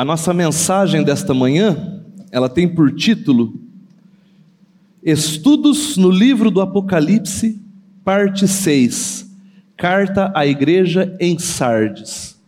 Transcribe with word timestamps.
A 0.00 0.04
nossa 0.06 0.32
mensagem 0.32 1.04
desta 1.04 1.34
manhã, 1.34 2.02
ela 2.32 2.48
tem 2.48 2.66
por 2.66 2.90
título 2.90 3.60
Estudos 5.02 5.98
no 5.98 6.10
livro 6.10 6.50
do 6.50 6.62
Apocalipse, 6.62 7.60
parte 8.02 8.48
6. 8.48 9.30
Carta 9.76 10.32
à 10.34 10.46
igreja 10.46 11.14
em 11.20 11.38
Sardes. 11.38 12.40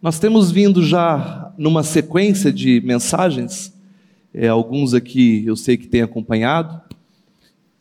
Nós 0.00 0.20
temos 0.20 0.52
vindo 0.52 0.84
já 0.84 1.52
numa 1.58 1.82
sequência 1.82 2.52
de 2.52 2.80
mensagens, 2.82 3.76
é, 4.32 4.46
alguns 4.46 4.94
aqui 4.94 5.42
eu 5.44 5.56
sei 5.56 5.76
que 5.76 5.88
têm 5.88 6.02
acompanhado, 6.02 6.80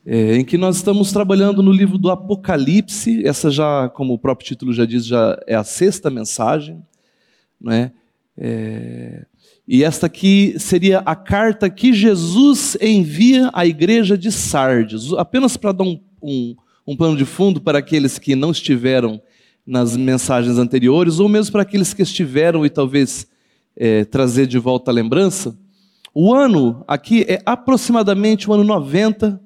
é, 0.03 0.37
em 0.37 0.43
que 0.43 0.57
nós 0.57 0.77
estamos 0.77 1.11
trabalhando 1.11 1.61
no 1.61 1.71
livro 1.71 1.99
do 1.99 2.09
Apocalipse. 2.09 3.23
Essa 3.27 3.51
já, 3.51 3.89
como 3.89 4.11
o 4.11 4.17
próprio 4.17 4.47
título 4.47 4.73
já 4.73 4.87
diz, 4.87 5.05
já 5.05 5.39
é 5.45 5.53
a 5.53 5.63
sexta 5.63 6.09
mensagem, 6.09 6.81
não 7.61 7.71
é? 8.37 9.25
E 9.67 9.83
esta 9.83 10.07
aqui 10.07 10.55
seria 10.57 10.99
a 10.99 11.15
carta 11.15 11.69
que 11.69 11.93
Jesus 11.93 12.77
envia 12.81 13.49
à 13.53 13.65
igreja 13.65 14.17
de 14.17 14.31
Sardes. 14.31 15.13
Apenas 15.13 15.55
para 15.55 15.71
dar 15.71 15.85
um, 15.85 15.99
um, 16.21 16.55
um 16.85 16.97
plano 16.97 17.15
de 17.15 17.23
fundo 17.23 17.61
para 17.61 17.79
aqueles 17.79 18.19
que 18.19 18.35
não 18.35 18.51
estiveram 18.51 19.21
nas 19.65 19.95
mensagens 19.95 20.57
anteriores, 20.57 21.19
ou 21.19 21.29
mesmo 21.29 21.53
para 21.53 21.61
aqueles 21.61 21.93
que 21.93 22.01
estiveram 22.01 22.65
e 22.65 22.69
talvez 22.69 23.25
é, 23.75 24.03
trazer 24.03 24.47
de 24.47 24.59
volta 24.59 24.91
a 24.91 24.93
lembrança. 24.93 25.57
O 26.13 26.33
ano 26.33 26.83
aqui 26.85 27.25
é 27.27 27.41
aproximadamente 27.45 28.49
o 28.49 28.53
ano 28.53 28.65
90 28.65 29.41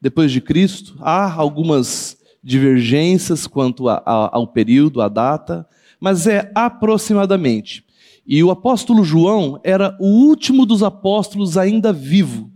depois 0.00 0.32
de 0.32 0.40
Cristo. 0.40 0.96
Há 1.00 1.32
algumas 1.32 2.18
divergências 2.42 3.46
quanto 3.46 3.88
a, 3.88 4.02
a, 4.04 4.36
ao 4.36 4.48
período, 4.48 5.00
à 5.00 5.08
data, 5.08 5.66
mas 6.00 6.26
é 6.26 6.50
aproximadamente. 6.54 7.84
E 8.26 8.42
o 8.42 8.50
apóstolo 8.50 9.04
João 9.04 9.60
era 9.62 9.96
o 10.00 10.06
último 10.06 10.64
dos 10.64 10.82
apóstolos 10.82 11.58
ainda 11.58 11.92
vivo. 11.92 12.50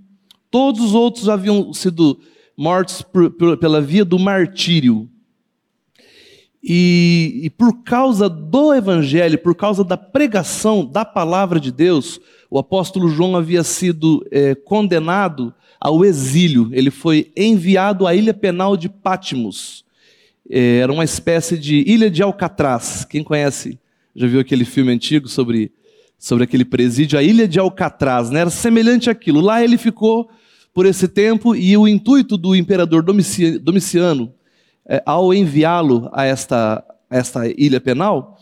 Todos 0.50 0.80
os 0.80 0.94
outros 0.94 1.28
haviam 1.28 1.72
sido 1.74 2.18
mortos 2.56 3.02
por, 3.02 3.30
por, 3.30 3.56
pela 3.58 3.80
via 3.80 4.04
do 4.04 4.18
martírio. 4.18 5.08
E, 6.62 7.42
e, 7.44 7.50
por 7.50 7.84
causa 7.84 8.28
do 8.28 8.74
evangelho, 8.74 9.38
por 9.38 9.54
causa 9.54 9.84
da 9.84 9.96
pregação 9.96 10.84
da 10.84 11.04
palavra 11.04 11.60
de 11.60 11.70
Deus, 11.70 12.20
o 12.50 12.58
apóstolo 12.58 13.08
João 13.08 13.36
havia 13.36 13.62
sido 13.62 14.26
é, 14.30 14.54
condenado 14.54 15.54
ao 15.80 16.04
exílio. 16.04 16.68
Ele 16.72 16.90
foi 16.90 17.30
enviado 17.36 18.06
à 18.06 18.14
ilha 18.14 18.34
penal 18.34 18.76
de 18.76 18.88
Patmos. 18.88 19.84
É, 20.50 20.78
era 20.78 20.92
uma 20.92 21.04
espécie 21.04 21.56
de 21.56 21.76
ilha 21.86 22.10
de 22.10 22.22
Alcatraz. 22.22 23.04
Quem 23.04 23.22
conhece 23.22 23.78
já 24.18 24.26
viu 24.26 24.40
aquele 24.40 24.64
filme 24.64 24.90
antigo 24.90 25.28
sobre, 25.28 25.70
sobre 26.18 26.42
aquele 26.42 26.64
presídio? 26.64 27.16
A 27.16 27.22
Ilha 27.22 27.46
de 27.46 27.60
Alcatraz, 27.60 28.30
né? 28.30 28.40
Era 28.40 28.50
semelhante 28.50 29.08
àquilo. 29.08 29.40
Lá 29.40 29.62
ele 29.62 29.78
ficou 29.78 30.28
por 30.74 30.86
esse 30.86 31.06
tempo 31.06 31.54
e 31.54 31.76
o 31.76 31.86
intuito 31.86 32.36
do 32.36 32.56
imperador 32.56 33.04
Domiciano, 33.04 34.34
é, 34.88 35.00
ao 35.06 35.32
enviá-lo 35.32 36.10
a 36.12 36.24
esta, 36.24 36.84
a 37.08 37.16
esta 37.16 37.46
ilha 37.46 37.80
penal, 37.80 38.36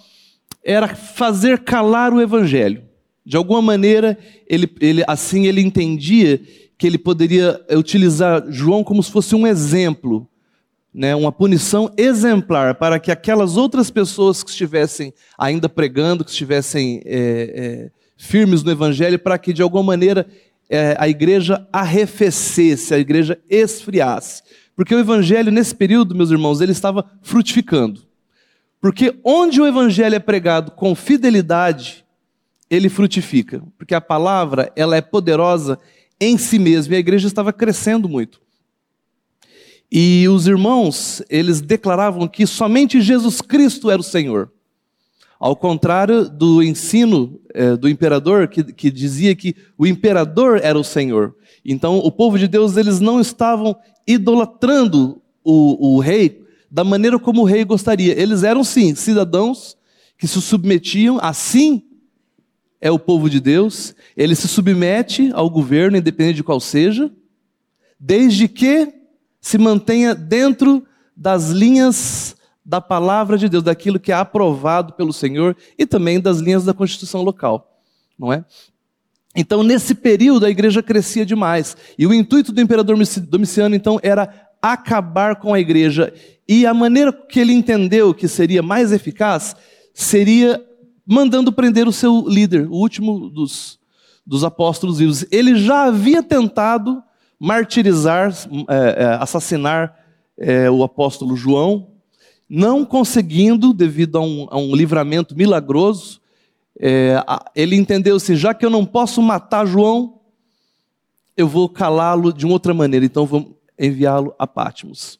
era 0.64 0.88
fazer 0.88 1.58
calar 1.58 2.10
o 2.14 2.22
evangelho. 2.22 2.82
De 3.24 3.36
alguma 3.36 3.60
maneira, 3.60 4.16
ele, 4.48 4.70
ele, 4.80 5.04
assim 5.06 5.46
ele 5.46 5.60
entendia 5.60 6.40
que 6.78 6.86
ele 6.86 6.96
poderia 6.96 7.60
utilizar 7.72 8.46
João 8.48 8.82
como 8.82 9.02
se 9.02 9.10
fosse 9.10 9.34
um 9.34 9.46
exemplo 9.46 10.26
né, 10.96 11.14
uma 11.14 11.30
punição 11.30 11.92
exemplar 11.94 12.76
para 12.76 12.98
que 12.98 13.12
aquelas 13.12 13.58
outras 13.58 13.90
pessoas 13.90 14.42
que 14.42 14.48
estivessem 14.48 15.12
ainda 15.36 15.68
pregando, 15.68 16.24
que 16.24 16.30
estivessem 16.30 17.02
é, 17.04 17.10
é, 17.14 17.90
firmes 18.16 18.62
no 18.62 18.70
Evangelho, 18.70 19.18
para 19.18 19.36
que 19.36 19.52
de 19.52 19.60
alguma 19.60 19.82
maneira 19.82 20.26
é, 20.70 20.96
a 20.98 21.06
igreja 21.06 21.68
arrefecesse, 21.70 22.94
a 22.94 22.98
igreja 22.98 23.38
esfriasse. 23.46 24.42
Porque 24.74 24.94
o 24.94 24.98
Evangelho, 24.98 25.52
nesse 25.52 25.74
período, 25.74 26.14
meus 26.14 26.30
irmãos, 26.30 26.62
ele 26.62 26.72
estava 26.72 27.04
frutificando. 27.20 28.00
Porque 28.80 29.14
onde 29.22 29.60
o 29.60 29.66
Evangelho 29.66 30.14
é 30.14 30.18
pregado 30.18 30.70
com 30.70 30.94
fidelidade, 30.94 32.06
ele 32.70 32.88
frutifica. 32.88 33.62
Porque 33.76 33.94
a 33.94 34.00
palavra 34.00 34.72
ela 34.74 34.96
é 34.96 35.02
poderosa 35.02 35.78
em 36.18 36.38
si 36.38 36.58
mesma 36.58 36.94
e 36.94 36.96
a 36.96 37.00
igreja 37.00 37.28
estava 37.28 37.52
crescendo 37.52 38.08
muito. 38.08 38.45
E 39.90 40.28
os 40.28 40.46
irmãos, 40.46 41.22
eles 41.30 41.60
declaravam 41.60 42.26
que 42.26 42.46
somente 42.46 43.00
Jesus 43.00 43.40
Cristo 43.40 43.90
era 43.90 44.00
o 44.00 44.04
Senhor. 44.04 44.50
Ao 45.38 45.54
contrário 45.54 46.28
do 46.28 46.62
ensino 46.62 47.38
é, 47.54 47.76
do 47.76 47.88
imperador, 47.88 48.48
que, 48.48 48.64
que 48.64 48.90
dizia 48.90 49.34
que 49.36 49.54
o 49.76 49.86
imperador 49.86 50.60
era 50.62 50.78
o 50.78 50.84
Senhor. 50.84 51.34
Então, 51.64 51.98
o 51.98 52.10
povo 52.10 52.38
de 52.38 52.48
Deus, 52.48 52.76
eles 52.76 53.00
não 53.00 53.20
estavam 53.20 53.76
idolatrando 54.06 55.20
o, 55.44 55.96
o 55.96 56.00
rei 56.00 56.42
da 56.70 56.82
maneira 56.82 57.18
como 57.18 57.42
o 57.42 57.44
rei 57.44 57.64
gostaria. 57.64 58.18
Eles 58.18 58.42
eram, 58.42 58.64
sim, 58.64 58.94
cidadãos 58.94 59.76
que 60.18 60.26
se 60.26 60.40
submetiam, 60.40 61.18
assim 61.20 61.82
é 62.80 62.90
o 62.90 62.98
povo 62.98 63.28
de 63.28 63.40
Deus, 63.40 63.94
ele 64.16 64.34
se 64.34 64.46
submete 64.46 65.30
ao 65.32 65.48
governo, 65.48 65.96
independente 65.96 66.36
de 66.36 66.44
qual 66.44 66.60
seja, 66.60 67.10
desde 67.98 68.48
que 68.48 68.92
se 69.46 69.58
mantenha 69.58 70.12
dentro 70.12 70.84
das 71.16 71.50
linhas 71.50 72.34
da 72.64 72.80
palavra 72.80 73.38
de 73.38 73.48
Deus, 73.48 73.62
daquilo 73.62 74.00
que 74.00 74.10
é 74.10 74.14
aprovado 74.16 74.94
pelo 74.94 75.12
Senhor 75.12 75.56
e 75.78 75.86
também 75.86 76.18
das 76.18 76.38
linhas 76.38 76.64
da 76.64 76.74
Constituição 76.74 77.22
local, 77.22 77.80
não 78.18 78.32
é? 78.32 78.44
Então, 79.36 79.62
nesse 79.62 79.94
período, 79.94 80.46
a 80.46 80.50
igreja 80.50 80.82
crescia 80.82 81.24
demais. 81.24 81.76
E 81.96 82.08
o 82.08 82.12
intuito 82.12 82.50
do 82.50 82.60
imperador 82.60 82.98
Domiciano, 83.28 83.76
então, 83.76 84.00
era 84.02 84.50
acabar 84.60 85.36
com 85.36 85.54
a 85.54 85.60
igreja. 85.60 86.12
E 86.48 86.66
a 86.66 86.74
maneira 86.74 87.12
que 87.12 87.38
ele 87.38 87.52
entendeu 87.52 88.12
que 88.12 88.26
seria 88.26 88.64
mais 88.64 88.90
eficaz 88.90 89.54
seria 89.94 90.60
mandando 91.06 91.52
prender 91.52 91.86
o 91.86 91.92
seu 91.92 92.26
líder, 92.26 92.66
o 92.66 92.74
último 92.74 93.30
dos, 93.30 93.78
dos 94.26 94.42
apóstolos 94.42 94.98
vivos. 94.98 95.24
Ele 95.30 95.54
já 95.54 95.84
havia 95.84 96.20
tentado 96.20 97.00
martirizar, 97.38 98.32
é, 98.68 99.04
é, 99.04 99.06
assassinar 99.20 99.96
é, 100.38 100.70
o 100.70 100.82
apóstolo 100.82 101.36
João, 101.36 101.88
não 102.48 102.84
conseguindo, 102.84 103.72
devido 103.72 104.16
a 104.18 104.20
um, 104.20 104.46
a 104.50 104.56
um 104.56 104.74
livramento 104.74 105.36
milagroso, 105.36 106.20
ele 107.54 107.74
entendeu 107.74 108.16
assim: 108.16 108.36
já 108.36 108.52
que 108.52 108.64
eu 108.64 108.70
não 108.70 108.84
posso 108.84 109.20
matar 109.22 109.66
João, 109.66 110.20
eu 111.36 111.48
vou 111.48 111.68
calá-lo 111.68 112.32
de 112.32 112.44
uma 112.44 112.52
outra 112.52 112.74
maneira, 112.74 113.04
então 113.04 113.26
vou 113.26 113.58
enviá-lo 113.78 114.34
a 114.38 114.46
Pátimos. 114.46 115.18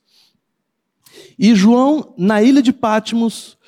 E 1.38 1.54
João, 1.54 2.14
na 2.16 2.42
ilha 2.42 2.62
de 2.62 2.72
Pátimos, 2.72 3.58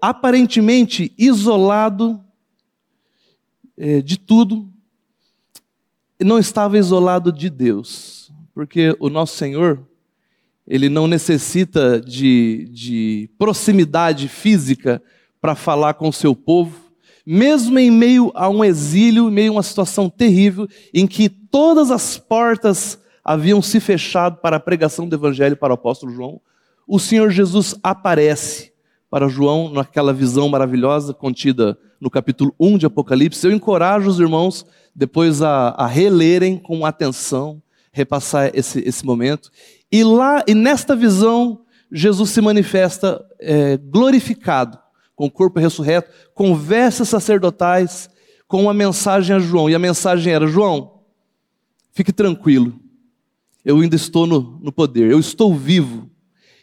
aparentemente 0.00 1.12
isolado 1.18 2.24
de 4.04 4.16
tudo, 4.16 4.72
não 6.22 6.38
estava 6.38 6.78
isolado 6.78 7.32
de 7.32 7.50
Deus, 7.50 8.32
porque 8.54 8.96
o 9.00 9.08
nosso 9.08 9.36
Senhor, 9.36 9.80
ele 10.66 10.88
não 10.88 11.06
necessita 11.06 12.00
de, 12.00 12.68
de 12.70 13.30
proximidade 13.38 14.28
física 14.28 15.02
para 15.40 15.54
falar 15.54 15.94
com 15.94 16.08
o 16.08 16.12
seu 16.12 16.34
povo, 16.34 16.78
mesmo 17.26 17.78
em 17.78 17.90
meio 17.90 18.30
a 18.34 18.48
um 18.48 18.64
exílio, 18.64 19.28
em 19.28 19.32
meio 19.32 19.52
a 19.52 19.56
uma 19.56 19.62
situação 19.62 20.08
terrível, 20.08 20.68
em 20.92 21.06
que 21.06 21.28
todas 21.28 21.90
as 21.90 22.18
portas 22.18 22.98
haviam 23.24 23.62
se 23.62 23.80
fechado 23.80 24.36
para 24.36 24.56
a 24.56 24.60
pregação 24.60 25.08
do 25.08 25.16
Evangelho 25.16 25.56
para 25.56 25.72
o 25.72 25.74
apóstolo 25.74 26.12
João, 26.12 26.40
o 26.86 26.98
Senhor 26.98 27.30
Jesus 27.30 27.74
aparece 27.82 28.72
para 29.10 29.28
João 29.28 29.72
naquela 29.72 30.12
visão 30.12 30.48
maravilhosa 30.48 31.14
contida 31.14 31.78
no 32.00 32.10
capítulo 32.10 32.54
1 32.60 32.78
de 32.78 32.86
Apocalipse. 32.86 33.46
Eu 33.46 33.52
encorajo 33.52 34.10
os 34.10 34.20
irmãos 34.20 34.66
depois 34.94 35.42
a, 35.42 35.70
a 35.70 35.86
relerem 35.86 36.58
com 36.58 36.86
atenção, 36.86 37.62
repassar 37.92 38.50
esse, 38.54 38.80
esse 38.80 39.04
momento. 39.04 39.50
E 39.90 40.04
lá, 40.04 40.42
e 40.46 40.54
nesta 40.54 40.94
visão, 40.94 41.60
Jesus 41.90 42.30
se 42.30 42.40
manifesta 42.40 43.24
é, 43.40 43.76
glorificado, 43.76 44.78
com 45.16 45.26
o 45.26 45.30
corpo 45.30 45.60
ressurreto, 45.60 46.10
com 46.34 46.54
vestes 46.54 47.08
sacerdotais, 47.08 48.10
com 48.48 48.62
uma 48.62 48.74
mensagem 48.74 49.34
a 49.34 49.38
João. 49.38 49.70
E 49.70 49.74
a 49.74 49.78
mensagem 49.78 50.32
era: 50.32 50.46
João, 50.46 51.00
fique 51.92 52.12
tranquilo, 52.12 52.78
eu 53.64 53.80
ainda 53.80 53.96
estou 53.96 54.26
no, 54.26 54.58
no 54.62 54.72
poder, 54.72 55.10
eu 55.10 55.18
estou 55.18 55.54
vivo. 55.54 56.10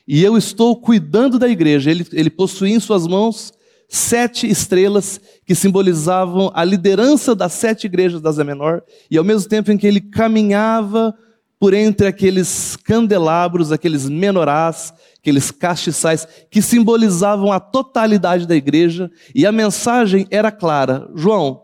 E 0.07 0.23
eu 0.23 0.35
estou 0.37 0.75
cuidando 0.75 1.39
da 1.39 1.47
igreja. 1.47 1.89
Ele, 1.89 2.05
ele 2.11 2.29
possuía 2.29 2.75
em 2.75 2.79
suas 2.79 3.07
mãos 3.07 3.53
sete 3.93 4.49
estrelas 4.49 5.19
que 5.45 5.53
simbolizavam 5.53 6.51
a 6.53 6.63
liderança 6.63 7.35
das 7.35 7.53
sete 7.53 7.85
igrejas 7.85 8.21
da 8.21 8.29
Ásia 8.29 8.43
Menor, 8.43 8.81
e 9.09 9.17
ao 9.17 9.23
mesmo 9.23 9.49
tempo 9.49 9.71
em 9.71 9.77
que 9.77 9.85
ele 9.85 10.01
caminhava 10.01 11.13
por 11.59 11.73
entre 11.73 12.07
aqueles 12.07 12.75
candelabros, 12.75 13.71
aqueles 13.71 14.09
menorás 14.09 14.93
aqueles 15.21 15.51
castiçais 15.51 16.27
que 16.49 16.61
simbolizavam 16.61 17.51
a 17.51 17.59
totalidade 17.59 18.47
da 18.47 18.55
igreja, 18.55 19.11
e 19.35 19.45
a 19.45 19.51
mensagem 19.51 20.27
era 20.31 20.51
clara: 20.51 21.07
João, 21.15 21.63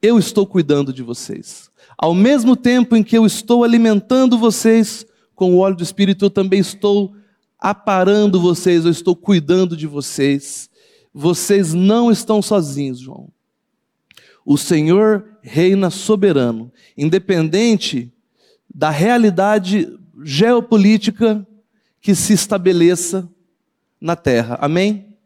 eu 0.00 0.18
estou 0.18 0.46
cuidando 0.46 0.92
de 0.92 1.02
vocês. 1.02 1.70
Ao 1.98 2.14
mesmo 2.14 2.56
tempo 2.56 2.96
em 2.96 3.02
que 3.02 3.16
eu 3.16 3.26
estou 3.26 3.62
alimentando 3.62 4.38
vocês 4.38 5.06
com 5.34 5.54
o 5.54 5.58
óleo 5.58 5.76
do 5.76 5.82
Espírito, 5.82 6.24
eu 6.24 6.30
também 6.30 6.60
estou 6.60 7.14
aparando 7.58 8.40
vocês, 8.40 8.84
eu 8.84 8.90
estou 8.90 9.14
cuidando 9.14 9.76
de 9.76 9.86
vocês. 9.86 10.70
Vocês 11.18 11.72
não 11.72 12.10
estão 12.10 12.42
sozinhos, 12.42 13.00
João. 13.00 13.30
O 14.44 14.58
Senhor 14.58 15.38
reina 15.40 15.88
soberano, 15.88 16.70
independente 16.94 18.12
da 18.72 18.90
realidade 18.90 19.98
geopolítica 20.22 21.46
que 22.02 22.14
se 22.14 22.34
estabeleça 22.34 23.26
na 23.98 24.14
terra. 24.14 24.58
Amém? 24.60 25.16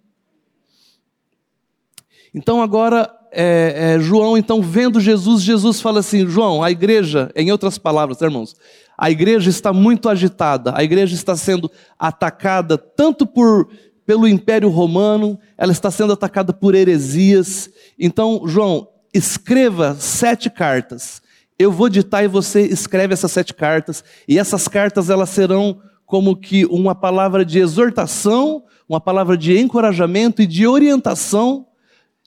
Então 2.33 2.63
agora 2.63 3.13
é, 3.33 3.95
é, 3.97 4.01
João, 4.01 4.39
então 4.39 4.63
vendo 4.63 5.01
Jesus, 5.01 5.43
Jesus 5.43 5.81
fala 5.81 5.99
assim: 5.99 6.25
João, 6.25 6.63
a 6.63 6.71
igreja, 6.71 7.33
em 7.35 7.51
outras 7.51 7.79
palavras, 7.79 8.21
irmãos, 8.21 8.55
a 8.97 9.11
igreja 9.11 9.51
está 9.51 9.73
muito 9.73 10.09
agitada, 10.09 10.73
a 10.77 10.85
igreja 10.85 11.17
está 11.17 11.35
sendo 11.35 11.69
atacada 11.99 12.79
tanto 12.79 13.27
por 13.27 13.69
pelo 14.11 14.27
Império 14.27 14.69
Romano, 14.69 15.39
ela 15.57 15.71
está 15.71 15.89
sendo 15.89 16.15
atacada 16.15 16.53
por 16.53 16.75
heresias. 16.75 17.71
Então, 17.97 18.43
João, 18.45 18.89
escreva 19.15 19.95
sete 19.95 20.51
cartas. 20.51 21.23
Eu 21.57 21.71
vou 21.71 21.89
ditar 21.89 22.25
e 22.25 22.27
você 22.27 22.63
escreve 22.63 23.15
essas 23.15 23.31
sete 23.31 23.55
cartas, 23.55 24.03
e 24.27 24.37
essas 24.37 24.67
cartas 24.67 25.11
elas 25.11 25.31
serão 25.31 25.81
como 26.05 26.35
que 26.35 26.67
uma 26.67 26.93
palavra 26.93 27.45
de 27.45 27.61
exortação, 27.61 28.65
uma 28.89 29.01
palavra 29.01 29.37
de 29.37 29.57
encorajamento 29.57 30.43
e 30.43 30.47
de 30.49 30.67
orientação 30.67 31.69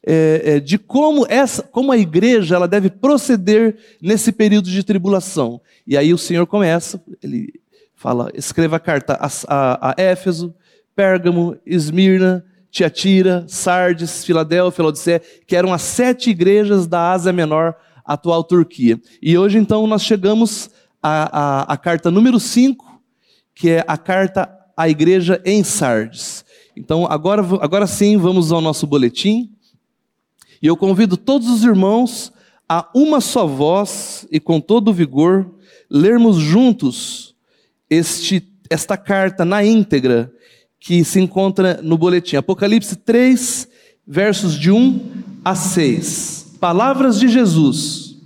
é, 0.07 0.41
é, 0.45 0.59
de 0.61 0.77
como 0.77 1.25
essa, 1.27 1.63
como 1.63 1.91
a 1.91 1.97
igreja 1.97 2.55
ela 2.55 2.67
deve 2.67 2.89
proceder 2.89 3.75
nesse 4.01 4.31
período 4.31 4.69
de 4.69 4.83
tribulação. 4.85 5.59
E 5.85 5.97
aí 5.97 6.13
o 6.13 6.17
Senhor 6.17 6.47
começa, 6.47 7.03
ele 7.21 7.59
fala, 7.93 8.31
escreva 8.33 8.77
a 8.77 8.79
carta 8.79 9.15
a, 9.19 9.27
a, 9.49 9.89
a 9.89 9.95
Éfeso, 9.97 10.55
Pérgamo, 10.95 11.57
Esmirna, 11.65 12.45
Tiatira, 12.69 13.45
Sardes, 13.47 14.25
Filadélfia, 14.25 14.83
Laodicea, 14.83 15.21
que 15.45 15.55
eram 15.55 15.73
as 15.73 15.81
sete 15.81 16.29
igrejas 16.29 16.87
da 16.87 17.11
Ásia 17.11 17.31
Menor, 17.31 17.75
atual 18.03 18.43
Turquia. 18.43 18.99
E 19.21 19.37
hoje 19.37 19.57
então 19.57 19.85
nós 19.87 20.03
chegamos 20.03 20.69
à, 21.01 21.39
à, 21.39 21.73
à 21.73 21.77
carta 21.77 22.09
número 22.09 22.39
5, 22.39 23.01
que 23.53 23.69
é 23.69 23.85
a 23.87 23.97
carta 23.97 24.49
à 24.75 24.89
igreja 24.89 25.41
em 25.45 25.63
Sardes. 25.63 26.43
Então 26.75 27.05
agora, 27.05 27.43
agora 27.61 27.85
sim 27.85 28.17
vamos 28.17 28.51
ao 28.51 28.61
nosso 28.61 28.87
boletim. 28.87 29.51
E 30.61 30.67
eu 30.67 30.75
convido 30.75 31.15
todos 31.15 31.49
os 31.49 31.63
irmãos 31.63 32.33
a 32.67 32.89
uma 32.95 33.21
só 33.21 33.45
voz 33.45 34.27
e 34.31 34.39
com 34.39 34.59
todo 34.59 34.93
vigor 34.93 35.53
lermos 35.89 36.37
juntos 36.37 37.35
este, 37.89 38.51
esta 38.69 38.97
carta 38.97 39.45
na 39.45 39.63
íntegra 39.63 40.33
que 40.83 41.01
se 41.05 41.17
encontra 41.17 41.79
no 41.81 41.97
boletim. 41.97 42.35
Apocalipse 42.35 42.97
3, 42.97 43.69
versos 44.05 44.59
de 44.59 44.69
1 44.69 44.99
a 45.43 45.55
6. 45.55 46.57
Palavras 46.59 47.17
de 47.17 47.29
Jesus. 47.29 48.17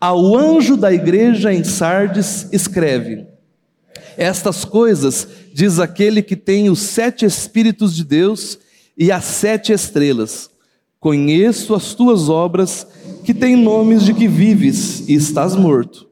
Ao 0.00 0.34
anjo 0.34 0.74
da 0.74 0.90
igreja 0.90 1.52
em 1.52 1.62
Sardes, 1.62 2.48
escreve: 2.50 3.26
Estas 4.16 4.64
coisas 4.64 5.28
diz 5.52 5.78
aquele 5.78 6.22
que 6.22 6.34
tem 6.34 6.70
os 6.70 6.78
sete 6.78 7.26
Espíritos 7.26 7.94
de 7.94 8.04
Deus 8.04 8.58
e 8.96 9.12
as 9.12 9.24
sete 9.24 9.70
estrelas. 9.70 10.48
Conheço 10.98 11.74
as 11.74 11.92
tuas 11.92 12.30
obras, 12.30 12.86
que 13.22 13.34
têm 13.34 13.54
nomes 13.54 14.02
de 14.02 14.14
que 14.14 14.26
vives 14.26 15.06
e 15.06 15.14
estás 15.14 15.54
morto. 15.54 16.08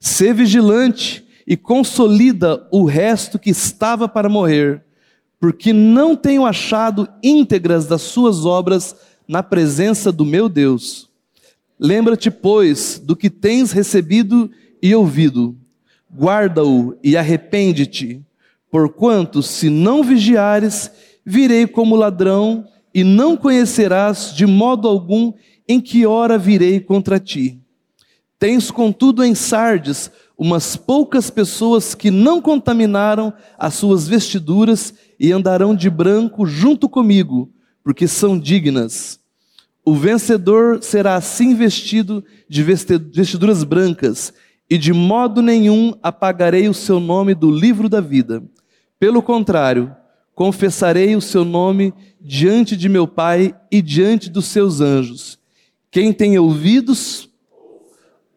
Sê 0.00 0.32
vigilante 0.32 1.22
e 1.46 1.54
consolida 1.54 2.66
o 2.72 2.86
resto 2.86 3.38
que 3.38 3.50
estava 3.50 4.08
para 4.08 4.30
morrer, 4.30 4.82
porque 5.42 5.72
não 5.72 6.14
tenho 6.14 6.46
achado 6.46 7.08
íntegras 7.20 7.84
das 7.84 8.02
suas 8.02 8.46
obras 8.46 8.94
na 9.26 9.42
presença 9.42 10.12
do 10.12 10.24
meu 10.24 10.48
Deus. 10.48 11.10
Lembra-te, 11.80 12.30
pois, 12.30 13.02
do 13.04 13.16
que 13.16 13.28
tens 13.28 13.72
recebido 13.72 14.48
e 14.80 14.94
ouvido, 14.94 15.56
guarda-o 16.16 16.96
e 17.02 17.16
arrepende-te, 17.16 18.22
porquanto, 18.70 19.42
se 19.42 19.68
não 19.68 20.04
vigiares, 20.04 20.92
virei 21.26 21.66
como 21.66 21.96
ladrão 21.96 22.64
e 22.94 23.02
não 23.02 23.36
conhecerás 23.36 24.32
de 24.32 24.46
modo 24.46 24.86
algum 24.86 25.32
em 25.66 25.80
que 25.80 26.06
hora 26.06 26.38
virei 26.38 26.78
contra 26.78 27.18
ti. 27.18 27.58
Tens, 28.38 28.70
contudo, 28.70 29.24
em 29.24 29.34
Sardes 29.34 30.08
umas 30.42 30.74
poucas 30.76 31.30
pessoas 31.30 31.94
que 31.94 32.10
não 32.10 32.40
contaminaram 32.40 33.32
as 33.56 33.74
suas 33.74 34.08
vestiduras 34.08 34.92
e 35.22 35.30
andarão 35.30 35.72
de 35.72 35.88
branco 35.88 36.44
junto 36.44 36.88
comigo, 36.88 37.48
porque 37.84 38.08
são 38.08 38.36
dignas. 38.36 39.20
O 39.84 39.94
vencedor 39.94 40.82
será 40.82 41.14
assim 41.14 41.54
vestido 41.54 42.24
de 42.48 42.60
vestiduras 42.64 43.62
brancas, 43.62 44.34
e 44.68 44.76
de 44.76 44.92
modo 44.92 45.40
nenhum 45.40 45.94
apagarei 46.02 46.68
o 46.68 46.74
seu 46.74 46.98
nome 46.98 47.36
do 47.36 47.52
livro 47.52 47.88
da 47.88 48.00
vida. 48.00 48.42
Pelo 48.98 49.22
contrário, 49.22 49.94
confessarei 50.34 51.14
o 51.14 51.20
seu 51.20 51.44
nome 51.44 51.94
diante 52.20 52.76
de 52.76 52.88
meu 52.88 53.06
Pai 53.06 53.54
e 53.70 53.80
diante 53.80 54.28
dos 54.28 54.46
seus 54.46 54.80
anjos. 54.80 55.38
Quem 55.88 56.12
tem 56.12 56.36
ouvidos, 56.36 57.30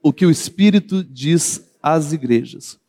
o 0.03 0.13
que 0.13 0.25
o 0.25 0.29
Espírito 0.29 1.03
diz 1.03 1.67
às 1.81 2.13
igrejas. 2.13 2.79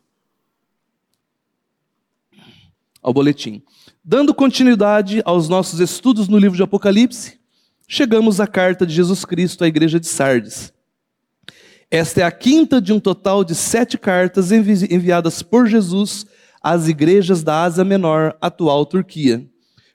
Ao 3.01 3.11
boletim. 3.11 3.63
Dando 4.09 4.33
continuidade 4.33 5.21
aos 5.25 5.49
nossos 5.49 5.81
estudos 5.81 6.29
no 6.29 6.37
livro 6.37 6.55
de 6.55 6.63
Apocalipse, 6.63 7.41
chegamos 7.89 8.39
à 8.39 8.47
carta 8.47 8.85
de 8.85 8.93
Jesus 8.93 9.25
Cristo 9.25 9.65
à 9.65 9.67
igreja 9.67 9.99
de 9.99 10.07
Sardes. 10.07 10.71
Esta 11.91 12.21
é 12.21 12.23
a 12.23 12.31
quinta 12.31 12.79
de 12.79 12.93
um 12.93 13.01
total 13.01 13.43
de 13.43 13.53
sete 13.53 13.97
cartas 13.97 14.49
enviadas 14.53 15.41
por 15.41 15.67
Jesus 15.67 16.25
às 16.63 16.87
igrejas 16.87 17.43
da 17.43 17.63
Ásia 17.63 17.83
Menor, 17.83 18.37
atual 18.39 18.85
Turquia 18.85 19.45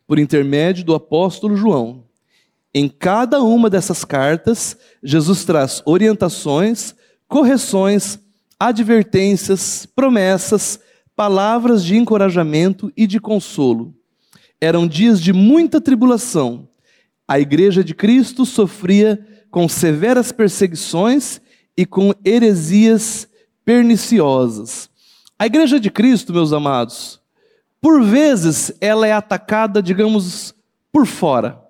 por 0.07 0.19
intermédio 0.19 0.85
do 0.85 0.95
apóstolo 0.95 1.57
João. 1.57 2.05
Em 2.75 2.91
cada 2.91 3.43
uma 3.43 3.71
dessas 3.71 4.05
cartas, 4.05 4.77
Jesus 5.03 5.43
traz 5.47 5.83
orientações, 5.87 6.95
correções, 7.27 8.19
advertências, 8.61 9.87
promessas, 9.87 10.79
palavras 11.17 11.83
de 11.83 11.97
encorajamento 11.97 12.93
e 12.95 13.07
de 13.07 13.19
consolo. 13.19 13.95
Eram 14.63 14.87
dias 14.87 15.21
de 15.21 15.33
muita 15.33 15.81
tribulação. 15.81 16.69
A 17.27 17.41
igreja 17.41 17.83
de 17.83 17.97
Cristo 17.97 18.47
sofria 18.47 19.27
com 19.51 19.69
severas 19.69 20.31
perseguições 20.31 21.41
e 21.77 21.85
com 21.85 22.15
heresias 22.25 23.27
perniciosas. 23.65 24.89
A 25.37 25.47
igreja 25.47 25.81
de 25.81 25.91
Cristo, 25.91 26.33
meus 26.33 26.53
amados, 26.53 27.21
por 27.81 28.05
vezes, 28.05 28.73
ela 28.81 29.05
é 29.05 29.13
atacada, 29.13 29.83
digamos, 29.83 30.55
por 30.93 31.07
fora. 31.07 31.61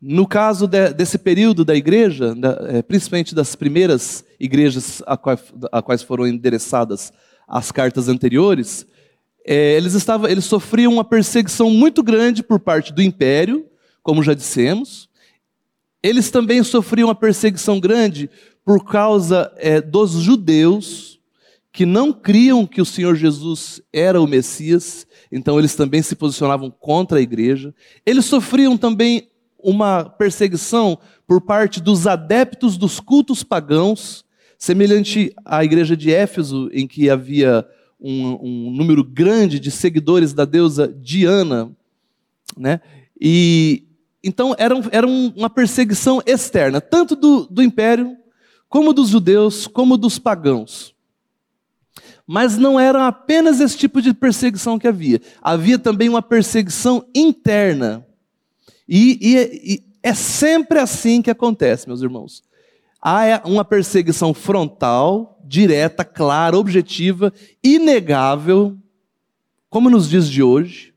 No 0.00 0.26
caso 0.26 0.66
de, 0.66 0.94
desse 0.94 1.18
período 1.18 1.62
da 1.62 1.74
igreja, 1.74 2.34
é, 2.68 2.80
principalmente 2.80 3.34
das 3.34 3.54
primeiras 3.54 4.24
igrejas 4.40 5.02
a, 5.06 5.14
qual, 5.14 5.38
a 5.70 5.82
quais 5.82 6.02
foram 6.02 6.26
endereçadas 6.26 7.12
as 7.46 7.70
cartas 7.70 8.08
anteriores, 8.08 8.86
é, 9.44 9.76
eles, 9.76 9.94
estavam, 9.94 10.28
eles 10.28 10.44
sofriam 10.44 10.92
uma 10.92 11.04
perseguição 11.04 11.70
muito 11.70 12.02
grande 12.02 12.42
por 12.42 12.60
parte 12.60 12.92
do 12.92 13.02
império, 13.02 13.66
como 14.02 14.22
já 14.22 14.34
dissemos. 14.34 15.08
Eles 16.02 16.30
também 16.30 16.62
sofriam 16.62 17.08
uma 17.08 17.14
perseguição 17.14 17.78
grande 17.78 18.30
por 18.64 18.84
causa 18.84 19.52
é, 19.56 19.80
dos 19.80 20.12
judeus, 20.12 21.20
que 21.72 21.86
não 21.86 22.12
criam 22.12 22.66
que 22.66 22.80
o 22.80 22.84
Senhor 22.84 23.14
Jesus 23.14 23.80
era 23.92 24.20
o 24.20 24.26
Messias, 24.26 25.06
então 25.30 25.58
eles 25.58 25.74
também 25.74 26.02
se 26.02 26.16
posicionavam 26.16 26.70
contra 26.70 27.18
a 27.18 27.22
igreja. 27.22 27.74
Eles 28.04 28.24
sofriam 28.24 28.76
também 28.76 29.28
uma 29.58 30.04
perseguição 30.04 30.98
por 31.26 31.40
parte 31.40 31.80
dos 31.80 32.06
adeptos 32.06 32.76
dos 32.76 32.98
cultos 32.98 33.42
pagãos, 33.42 34.24
semelhante 34.58 35.32
à 35.44 35.64
igreja 35.64 35.96
de 35.96 36.12
Éfeso, 36.12 36.68
em 36.72 36.86
que 36.86 37.08
havia 37.08 37.66
um, 38.00 38.38
um 38.40 38.70
número 38.70 39.04
grande 39.04 39.60
de 39.60 39.70
seguidores 39.70 40.32
da 40.32 40.44
deusa 40.44 40.88
Diana, 40.88 41.70
né? 42.56 42.80
E 43.20 43.84
então 44.22 44.54
era, 44.58 44.74
era 44.92 45.06
uma 45.06 45.48
perseguição 45.48 46.22
externa, 46.26 46.80
tanto 46.80 47.16
do, 47.16 47.46
do 47.46 47.62
império, 47.62 48.16
como 48.68 48.92
dos 48.92 49.08
judeus, 49.08 49.66
como 49.66 49.96
dos 49.96 50.18
pagãos. 50.18 50.94
Mas 52.26 52.56
não 52.56 52.78
era 52.78 53.06
apenas 53.06 53.60
esse 53.60 53.76
tipo 53.76 54.00
de 54.00 54.14
perseguição 54.14 54.78
que 54.78 54.86
havia. 54.86 55.20
Havia 55.42 55.78
também 55.78 56.08
uma 56.08 56.22
perseguição 56.22 57.04
interna. 57.14 58.06
E, 58.88 59.18
e, 59.20 59.72
e 59.74 59.84
é 60.02 60.14
sempre 60.14 60.78
assim 60.78 61.22
que 61.22 61.30
acontece, 61.30 61.88
meus 61.88 62.02
irmãos. 62.02 62.42
Há 63.02 63.40
uma 63.44 63.64
perseguição 63.64 64.34
frontal, 64.34 65.40
direta, 65.44 66.04
clara, 66.04 66.58
objetiva, 66.58 67.32
inegável, 67.64 68.76
como 69.68 69.88
nos 69.88 70.08
dias 70.08 70.28
de 70.28 70.42
hoje, 70.42 70.92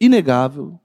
inegável. 0.00 0.80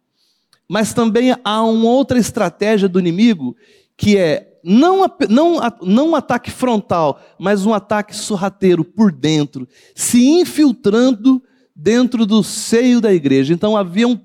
Mas 0.67 0.93
também 0.93 1.35
há 1.43 1.63
uma 1.63 1.89
outra 1.89 2.19
estratégia 2.19 2.89
do 2.89 2.99
inimigo, 2.99 3.55
que 3.95 4.17
é 4.17 4.49
não, 4.63 5.05
não, 5.29 5.59
não 5.81 6.09
um 6.09 6.15
ataque 6.15 6.49
frontal, 6.49 7.21
mas 7.37 7.65
um 7.65 7.73
ataque 7.73 8.15
sorrateiro 8.15 8.83
por 8.83 9.11
dentro, 9.11 9.67
se 9.93 10.25
infiltrando 10.25 11.43
dentro 11.75 12.25
do 12.25 12.43
seio 12.43 13.01
da 13.01 13.13
igreja. 13.13 13.53
Então 13.53 13.75
haviam 13.75 14.19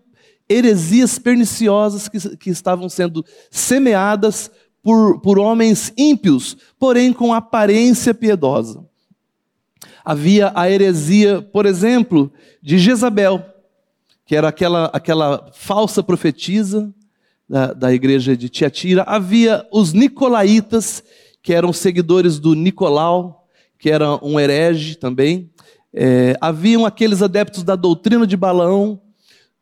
heresias 0.49 1.19
perniciosas 1.19 2.09
que, 2.09 2.37
que 2.37 2.51
estavam 2.51 2.89
sendo 2.89 3.25
semeadas 3.51 4.51
por, 4.83 5.21
por 5.21 5.39
homens 5.39 5.93
ímpios, 5.97 6.57
porém 6.79 7.13
com 7.13 7.35
aparência 7.35 8.15
piedosa. 8.15 8.85
Havia 10.05 10.53
a 10.55 10.71
heresia, 10.71 11.43
por 11.43 11.67
exemplo, 11.67 12.33
de 12.63 12.79
Jezabel, 12.79 13.45
que 14.25 14.35
era 14.35 14.49
aquela, 14.49 14.87
aquela 14.87 15.51
falsa 15.53 16.03
profetisa 16.03 16.93
da, 17.49 17.73
da 17.73 17.93
igreja 17.93 18.37
de 18.37 18.49
Tiatira. 18.49 19.03
Havia 19.03 19.67
os 19.73 19.93
nicolaítas, 19.93 21.03
que 21.43 21.53
eram 21.53 21.73
seguidores 21.73 22.39
do 22.39 22.55
Nicolau, 22.55 23.47
que 23.79 23.91
era 23.91 24.23
um 24.25 24.39
herege 24.39 24.97
também. 24.97 25.51
É, 25.93 26.37
haviam 26.41 26.85
aqueles 26.85 27.23
adeptos 27.23 27.63
da 27.63 27.77
doutrina 27.77 28.27
de 28.27 28.37
Balaão, 28.37 29.01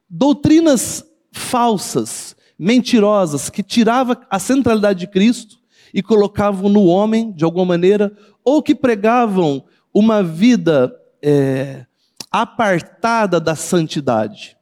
doutrinas 0.09 1.05
falsas, 1.33 2.36
mentirosas, 2.59 3.51
que 3.51 3.63
tiravam 3.63 4.17
a 4.31 4.39
centralidade 4.39 5.01
de 5.01 5.07
Cristo 5.07 5.59
e 5.93 6.03
colocavam 6.03 6.69
no 6.69 6.85
homem, 6.85 7.33
de 7.33 7.45
alguma 7.45 7.65
maneira, 7.65 8.13
ou 8.45 8.63
que 8.63 8.75
pregavam 8.75 9.65
uma 9.93 10.23
vida 10.23 10.95
é, 11.23 11.87
apartada 12.31 13.41
da 13.41 13.55
santidade. 13.55 14.57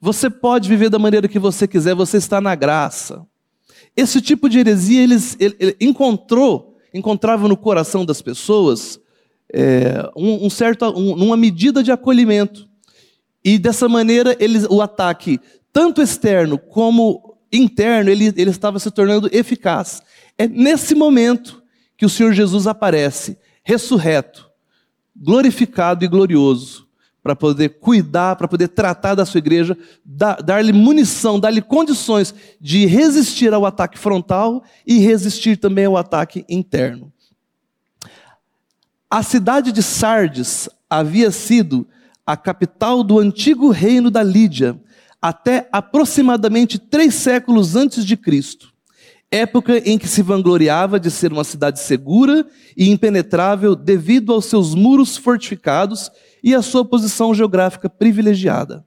Você 0.00 0.30
pode 0.30 0.68
viver 0.68 0.88
da 0.88 0.98
maneira 0.98 1.28
que 1.28 1.38
você 1.38 1.68
quiser, 1.68 1.94
você 1.94 2.16
está 2.16 2.40
na 2.40 2.54
graça. 2.54 3.26
Esse 3.96 4.20
tipo 4.20 4.48
de 4.48 4.58
heresia 4.58 5.02
eles, 5.02 5.36
ele, 5.38 5.56
ele 5.58 5.76
encontrou, 5.80 6.76
encontrava 6.92 7.46
no 7.46 7.56
coração 7.56 8.04
das 8.04 8.22
pessoas 8.22 9.00
é, 9.52 10.08
um, 10.16 10.46
um, 10.46 10.50
certo, 10.50 10.86
um, 10.86 11.12
uma 11.24 11.36
medida 11.36 11.82
de 11.82 11.92
acolhimento. 11.92 12.68
E 13.44 13.58
dessa 13.58 13.88
maneira 13.88 14.36
eles, 14.38 14.66
o 14.68 14.80
ataque, 14.80 15.40
tanto 15.72 16.00
externo 16.00 16.58
como 16.58 17.29
interno, 17.52 18.10
ele, 18.10 18.26
ele 18.36 18.50
estava 18.50 18.78
se 18.78 18.90
tornando 18.90 19.28
eficaz. 19.32 20.02
É 20.38 20.46
nesse 20.46 20.94
momento 20.94 21.62
que 21.96 22.06
o 22.06 22.08
Senhor 22.08 22.32
Jesus 22.32 22.66
aparece, 22.66 23.38
ressurreto, 23.62 24.50
glorificado 25.14 26.04
e 26.04 26.08
glorioso, 26.08 26.88
para 27.22 27.36
poder 27.36 27.80
cuidar, 27.80 28.36
para 28.36 28.48
poder 28.48 28.68
tratar 28.68 29.14
da 29.14 29.26
sua 29.26 29.38
igreja, 29.38 29.76
dar-lhe 30.04 30.72
munição, 30.72 31.38
dar-lhe 31.38 31.60
condições 31.60 32.34
de 32.58 32.86
resistir 32.86 33.52
ao 33.52 33.66
ataque 33.66 33.98
frontal 33.98 34.64
e 34.86 34.98
resistir 34.98 35.58
também 35.58 35.84
ao 35.84 35.96
ataque 35.98 36.44
interno. 36.48 37.12
A 39.10 39.22
cidade 39.22 39.72
de 39.72 39.82
Sardes 39.82 40.68
havia 40.88 41.30
sido 41.30 41.86
a 42.24 42.36
capital 42.36 43.02
do 43.02 43.18
antigo 43.18 43.70
reino 43.70 44.10
da 44.10 44.22
Lídia, 44.22 44.80
até 45.20 45.68
aproximadamente 45.70 46.78
três 46.78 47.14
séculos 47.14 47.76
antes 47.76 48.04
de 48.04 48.16
Cristo, 48.16 48.72
época 49.30 49.78
em 49.78 49.98
que 49.98 50.08
se 50.08 50.22
vangloriava 50.22 50.98
de 50.98 51.10
ser 51.10 51.32
uma 51.32 51.44
cidade 51.44 51.80
segura 51.80 52.46
e 52.76 52.90
impenetrável 52.90 53.76
devido 53.76 54.32
aos 54.32 54.46
seus 54.46 54.74
muros 54.74 55.16
fortificados 55.16 56.10
e 56.42 56.54
à 56.54 56.62
sua 56.62 56.84
posição 56.84 57.34
geográfica 57.34 57.88
privilegiada. 57.88 58.84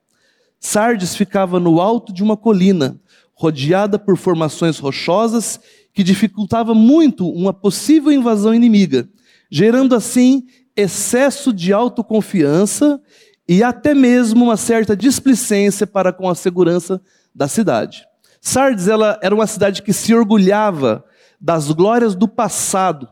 Sardes 0.60 1.16
ficava 1.16 1.60
no 1.60 1.80
alto 1.80 2.12
de 2.12 2.24
uma 2.24 2.36
colina, 2.36 3.00
rodeada 3.34 4.00
por 4.00 4.18
formações 4.18 4.80
rochosas 4.80 5.60
que 5.94 6.04
dificultava 6.04 6.74
muito 6.74 7.30
uma 7.30 7.54
possível 7.54 8.12
invasão 8.12 8.54
inimiga, 8.54 9.08
gerando 9.52 9.94
assim 9.96 10.44
excesso 10.76 11.54
de 11.54 11.72
autoconfiança 11.72 13.00
e 13.48 13.64
até 13.64 13.94
mesmo 13.94 14.46
uma 14.46 14.58
certa 14.58 14.96
displicência 14.96 15.86
para 15.86 16.14
com 16.14 16.30
a 16.30 16.36
segurança 16.36 17.02
da 17.34 17.48
cidade. 17.48 18.06
Sardes 18.42 18.88
ela 18.88 19.20
era 19.22 19.34
uma 19.34 19.48
cidade 19.48 19.82
que 19.82 19.94
se 19.94 20.14
orgulhava 20.14 21.04
das 21.40 21.72
glórias 21.72 22.16
do 22.16 22.28
passado, 22.28 23.08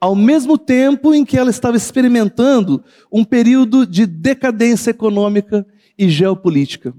ao 0.00 0.14
mesmo 0.14 0.56
tempo 0.58 1.14
em 1.14 1.24
que 1.24 1.38
ela 1.38 1.50
estava 1.50 1.76
experimentando 1.76 2.84
um 3.10 3.24
período 3.24 3.86
de 3.86 4.06
decadência 4.06 4.90
econômica 4.90 5.66
e 5.98 6.08
geopolítica. 6.08 6.94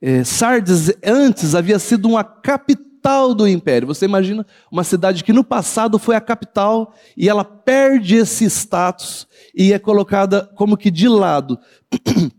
É, 0.00 0.22
Sardes 0.22 0.92
antes 1.04 1.54
havia 1.54 1.78
sido 1.78 2.08
uma 2.08 2.22
capital 2.22 2.87
capital 2.98 3.34
do 3.34 3.46
império. 3.46 3.86
Você 3.86 4.04
imagina 4.04 4.44
uma 4.70 4.82
cidade 4.82 5.22
que 5.22 5.32
no 5.32 5.44
passado 5.44 5.98
foi 5.98 6.16
a 6.16 6.20
capital 6.20 6.94
e 7.16 7.28
ela 7.28 7.44
perde 7.44 8.16
esse 8.16 8.44
status 8.46 9.26
e 9.54 9.72
é 9.72 9.78
colocada 9.78 10.50
como 10.56 10.76
que 10.76 10.90
de 10.90 11.08
lado. 11.08 11.58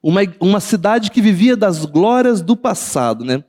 Uma, 0.00 0.20
uma 0.38 0.60
cidade 0.60 1.10
que 1.10 1.20
vivia 1.20 1.56
das 1.56 1.84
glórias 1.84 2.40
do 2.40 2.56
passado. 2.56 3.24
Né? 3.24 3.42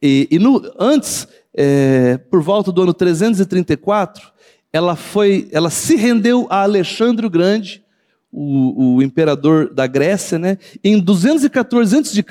E, 0.00 0.28
e 0.30 0.38
no, 0.38 0.62
antes, 0.78 1.26
é, 1.52 2.16
por 2.16 2.40
volta 2.40 2.70
do 2.70 2.82
ano 2.82 2.94
334, 2.94 4.30
ela, 4.72 4.94
foi, 4.94 5.48
ela 5.50 5.68
se 5.68 5.96
rendeu 5.96 6.46
a 6.48 6.62
Alexandre 6.62 7.26
o 7.26 7.30
Grande, 7.30 7.82
o, 8.30 8.94
o 8.94 9.02
imperador 9.02 9.74
da 9.74 9.88
Grécia. 9.88 10.38
Né? 10.38 10.58
Em 10.82 10.96
214 10.96 11.98
a.C., 11.98 12.24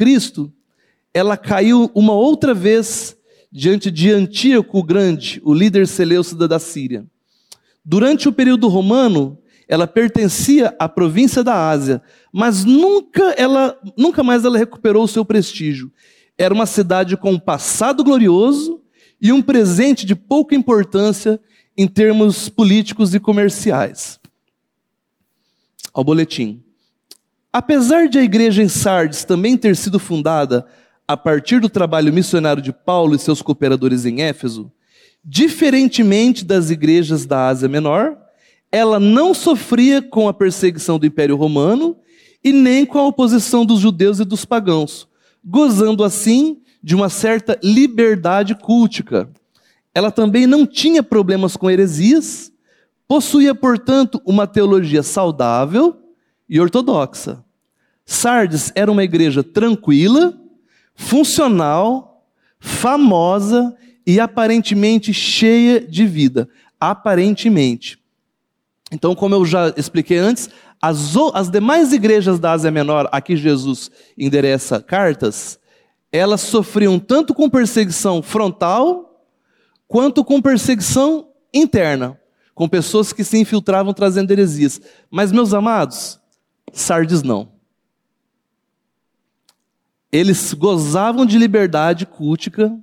ela 1.13 1.35
caiu 1.35 1.91
uma 1.93 2.13
outra 2.13 2.53
vez 2.53 3.18
diante 3.51 3.89
de 3.89 4.11
Antíoco 4.11 4.79
o 4.79 4.83
Grande, 4.83 5.41
o 5.43 5.53
líder 5.53 5.87
seleucida 5.87 6.47
da 6.47 6.59
Síria. 6.59 7.05
Durante 7.83 8.29
o 8.29 8.33
período 8.33 8.67
romano, 8.67 9.37
ela 9.67 9.87
pertencia 9.87 10.75
à 10.79 10.87
província 10.87 11.43
da 11.43 11.69
Ásia, 11.69 12.01
mas 12.31 12.65
nunca 12.65 13.31
ela 13.37 13.79
nunca 13.97 14.23
mais 14.23 14.43
ela 14.45 14.57
recuperou 14.57 15.03
o 15.03 15.07
seu 15.07 15.23
prestígio. 15.23 15.91
Era 16.37 16.53
uma 16.53 16.65
cidade 16.65 17.17
com 17.17 17.31
um 17.31 17.39
passado 17.39 18.03
glorioso 18.03 18.81
e 19.21 19.31
um 19.31 19.41
presente 19.41 20.05
de 20.05 20.15
pouca 20.15 20.55
importância 20.55 21.39
em 21.77 21.87
termos 21.87 22.49
políticos 22.49 23.13
e 23.13 23.19
comerciais. 23.19 24.19
Ao 25.93 26.03
boletim. 26.03 26.63
Apesar 27.51 28.07
de 28.07 28.19
a 28.19 28.23
igreja 28.23 28.61
em 28.61 28.69
Sardes 28.69 29.23
também 29.23 29.57
ter 29.57 29.75
sido 29.75 29.99
fundada 29.99 30.65
a 31.09 31.17
partir 31.17 31.59
do 31.59 31.67
trabalho 31.67 32.13
missionário 32.13 32.61
de 32.61 32.71
Paulo 32.71 33.15
e 33.15 33.19
seus 33.19 33.41
cooperadores 33.41 34.05
em 34.05 34.21
Éfeso, 34.21 34.71
diferentemente 35.25 36.45
das 36.45 36.69
igrejas 36.69 37.25
da 37.25 37.47
Ásia 37.47 37.67
Menor, 37.67 38.15
ela 38.71 38.99
não 38.99 39.33
sofria 39.33 40.03
com 40.03 40.27
a 40.27 40.33
perseguição 40.35 40.99
do 40.99 41.07
Império 41.07 41.35
Romano 41.35 41.97
e 42.43 42.51
nem 42.51 42.85
com 42.85 42.99
a 42.99 43.07
oposição 43.07 43.65
dos 43.65 43.79
judeus 43.79 44.19
e 44.19 44.23
dos 44.23 44.45
pagãos, 44.45 45.07
gozando 45.43 46.03
assim 46.03 46.61
de 46.83 46.93
uma 46.93 47.09
certa 47.09 47.57
liberdade 47.63 48.53
cultica. 48.53 49.27
Ela 49.95 50.11
também 50.11 50.45
não 50.45 50.63
tinha 50.63 51.01
problemas 51.01 51.57
com 51.57 51.71
heresias, 51.71 52.51
possuía, 53.07 53.55
portanto, 53.55 54.21
uma 54.23 54.45
teologia 54.45 55.01
saudável 55.01 55.97
e 56.47 56.59
ortodoxa. 56.59 57.43
Sardes 58.05 58.71
era 58.75 58.91
uma 58.91 59.03
igreja 59.03 59.41
tranquila 59.43 60.38
funcional, 60.99 62.25
famosa 62.59 63.73
e 64.05 64.19
aparentemente 64.19 65.13
cheia 65.13 65.79
de 65.79 66.05
vida. 66.05 66.49
Aparentemente. 66.77 67.97
Então, 68.91 69.15
como 69.15 69.33
eu 69.33 69.45
já 69.45 69.69
expliquei 69.77 70.17
antes, 70.17 70.49
as, 70.81 71.15
as 71.33 71.49
demais 71.49 71.93
igrejas 71.93 72.37
da 72.37 72.51
Ásia 72.51 72.69
Menor 72.69 73.07
a 73.13 73.21
que 73.21 73.37
Jesus 73.37 73.89
endereça 74.17 74.81
cartas, 74.81 75.57
elas 76.11 76.41
sofriam 76.41 76.99
tanto 76.99 77.33
com 77.33 77.49
perseguição 77.49 78.21
frontal, 78.21 79.25
quanto 79.87 80.23
com 80.23 80.41
perseguição 80.41 81.29
interna, 81.53 82.19
com 82.53 82.67
pessoas 82.67 83.13
que 83.13 83.23
se 83.23 83.37
infiltravam 83.37 83.93
trazendo 83.93 84.31
heresias. 84.31 84.81
Mas, 85.09 85.31
meus 85.31 85.53
amados, 85.53 86.19
Sardes 86.73 87.23
não. 87.23 87.58
Eles 90.11 90.53
gozavam 90.53 91.25
de 91.25 91.37
liberdade 91.37 92.05
cultica, 92.05 92.75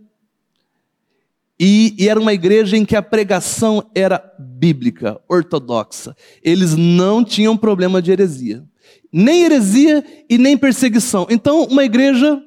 E, 1.58 1.94
e, 1.98 2.06
era 2.06 2.20
uma 2.20 2.34
igreja 2.34 2.76
em 2.76 2.84
que 2.84 2.94
a 2.94 3.00
pregação 3.00 3.90
era 3.94 4.22
bíblica, 4.38 5.18
ortodoxa. 5.26 6.14
Eles 6.42 6.76
não 6.76 7.24
tinham 7.24 7.56
problema 7.56 8.02
de 8.02 8.12
heresia. 8.12 8.62
Nem 9.10 9.44
heresia 9.44 10.04
e 10.28 10.36
nem 10.36 10.54
perseguição. 10.54 11.26
Então, 11.30 11.64
uma 11.64 11.82
igreja 11.82 12.42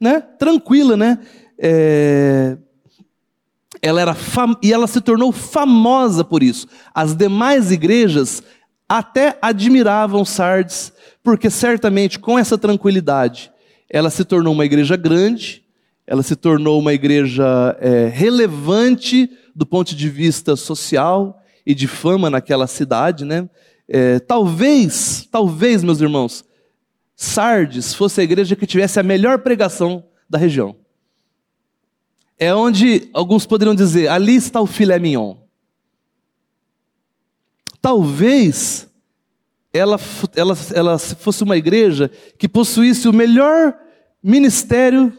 né, 0.00 0.20
tranquila, 0.20 0.96
né? 0.96 1.20
É, 1.56 2.58
ela 3.80 4.00
era 4.00 4.14
fam... 4.14 4.56
e 4.62 4.72
ela 4.72 4.88
se 4.88 5.00
tornou 5.00 5.30
famosa 5.30 6.24
por 6.24 6.42
isso. 6.42 6.66
As 6.92 7.14
demais 7.14 7.70
igrejas 7.70 8.42
até 8.88 9.38
admiravam 9.40 10.24
Sardes, 10.24 10.92
porque 11.22 11.48
certamente 11.50 12.18
com 12.18 12.36
essa 12.36 12.58
tranquilidade 12.58 13.52
ela 13.88 14.10
se 14.10 14.24
tornou 14.24 14.52
uma 14.52 14.64
igreja 14.64 14.96
grande, 14.96 15.64
ela 16.06 16.22
se 16.22 16.36
tornou 16.36 16.78
uma 16.78 16.92
igreja 16.92 17.76
é, 17.80 18.08
relevante 18.08 19.30
do 19.54 19.66
ponto 19.66 19.94
de 19.94 20.08
vista 20.08 20.56
social 20.56 21.42
e 21.66 21.74
de 21.74 21.86
fama 21.86 22.30
naquela 22.30 22.66
cidade, 22.66 23.24
né? 23.24 23.48
É, 23.88 24.18
talvez, 24.18 25.26
talvez, 25.30 25.82
meus 25.82 26.00
irmãos, 26.00 26.44
Sardes 27.16 27.94
fosse 27.94 28.20
a 28.20 28.24
igreja 28.24 28.54
que 28.54 28.66
tivesse 28.66 29.00
a 29.00 29.02
melhor 29.02 29.38
pregação 29.40 30.04
da 30.28 30.38
região. 30.38 30.76
É 32.38 32.54
onde 32.54 33.10
alguns 33.12 33.44
poderiam 33.44 33.74
dizer: 33.74 34.08
ali 34.08 34.36
está 34.36 34.60
o 34.60 34.66
filé 34.66 34.98
mignon. 34.98 35.36
Talvez 37.80 38.87
ela, 39.72 39.98
ela, 40.34 40.56
ela 40.74 40.98
fosse 40.98 41.42
uma 41.42 41.56
igreja 41.56 42.10
que 42.38 42.48
possuísse 42.48 43.08
o 43.08 43.12
melhor 43.12 43.74
ministério 44.22 45.12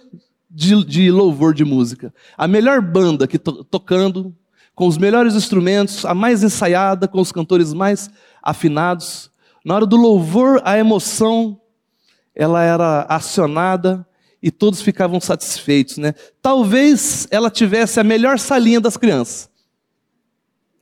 de, 0.49 0.83
de 0.83 1.11
louvor 1.11 1.53
de 1.53 1.63
música, 1.63 2.13
a 2.37 2.47
melhor 2.47 2.81
banda 2.81 3.27
que 3.27 3.37
to, 3.37 3.63
tocando, 3.63 4.35
com 4.73 4.87
os 4.87 4.97
melhores 4.97 5.35
instrumentos, 5.35 6.05
a 6.05 6.13
mais 6.13 6.41
ensaiada, 6.41 7.07
com 7.07 7.19
os 7.19 7.31
cantores 7.31 7.73
mais 7.73 8.09
afinados. 8.41 9.29
Na 9.63 9.75
hora 9.75 9.85
do 9.85 9.97
louvor, 9.97 10.61
a 10.63 10.77
emoção 10.77 11.59
ela 12.33 12.63
era 12.63 13.05
acionada 13.09 14.07
e 14.41 14.49
todos 14.49 14.81
ficavam 14.81 15.19
satisfeitos, 15.19 15.97
né? 15.97 16.13
Talvez 16.41 17.27
ela 17.29 17.51
tivesse 17.51 17.99
a 17.99 18.03
melhor 18.03 18.39
salinha 18.39 18.79
das 18.79 18.95
crianças. 18.95 19.49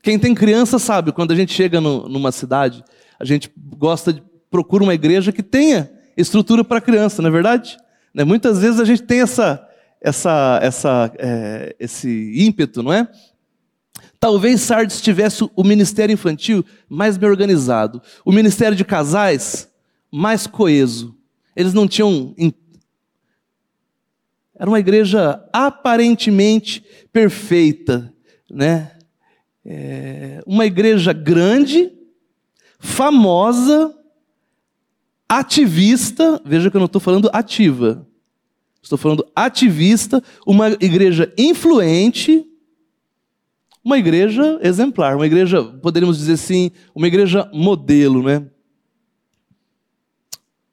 Quem 0.04 0.20
tem 0.20 0.36
criança 0.36 0.78
sabe, 0.78 1.12
quando 1.12 1.32
a 1.32 1.36
gente 1.36 1.52
chega 1.52 1.82
no, 1.82 2.08
numa 2.08 2.32
cidade, 2.32 2.84
a 3.20 3.26
gente 3.26 3.52
gosta 3.56 4.14
de 4.14 4.22
procura 4.50 4.84
uma 4.84 4.94
igreja 4.94 5.32
que 5.32 5.44
tenha 5.44 5.92
estrutura 6.16 6.64
para 6.64 6.82
criança, 6.82 7.22
não 7.22 7.30
é 7.30 7.32
verdade? 7.32 7.78
Né? 8.14 8.24
Muitas 8.24 8.60
vezes 8.60 8.80
a 8.80 8.86
gente 8.86 9.04
tem 9.04 9.22
essa, 9.22 9.68
essa, 10.02 10.60
essa, 10.62 11.12
é, 11.18 11.76
esse 11.80 12.34
ímpeto, 12.36 12.82
não 12.82 12.94
é? 12.94 13.08
Talvez 14.20 14.62
Sardes 14.62 15.02
tivesse 15.02 15.48
o 15.56 15.64
ministério 15.64 16.14
infantil 16.14 16.66
mais 16.90 17.18
bem 17.18 17.30
organizado, 17.30 18.02
o 18.26 18.32
ministério 18.32 18.76
de 18.76 18.84
casais 18.84 19.70
mais 20.12 20.48
coeso. 20.48 21.16
Eles 21.56 21.74
não 21.74 21.88
tinham. 21.88 22.36
Era 24.56 24.70
uma 24.70 24.80
igreja 24.80 25.44
aparentemente 25.54 26.84
perfeita, 27.12 28.12
né? 28.50 28.92
É 29.64 30.42
uma 30.48 30.66
igreja 30.66 31.14
grande, 31.14 31.92
famosa, 32.80 33.96
ativista. 35.28 36.42
Veja 36.46 36.70
que 36.70 36.78
eu 36.78 36.80
não 36.80 36.86
estou 36.86 37.02
falando 37.02 37.30
ativa, 37.34 38.08
estou 38.82 38.98
falando 38.98 39.28
ativista, 39.36 40.24
uma 40.46 40.70
igreja 40.70 41.34
influente, 41.38 42.46
uma 43.84 43.98
igreja 43.98 44.60
exemplar, 44.62 45.16
uma 45.16 45.26
igreja, 45.26 45.64
poderíamos 45.64 46.18
dizer 46.18 46.34
assim, 46.34 46.72
uma 46.94 47.08
igreja 47.08 47.50
modelo, 47.54 48.22
né? 48.22 48.46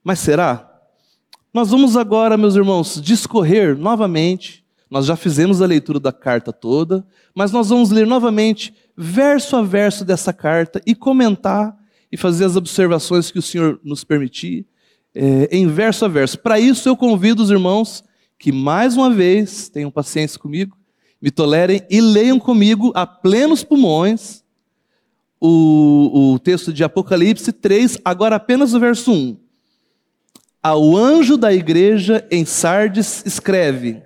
Mas 0.02 0.18
será? 0.18 0.70
Nós 1.52 1.70
vamos 1.70 1.96
agora, 1.96 2.36
meus 2.36 2.56
irmãos, 2.56 3.00
discorrer 3.00 3.78
novamente. 3.78 4.64
Nós 4.90 5.06
já 5.06 5.16
fizemos 5.16 5.62
a 5.62 5.66
leitura 5.66 6.00
da 6.00 6.12
carta 6.12 6.52
toda, 6.52 7.06
mas 7.34 7.52
nós 7.52 7.68
vamos 7.68 7.90
ler 7.90 8.06
novamente, 8.06 8.74
verso 8.96 9.56
a 9.56 9.62
verso 9.62 10.04
dessa 10.04 10.32
carta 10.32 10.80
e 10.84 10.94
comentar 10.94 11.76
e 12.14 12.16
fazer 12.16 12.44
as 12.44 12.54
observações 12.54 13.32
que 13.32 13.40
o 13.40 13.42
Senhor 13.42 13.80
nos 13.82 14.04
permitir, 14.04 14.64
é, 15.12 15.48
em 15.50 15.66
verso 15.66 16.04
a 16.04 16.08
verso. 16.08 16.38
Para 16.38 16.60
isso, 16.60 16.88
eu 16.88 16.96
convido 16.96 17.42
os 17.42 17.50
irmãos 17.50 18.04
que, 18.38 18.52
mais 18.52 18.96
uma 18.96 19.10
vez, 19.10 19.68
tenham 19.68 19.90
paciência 19.90 20.38
comigo, 20.38 20.76
me 21.20 21.32
tolerem 21.32 21.82
e 21.90 22.00
leiam 22.00 22.38
comigo 22.38 22.92
a 22.94 23.04
plenos 23.04 23.64
pulmões 23.64 24.44
o, 25.40 26.34
o 26.34 26.38
texto 26.38 26.72
de 26.72 26.84
Apocalipse 26.84 27.50
3, 27.50 27.98
agora 28.04 28.36
apenas 28.36 28.74
o 28.74 28.78
verso 28.78 29.10
1. 29.10 29.36
Ao 30.62 30.96
anjo 30.96 31.36
da 31.36 31.52
igreja 31.52 32.24
em 32.30 32.44
Sardes 32.44 33.24
escreve: 33.26 34.04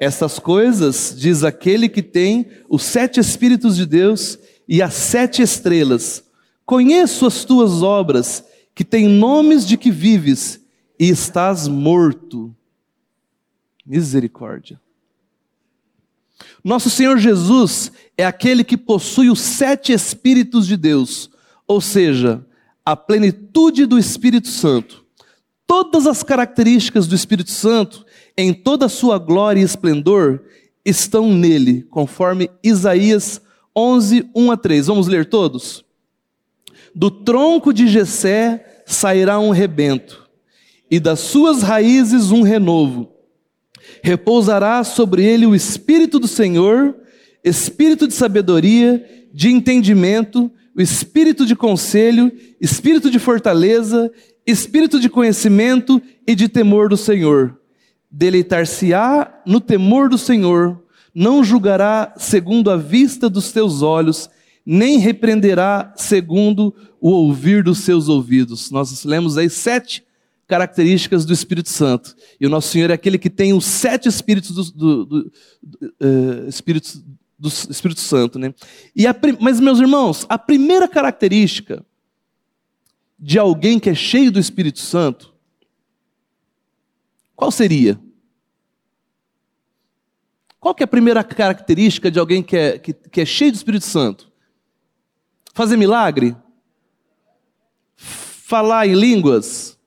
Estas 0.00 0.38
coisas 0.38 1.14
diz 1.14 1.44
aquele 1.44 1.86
que 1.86 2.02
tem 2.02 2.46
os 2.66 2.82
sete 2.82 3.20
Espíritos 3.20 3.76
de 3.76 3.84
Deus 3.84 4.38
e 4.66 4.80
as 4.80 4.94
sete 4.94 5.42
estrelas. 5.42 6.24
Conheço 6.66 7.24
as 7.24 7.44
tuas 7.44 7.80
obras, 7.80 8.44
que 8.74 8.84
têm 8.84 9.08
nomes 9.08 9.66
de 9.66 9.78
que 9.78 9.90
vives 9.90 10.60
e 10.98 11.08
estás 11.08 11.68
morto. 11.68 12.54
Misericórdia. 13.86 14.78
Nosso 16.62 16.90
Senhor 16.90 17.16
Jesus 17.18 17.92
é 18.18 18.26
aquele 18.26 18.64
que 18.64 18.76
possui 18.76 19.30
os 19.30 19.40
sete 19.40 19.92
Espíritos 19.92 20.66
de 20.66 20.76
Deus, 20.76 21.30
ou 21.66 21.80
seja, 21.80 22.44
a 22.84 22.96
plenitude 22.96 23.86
do 23.86 23.98
Espírito 23.98 24.48
Santo. 24.48 25.06
Todas 25.66 26.06
as 26.06 26.22
características 26.24 27.06
do 27.06 27.14
Espírito 27.14 27.50
Santo, 27.50 28.04
em 28.36 28.52
toda 28.52 28.86
a 28.86 28.90
sua 28.90 29.18
glória 29.18 29.60
e 29.60 29.64
esplendor, 29.64 30.42
estão 30.84 31.32
nele, 31.32 31.82
conforme 31.84 32.50
Isaías 32.62 33.40
11, 33.74 34.28
1 34.34 34.50
a 34.50 34.56
3. 34.56 34.86
Vamos 34.88 35.06
ler 35.06 35.26
todos? 35.26 35.85
Do 36.96 37.10
tronco 37.10 37.72
de 37.72 37.86
Jessé 37.86 38.82
sairá 38.86 39.38
um 39.38 39.50
rebento, 39.50 40.26
e 40.90 40.98
das 40.98 41.20
suas 41.20 41.62
raízes 41.62 42.30
um 42.32 42.42
renovo. 42.42 43.12
Repousará 44.02 44.82
sobre 44.82 45.22
ele 45.22 45.46
o 45.46 45.54
espírito 45.54 46.18
do 46.18 46.26
Senhor, 46.26 46.96
espírito 47.44 48.08
de 48.08 48.14
sabedoria, 48.14 49.04
de 49.32 49.50
entendimento, 49.50 50.50
o 50.74 50.80
espírito 50.80 51.44
de 51.44 51.54
conselho, 51.54 52.32
espírito 52.60 53.10
de 53.10 53.18
fortaleza 53.18 54.10
espírito 54.46 55.00
de 55.00 55.10
conhecimento 55.10 56.00
e 56.26 56.34
de 56.34 56.48
temor 56.48 56.88
do 56.88 56.96
Senhor. 56.96 57.58
Deleitar-se-á 58.10 59.42
no 59.44 59.60
temor 59.60 60.08
do 60.08 60.16
Senhor, 60.16 60.80
não 61.12 61.42
julgará 61.42 62.14
segundo 62.16 62.70
a 62.70 62.76
vista 62.76 63.28
dos 63.28 63.50
teus 63.50 63.82
olhos, 63.82 64.30
nem 64.66 64.98
repreenderá 64.98 65.94
segundo 65.96 66.74
o 67.00 67.10
ouvir 67.10 67.62
dos 67.62 67.78
seus 67.78 68.08
ouvidos. 68.08 68.72
Nós 68.72 69.04
lemos 69.04 69.38
aí 69.38 69.48
sete 69.48 70.04
características 70.48 71.24
do 71.24 71.32
Espírito 71.32 71.68
Santo. 71.68 72.16
E 72.40 72.46
o 72.46 72.50
nosso 72.50 72.68
Senhor 72.68 72.90
é 72.90 72.94
aquele 72.94 73.16
que 73.16 73.30
tem 73.30 73.52
os 73.52 73.64
sete 73.64 74.08
espíritos 74.08 74.50
do, 74.50 74.64
do, 74.72 75.04
do, 75.04 75.32
do 75.62 75.86
uh, 76.00 76.48
espíritos, 76.48 77.04
do 77.38 77.48
Espírito 77.48 78.00
Santo. 78.00 78.38
Né? 78.40 78.52
E 78.94 79.06
a, 79.06 79.14
mas, 79.40 79.60
meus 79.60 79.78
irmãos, 79.78 80.26
a 80.28 80.36
primeira 80.36 80.88
característica 80.88 81.84
de 83.18 83.38
alguém 83.38 83.78
que 83.78 83.90
é 83.90 83.94
cheio 83.94 84.32
do 84.32 84.40
Espírito 84.40 84.80
Santo, 84.80 85.32
qual 87.34 87.50
seria? 87.50 87.98
Qual 90.58 90.74
que 90.74 90.82
é 90.82 90.84
a 90.84 90.88
primeira 90.88 91.22
característica 91.22 92.10
de 92.10 92.18
alguém 92.18 92.42
que 92.42 92.56
é, 92.56 92.78
que, 92.78 92.92
que 92.92 93.20
é 93.20 93.24
cheio 93.24 93.52
do 93.52 93.56
Espírito 93.56 93.84
Santo? 93.84 94.32
Fazer 95.56 95.78
milagre? 95.78 96.36
Falar 97.96 98.86
em 98.86 98.92
línguas? 98.92 99.78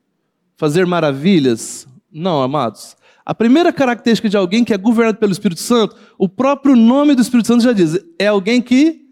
Fazer 0.57 0.83
maravilhas? 0.87 1.87
Não, 2.11 2.41
amados. 2.41 2.97
A 3.23 3.35
primeira 3.35 3.71
característica 3.71 4.27
de 4.27 4.35
alguém 4.35 4.63
que 4.65 4.73
é 4.73 4.77
governado 4.79 5.19
pelo 5.19 5.31
Espírito 5.31 5.61
Santo, 5.61 5.95
o 6.17 6.27
próprio 6.27 6.75
nome 6.75 7.13
do 7.13 7.21
Espírito 7.21 7.45
Santo 7.45 7.63
já 7.63 7.71
diz, 7.71 7.99
é 8.17 8.25
alguém 8.25 8.63
que 8.63 9.05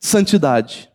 santidade. 0.00 0.90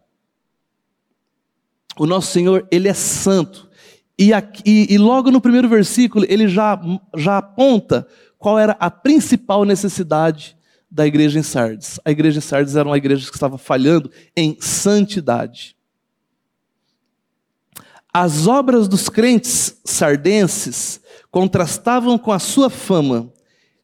O 1.95 2.07
nosso 2.07 2.31
Senhor, 2.31 2.67
Ele 2.71 2.87
é 2.87 2.93
santo. 2.95 3.69
E, 4.17 4.33
aqui, 4.33 4.87
e 4.89 4.97
logo 4.97 5.29
no 5.29 5.39
primeiro 5.39 5.69
versículo, 5.69 6.25
ele 6.27 6.47
já, 6.47 6.81
já 7.15 7.37
aponta 7.37 8.07
qual 8.39 8.57
era 8.57 8.75
a 8.79 8.89
principal 8.89 9.63
necessidade 9.63 10.56
da 10.89 11.05
igreja 11.05 11.39
em 11.39 11.43
Sardes. 11.43 11.99
A 12.03 12.11
igreja 12.11 12.39
em 12.39 12.41
Sardes 12.41 12.75
era 12.75 12.87
uma 12.87 12.97
igreja 12.97 13.27
que 13.29 13.35
estava 13.35 13.57
falhando 13.57 14.11
em 14.35 14.57
santidade. 14.59 15.75
As 18.13 18.47
obras 18.47 18.87
dos 18.87 19.09
crentes 19.09 19.79
sardenses 19.85 20.99
contrastavam 21.29 22.17
com 22.17 22.31
a 22.31 22.39
sua 22.39 22.69
fama 22.69 23.31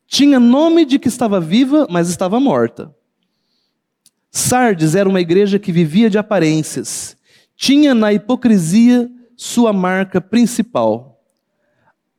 Tinha 0.07 0.39
nome 0.39 0.85
de 0.85 0.97
que 0.97 1.07
estava 1.07 1.39
viva, 1.39 1.87
mas 1.89 2.09
estava 2.09 2.39
morta. 2.39 2.93
Sardes 4.31 4.95
era 4.95 5.07
uma 5.07 5.21
igreja 5.21 5.59
que 5.59 5.71
vivia 5.71 6.09
de 6.09 6.17
aparências. 6.17 7.15
Tinha 7.55 7.93
na 7.93 8.11
hipocrisia 8.11 9.09
sua 9.35 9.71
marca 9.71 10.19
principal. 10.19 11.23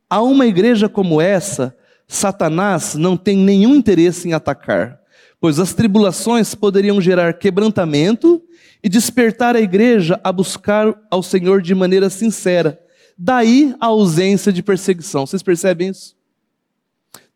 A 0.08 0.22
uma 0.22 0.46
igreja 0.46 0.88
como 0.88 1.20
essa, 1.20 1.76
Satanás 2.14 2.94
não 2.94 3.16
tem 3.16 3.36
nenhum 3.36 3.74
interesse 3.74 4.28
em 4.28 4.32
atacar, 4.32 5.00
pois 5.40 5.58
as 5.58 5.74
tribulações 5.74 6.54
poderiam 6.54 7.00
gerar 7.00 7.34
quebrantamento 7.34 8.42
e 8.82 8.88
despertar 8.88 9.56
a 9.56 9.60
igreja 9.60 10.20
a 10.22 10.30
buscar 10.30 10.94
ao 11.10 11.22
Senhor 11.22 11.60
de 11.60 11.74
maneira 11.74 12.08
sincera. 12.08 12.80
Daí 13.18 13.74
a 13.80 13.86
ausência 13.86 14.52
de 14.52 14.62
perseguição. 14.62 15.26
Vocês 15.26 15.42
percebem 15.42 15.90
isso? 15.90 16.16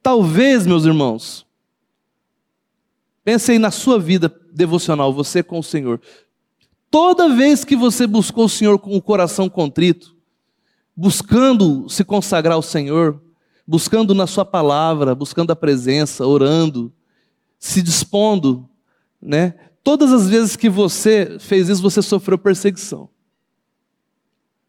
Talvez, 0.03 0.67
meus 0.67 0.85
irmãos, 0.85 1.47
pensem 3.25 3.59
na 3.59 3.71
sua 3.71 3.99
vida 3.99 4.33
devocional, 4.53 5.13
você 5.13 5.43
com 5.43 5.59
o 5.59 5.63
Senhor. 5.63 6.01
Toda 6.91 7.35
vez 7.35 7.65
que 7.65 7.77
você 7.77 8.07
buscou 8.07 8.47
o 8.47 8.49
Senhor 8.49 8.79
com 8.79 8.97
o 8.97 9.03
coração 9.03 9.49
contrito, 9.49 10.17
buscando 10.97 11.89
se 11.89 12.05
consagrar 12.05 12.55
ao 12.55 12.63
Senhor, 12.63 13.21
buscando 13.69 14.15
na 14.15 14.27
Sua 14.27 14.47
palavra, 14.47 15.15
buscando 15.15 15.51
a 15.51 15.57
presença, 15.57 16.27
orando, 16.27 16.91
se 17.59 17.83
dispondo, 17.83 18.67
né? 19.21 19.55
Todas 19.85 20.11
as 20.11 20.27
vezes 20.27 20.57
que 20.57 20.71
você 20.71 21.37
fez 21.39 21.69
isso, 21.69 21.83
você 21.83 22.01
sofreu 22.01 22.39
perseguição. 22.39 23.11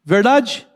Verdade? 0.04 0.68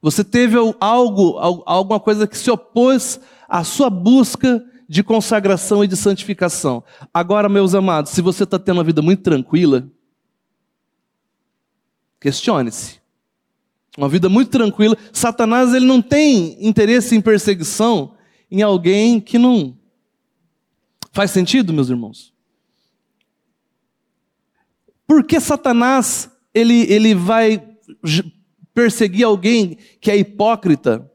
Você 0.00 0.24
teve 0.24 0.56
algo, 0.80 1.36
alguma 1.66 2.00
coisa 2.00 2.26
que 2.26 2.36
se 2.36 2.50
opôs 2.50 3.20
à 3.46 3.62
sua 3.62 3.90
busca 3.90 4.64
de 4.88 5.02
consagração 5.02 5.84
e 5.84 5.88
de 5.88 5.96
santificação. 5.96 6.82
Agora, 7.12 7.48
meus 7.48 7.74
amados, 7.74 8.12
se 8.12 8.22
você 8.22 8.44
está 8.44 8.58
tendo 8.58 8.78
uma 8.78 8.84
vida 8.84 9.02
muito 9.02 9.22
tranquila, 9.22 9.86
questione-se. 12.20 13.03
Uma 13.96 14.08
vida 14.08 14.28
muito 14.28 14.50
tranquila. 14.50 14.96
Satanás 15.12 15.72
ele 15.72 15.86
não 15.86 16.02
tem 16.02 16.56
interesse 16.64 17.14
em 17.14 17.20
perseguição 17.20 18.14
em 18.50 18.62
alguém 18.62 19.20
que 19.20 19.38
não 19.38 19.76
faz 21.12 21.30
sentido, 21.30 21.72
meus 21.72 21.88
irmãos. 21.88 22.34
Por 25.06 25.24
que 25.24 25.38
Satanás 25.38 26.30
ele, 26.52 26.92
ele 26.92 27.14
vai 27.14 27.62
perseguir 28.74 29.24
alguém 29.24 29.78
que 30.00 30.10
é 30.10 30.16
hipócrita? 30.16 31.08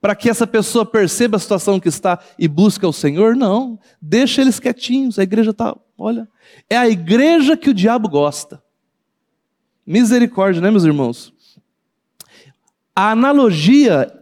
Para 0.00 0.14
que 0.14 0.28
essa 0.28 0.46
pessoa 0.46 0.84
perceba 0.84 1.36
a 1.36 1.40
situação 1.40 1.80
que 1.80 1.88
está 1.88 2.18
e 2.38 2.46
busque 2.46 2.84
o 2.84 2.92
Senhor? 2.92 3.34
Não. 3.34 3.78
Deixa 4.00 4.40
eles 4.42 4.60
quietinhos. 4.60 5.18
A 5.18 5.22
igreja 5.22 5.50
está, 5.50 5.76
olha. 5.96 6.28
É 6.68 6.76
a 6.76 6.88
igreja 6.88 7.56
que 7.56 7.70
o 7.70 7.74
diabo 7.74 8.08
gosta. 8.08 8.62
Misericórdia, 9.86 10.60
né, 10.60 10.70
meus 10.70 10.84
irmãos? 10.84 11.33
A 12.94 13.10
analogia 13.10 14.12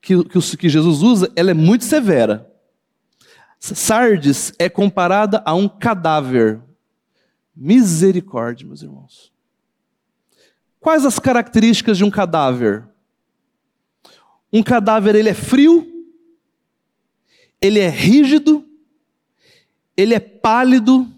que, 0.00 0.22
que, 0.24 0.56
que 0.56 0.68
Jesus 0.68 1.02
usa, 1.02 1.32
ela 1.34 1.52
é 1.52 1.54
muito 1.54 1.84
severa. 1.84 2.50
Sardes 3.58 4.52
é 4.58 4.68
comparada 4.68 5.42
a 5.46 5.54
um 5.54 5.68
cadáver. 5.68 6.60
Misericórdia, 7.54 8.66
meus 8.66 8.82
irmãos. 8.82 9.32
Quais 10.80 11.06
as 11.06 11.18
características 11.18 11.96
de 11.96 12.04
um 12.04 12.10
cadáver? 12.10 12.84
Um 14.52 14.62
cadáver 14.62 15.14
ele 15.14 15.28
é 15.28 15.34
frio, 15.34 15.86
ele 17.60 17.78
é 17.78 17.88
rígido, 17.88 18.66
ele 19.96 20.12
é 20.12 20.20
pálido, 20.20 21.08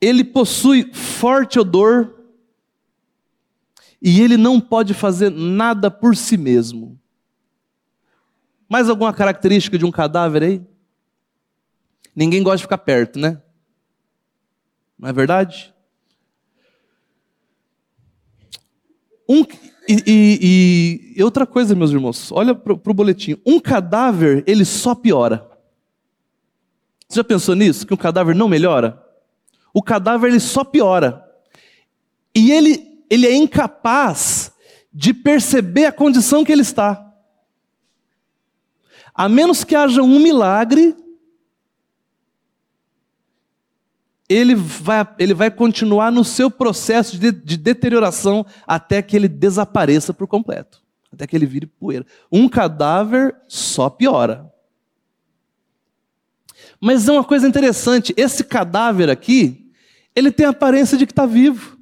ele 0.00 0.22
possui 0.22 0.92
forte 0.94 1.58
odor, 1.58 2.17
e 4.00 4.20
ele 4.20 4.36
não 4.36 4.60
pode 4.60 4.94
fazer 4.94 5.30
nada 5.30 5.90
por 5.90 6.16
si 6.16 6.36
mesmo. 6.36 6.98
Mais 8.68 8.88
alguma 8.88 9.12
característica 9.12 9.78
de 9.78 9.84
um 9.84 9.90
cadáver 9.90 10.42
aí? 10.42 10.62
Ninguém 12.14 12.42
gosta 12.42 12.58
de 12.58 12.62
ficar 12.64 12.78
perto, 12.78 13.18
né? 13.18 13.40
Não 14.98 15.08
é 15.08 15.12
verdade? 15.12 15.74
Um, 19.28 19.44
e, 19.88 20.02
e, 20.06 21.14
e, 21.16 21.22
outra 21.22 21.46
coisa, 21.46 21.74
meus 21.74 21.90
irmãos, 21.90 22.32
olha 22.32 22.54
para 22.54 22.72
o 22.72 22.94
boletim. 22.94 23.36
Um 23.44 23.60
cadáver, 23.60 24.42
ele 24.46 24.64
só 24.64 24.94
piora. 24.94 25.48
Você 27.08 27.16
já 27.16 27.24
pensou 27.24 27.54
nisso? 27.54 27.86
Que 27.86 27.94
um 27.94 27.98
cadáver 27.98 28.34
não 28.34 28.48
melhora? 28.48 29.02
O 29.72 29.82
cadáver, 29.82 30.28
ele 30.28 30.40
só 30.40 30.64
piora. 30.64 31.24
E 32.34 32.50
ele 32.50 32.87
ele 33.10 33.26
é 33.26 33.34
incapaz 33.34 34.52
de 34.92 35.12
perceber 35.12 35.86
a 35.86 35.92
condição 35.92 36.44
que 36.44 36.52
ele 36.52 36.62
está. 36.62 37.04
A 39.14 39.28
menos 39.28 39.64
que 39.64 39.74
haja 39.74 40.02
um 40.02 40.18
milagre, 40.18 40.96
ele 44.28 44.54
vai, 44.54 45.08
ele 45.18 45.34
vai 45.34 45.50
continuar 45.50 46.12
no 46.12 46.24
seu 46.24 46.50
processo 46.50 47.18
de, 47.18 47.32
de 47.32 47.56
deterioração 47.56 48.44
até 48.66 49.02
que 49.02 49.16
ele 49.16 49.28
desapareça 49.28 50.12
por 50.12 50.26
completo 50.26 50.82
até 51.12 51.26
que 51.26 51.36
ele 51.36 51.46
vire 51.46 51.66
poeira. 51.66 52.06
Um 52.30 52.48
cadáver 52.48 53.34
só 53.46 53.88
piora. 53.88 54.52
Mas 56.80 57.08
é 57.08 57.12
uma 57.12 57.24
coisa 57.24 57.48
interessante: 57.48 58.14
esse 58.16 58.44
cadáver 58.44 59.10
aqui, 59.10 59.70
ele 60.14 60.30
tem 60.30 60.46
a 60.46 60.50
aparência 60.50 60.96
de 60.96 61.06
que 61.06 61.12
está 61.12 61.26
vivo. 61.26 61.77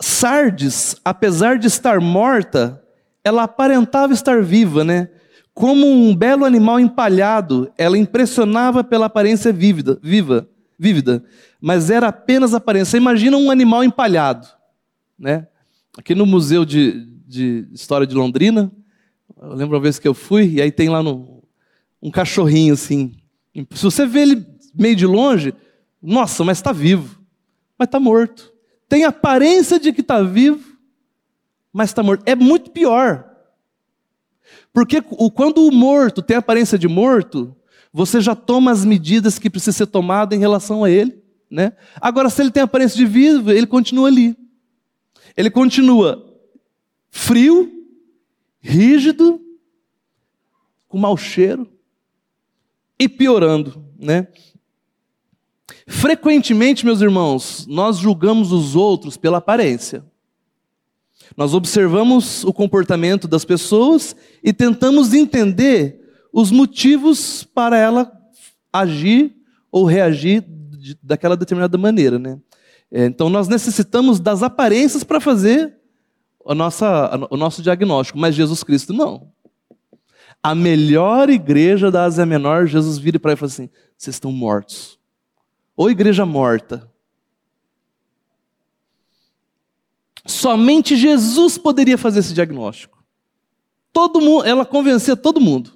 Sardes, 0.00 0.96
apesar 1.04 1.58
de 1.58 1.66
estar 1.66 2.00
morta, 2.00 2.82
ela 3.22 3.42
aparentava 3.42 4.14
estar 4.14 4.42
viva, 4.42 4.82
né? 4.82 5.10
Como 5.52 5.86
um 5.86 6.16
belo 6.16 6.46
animal 6.46 6.80
empalhado, 6.80 7.70
ela 7.76 7.98
impressionava 7.98 8.82
pela 8.82 9.06
aparência 9.06 9.52
vívida, 9.52 9.98
viva, 10.02 10.48
vívida, 10.78 11.22
mas 11.60 11.90
era 11.90 12.08
apenas 12.08 12.54
aparência. 12.54 12.96
Imagina 12.96 13.36
um 13.36 13.50
animal 13.50 13.84
empalhado, 13.84 14.48
né? 15.18 15.46
Aqui 15.98 16.14
no 16.14 16.24
Museu 16.24 16.64
de, 16.64 17.06
de 17.26 17.68
História 17.72 18.06
de 18.06 18.14
Londrina, 18.14 18.72
eu 19.42 19.52
lembro 19.52 19.76
uma 19.76 19.82
vez 19.82 19.98
que 19.98 20.08
eu 20.08 20.14
fui, 20.14 20.54
e 20.54 20.62
aí 20.62 20.72
tem 20.72 20.88
lá 20.88 21.02
no, 21.02 21.42
um 22.00 22.10
cachorrinho 22.10 22.72
assim. 22.72 23.12
Se 23.74 23.84
você 23.84 24.06
vê 24.06 24.20
ele 24.20 24.46
meio 24.74 24.96
de 24.96 25.04
longe, 25.04 25.52
nossa, 26.02 26.42
mas 26.42 26.56
está 26.56 26.72
vivo, 26.72 27.20
mas 27.78 27.86
está 27.86 28.00
morto 28.00 28.49
tem 28.90 29.04
aparência 29.04 29.78
de 29.78 29.92
que 29.92 30.00
está 30.00 30.20
vivo, 30.20 30.76
mas 31.72 31.90
está 31.90 32.02
morto. 32.02 32.24
É 32.26 32.34
muito 32.34 32.72
pior. 32.72 33.24
Porque 34.72 35.00
quando 35.00 35.64
o 35.64 35.70
morto 35.70 36.20
tem 36.20 36.36
aparência 36.36 36.76
de 36.76 36.88
morto, 36.88 37.56
você 37.92 38.20
já 38.20 38.34
toma 38.34 38.72
as 38.72 38.84
medidas 38.84 39.38
que 39.38 39.48
precisam 39.48 39.78
ser 39.78 39.86
tomadas 39.86 40.36
em 40.36 40.40
relação 40.40 40.82
a 40.82 40.90
ele. 40.90 41.22
Né? 41.48 41.72
Agora, 42.00 42.28
se 42.28 42.42
ele 42.42 42.50
tem 42.50 42.64
aparência 42.64 42.96
de 42.96 43.06
vivo, 43.06 43.52
ele 43.52 43.66
continua 43.66 44.08
ali. 44.08 44.36
Ele 45.36 45.50
continua 45.50 46.26
frio, 47.10 47.86
rígido, 48.60 49.40
com 50.88 50.98
mau 50.98 51.16
cheiro 51.16 51.70
e 52.98 53.08
piorando. 53.08 53.84
Né? 53.96 54.26
Frequentemente, 55.90 56.86
meus 56.86 57.00
irmãos, 57.00 57.66
nós 57.68 57.98
julgamos 57.98 58.52
os 58.52 58.76
outros 58.76 59.16
pela 59.16 59.38
aparência. 59.38 60.04
Nós 61.36 61.52
observamos 61.52 62.44
o 62.44 62.52
comportamento 62.52 63.26
das 63.26 63.44
pessoas 63.44 64.14
e 64.42 64.52
tentamos 64.52 65.12
entender 65.12 66.00
os 66.32 66.52
motivos 66.52 67.42
para 67.42 67.76
ela 67.76 68.12
agir 68.72 69.34
ou 69.70 69.84
reagir 69.84 70.44
daquela 71.02 71.36
determinada 71.36 71.76
maneira, 71.76 72.20
né? 72.20 72.38
É, 72.88 73.04
então 73.06 73.28
nós 73.28 73.48
necessitamos 73.48 74.20
das 74.20 74.44
aparências 74.44 75.02
para 75.02 75.18
fazer 75.20 75.74
a 76.46 76.54
nossa, 76.54 77.28
o 77.30 77.36
nosso 77.36 77.62
diagnóstico, 77.62 78.16
mas 78.16 78.36
Jesus 78.36 78.62
Cristo 78.62 78.92
não. 78.92 79.26
A 80.40 80.54
melhor 80.54 81.28
igreja 81.28 81.90
da 81.90 82.04
Ásia 82.04 82.24
Menor, 82.24 82.66
Jesus 82.66 82.96
vira 82.96 83.18
para 83.18 83.32
ele 83.32 83.38
e 83.38 83.40
fala 83.40 83.50
assim: 83.50 83.68
vocês 83.98 84.14
estão 84.14 84.30
mortos 84.30 84.99
ou 85.80 85.90
igreja 85.90 86.26
morta. 86.26 86.86
Somente 90.26 90.94
Jesus 90.94 91.56
poderia 91.56 91.96
fazer 91.96 92.20
esse 92.20 92.34
diagnóstico. 92.34 93.02
Todo 93.90 94.20
mundo, 94.20 94.44
ela 94.44 94.66
convencia 94.66 95.16
todo 95.16 95.40
mundo. 95.40 95.72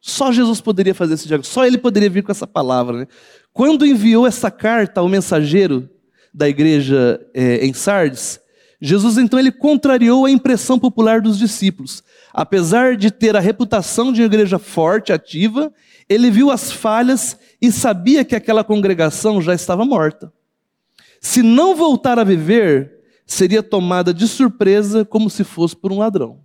Só 0.00 0.32
Jesus 0.32 0.60
poderia 0.60 0.92
fazer 0.96 1.14
esse 1.14 1.28
diagnóstico, 1.28 1.54
só 1.54 1.64
ele 1.64 1.78
poderia 1.78 2.10
vir 2.10 2.24
com 2.24 2.32
essa 2.32 2.44
palavra. 2.44 2.98
Né? 2.98 3.06
Quando 3.52 3.86
enviou 3.86 4.26
essa 4.26 4.50
carta 4.50 4.98
ao 5.00 5.08
mensageiro 5.08 5.88
da 6.34 6.48
igreja 6.48 7.24
é, 7.32 7.64
em 7.64 7.72
Sardes, 7.72 8.40
Jesus 8.80 9.16
então 9.16 9.38
ele 9.38 9.52
contrariou 9.52 10.26
a 10.26 10.30
impressão 10.30 10.76
popular 10.76 11.20
dos 11.20 11.38
discípulos. 11.38 12.02
Apesar 12.32 12.96
de 12.96 13.12
ter 13.12 13.36
a 13.36 13.40
reputação 13.40 14.12
de 14.12 14.22
uma 14.22 14.26
igreja 14.26 14.58
forte, 14.58 15.12
ativa, 15.12 15.72
ele 16.10 16.28
viu 16.28 16.50
as 16.50 16.72
falhas 16.72 17.38
e 17.62 17.70
sabia 17.70 18.24
que 18.24 18.34
aquela 18.34 18.64
congregação 18.64 19.40
já 19.40 19.54
estava 19.54 19.84
morta. 19.84 20.32
Se 21.20 21.40
não 21.40 21.76
voltar 21.76 22.18
a 22.18 22.24
viver, 22.24 22.98
seria 23.24 23.62
tomada 23.62 24.12
de 24.12 24.26
surpresa 24.26 25.04
como 25.04 25.30
se 25.30 25.44
fosse 25.44 25.76
por 25.76 25.92
um 25.92 25.98
ladrão. 25.98 26.40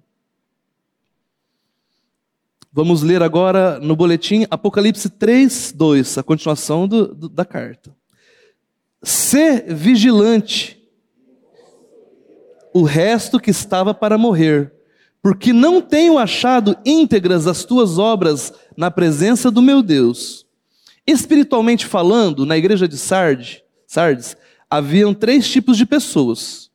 Vamos 2.71 3.01
ler 3.01 3.23
agora 3.23 3.79
no 3.79 3.95
boletim 3.95 4.45
Apocalipse 4.51 5.09
3, 5.09 5.71
2, 5.71 6.19
a 6.19 6.23
continuação 6.23 6.87
do, 6.87 7.15
do, 7.15 7.29
da 7.29 7.43
carta. 7.43 7.95
Ser 9.01 9.73
vigilante, 9.73 10.79
o 12.71 12.83
resto 12.83 13.39
que 13.39 13.49
estava 13.49 13.95
para 13.95 14.17
morrer, 14.17 14.74
porque 15.25 15.51
não 15.51 15.81
tenho 15.81 16.19
achado 16.19 16.77
íntegras 16.85 17.47
as 17.47 17.65
tuas 17.65 17.97
obras 17.97 18.53
na 18.77 18.91
presença 18.91 19.49
do 19.49 19.59
meu 19.59 19.81
Deus. 19.81 20.45
Espiritualmente 21.07 21.87
falando, 21.87 22.45
na 22.45 22.55
igreja 22.55 22.87
de 22.87 22.95
Sardes, 22.95 23.63
Sardes 23.87 24.37
haviam 24.69 25.15
três 25.15 25.49
tipos 25.49 25.77
de 25.77 25.85
pessoas: 25.87 26.69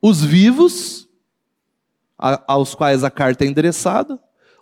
os 0.00 0.22
vivos, 0.22 1.08
aos 2.16 2.76
quais 2.76 3.02
a 3.02 3.10
carta 3.10 3.44
é 3.44 3.48
endereçada, 3.48 4.20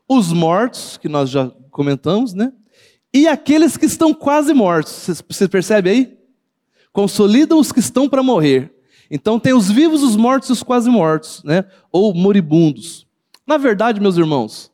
os 0.09 0.33
mortos, 0.33 0.97
que 0.97 1.07
nós 1.07 1.29
já 1.29 1.51
comentamos, 1.71 2.33
né? 2.33 2.51
E 3.13 3.29
aqueles 3.29 3.77
que 3.77 3.85
estão 3.85 4.15
quase 4.15 4.55
mortos. 4.55 5.23
Você 5.29 5.47
percebe 5.47 5.91
aí? 5.91 6.19
Consolidam 6.95 7.59
os 7.59 7.71
que 7.73 7.81
estão 7.81 8.09
para 8.09 8.23
morrer. 8.23 8.75
Então 9.11 9.39
tem 9.39 9.53
os 9.55 9.71
vivos, 9.71 10.03
os 10.03 10.17
mortos 10.17 10.49
e 10.49 10.53
os 10.53 10.63
quase 10.63 10.91
mortos, 10.91 11.43
né? 11.45 11.65
Ou 11.93 12.15
moribundos. 12.15 13.07
Na 13.47 13.57
verdade, 13.57 14.01
meus 14.01 14.17
irmãos, 14.17 14.73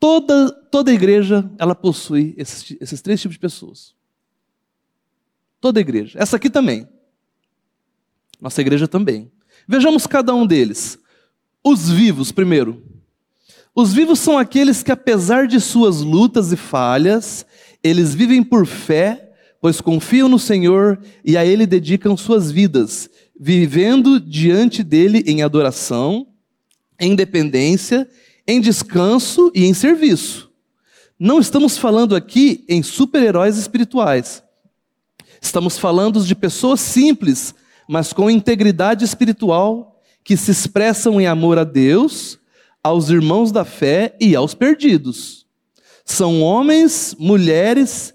toda, 0.00 0.50
toda 0.50 0.92
igreja 0.92 1.50
ela 1.58 1.74
possui 1.74 2.34
esses, 2.36 2.76
esses 2.80 3.02
três 3.02 3.20
tipos 3.20 3.34
de 3.34 3.40
pessoas. 3.40 3.94
Toda 5.60 5.80
igreja. 5.80 6.18
Essa 6.18 6.36
aqui 6.36 6.48
também. 6.48 6.88
Nossa 8.40 8.60
igreja 8.60 8.86
também. 8.86 9.30
Vejamos 9.66 10.06
cada 10.06 10.34
um 10.34 10.46
deles. 10.46 10.98
Os 11.62 11.90
vivos, 11.90 12.32
primeiro. 12.32 12.82
Os 13.74 13.92
vivos 13.92 14.18
são 14.18 14.38
aqueles 14.38 14.82
que, 14.82 14.90
apesar 14.90 15.46
de 15.46 15.60
suas 15.60 16.00
lutas 16.00 16.52
e 16.52 16.56
falhas, 16.56 17.44
eles 17.82 18.14
vivem 18.14 18.42
por 18.42 18.66
fé, 18.66 19.27
pois 19.60 19.80
confiam 19.80 20.28
no 20.28 20.38
Senhor 20.38 20.98
e 21.24 21.36
a 21.36 21.44
Ele 21.44 21.66
dedicam 21.66 22.16
suas 22.16 22.50
vidas, 22.50 23.10
vivendo 23.38 24.20
diante 24.20 24.82
dele 24.82 25.22
em 25.26 25.42
adoração, 25.42 26.26
em 26.98 27.14
dependência, 27.14 28.08
em 28.46 28.60
descanso 28.60 29.50
e 29.54 29.64
em 29.64 29.74
serviço. 29.74 30.50
Não 31.18 31.40
estamos 31.40 31.76
falando 31.76 32.14
aqui 32.14 32.64
em 32.68 32.82
super-heróis 32.82 33.56
espirituais. 33.56 34.42
Estamos 35.40 35.78
falando 35.78 36.24
de 36.24 36.34
pessoas 36.34 36.80
simples, 36.80 37.54
mas 37.88 38.12
com 38.12 38.30
integridade 38.30 39.04
espiritual, 39.04 40.00
que 40.22 40.36
se 40.36 40.50
expressam 40.50 41.20
em 41.20 41.26
amor 41.26 41.58
a 41.58 41.64
Deus, 41.64 42.38
aos 42.82 43.10
irmãos 43.10 43.50
da 43.50 43.64
fé 43.64 44.16
e 44.20 44.36
aos 44.36 44.54
perdidos. 44.54 45.46
São 46.04 46.40
homens, 46.42 47.16
mulheres, 47.18 48.14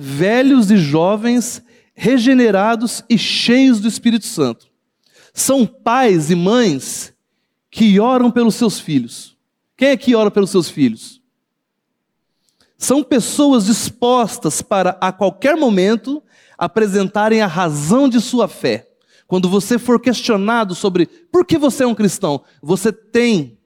velhos 0.00 0.70
e 0.70 0.78
jovens, 0.78 1.62
regenerados 1.92 3.04
e 3.06 3.18
cheios 3.18 3.80
do 3.80 3.86
Espírito 3.86 4.24
Santo. 4.24 4.66
São 5.34 5.66
pais 5.66 6.30
e 6.30 6.34
mães 6.34 7.12
que 7.70 8.00
oram 8.00 8.30
pelos 8.30 8.54
seus 8.54 8.80
filhos. 8.80 9.36
Quem 9.76 9.88
é 9.88 9.96
que 9.96 10.14
ora 10.14 10.30
pelos 10.30 10.48
seus 10.48 10.70
filhos? 10.70 11.20
São 12.78 13.02
pessoas 13.02 13.66
dispostas 13.66 14.62
para, 14.62 14.96
a 15.02 15.12
qualquer 15.12 15.54
momento, 15.54 16.22
apresentarem 16.56 17.42
a 17.42 17.46
razão 17.46 18.08
de 18.08 18.22
sua 18.22 18.48
fé. 18.48 18.88
Quando 19.26 19.50
você 19.50 19.78
for 19.78 20.00
questionado 20.00 20.74
sobre 20.74 21.06
por 21.30 21.44
que 21.44 21.58
você 21.58 21.84
é 21.84 21.86
um 21.86 21.94
cristão, 21.94 22.42
você 22.62 22.90
tem 22.90 23.58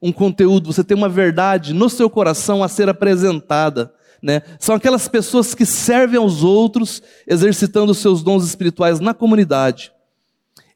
um 0.00 0.10
conteúdo, 0.10 0.72
você 0.72 0.82
tem 0.82 0.96
uma 0.96 1.10
verdade 1.10 1.74
no 1.74 1.90
seu 1.90 2.08
coração 2.08 2.64
a 2.64 2.68
ser 2.68 2.88
apresentada. 2.88 3.94
Né? 4.22 4.42
São 4.60 4.76
aquelas 4.76 5.08
pessoas 5.08 5.52
que 5.52 5.66
servem 5.66 6.18
aos 6.18 6.44
outros, 6.44 7.02
exercitando 7.26 7.92
seus 7.92 8.22
dons 8.22 8.44
espirituais 8.44 9.00
na 9.00 9.12
comunidade. 9.12 9.92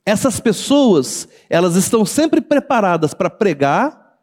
Essas 0.05 0.41
pessoas, 0.41 1.29
elas 1.49 1.77
estão 1.77 2.05
sempre 2.05 2.41
preparadas 2.41 3.15
para 3.15 3.31
pregar, 3.31 4.19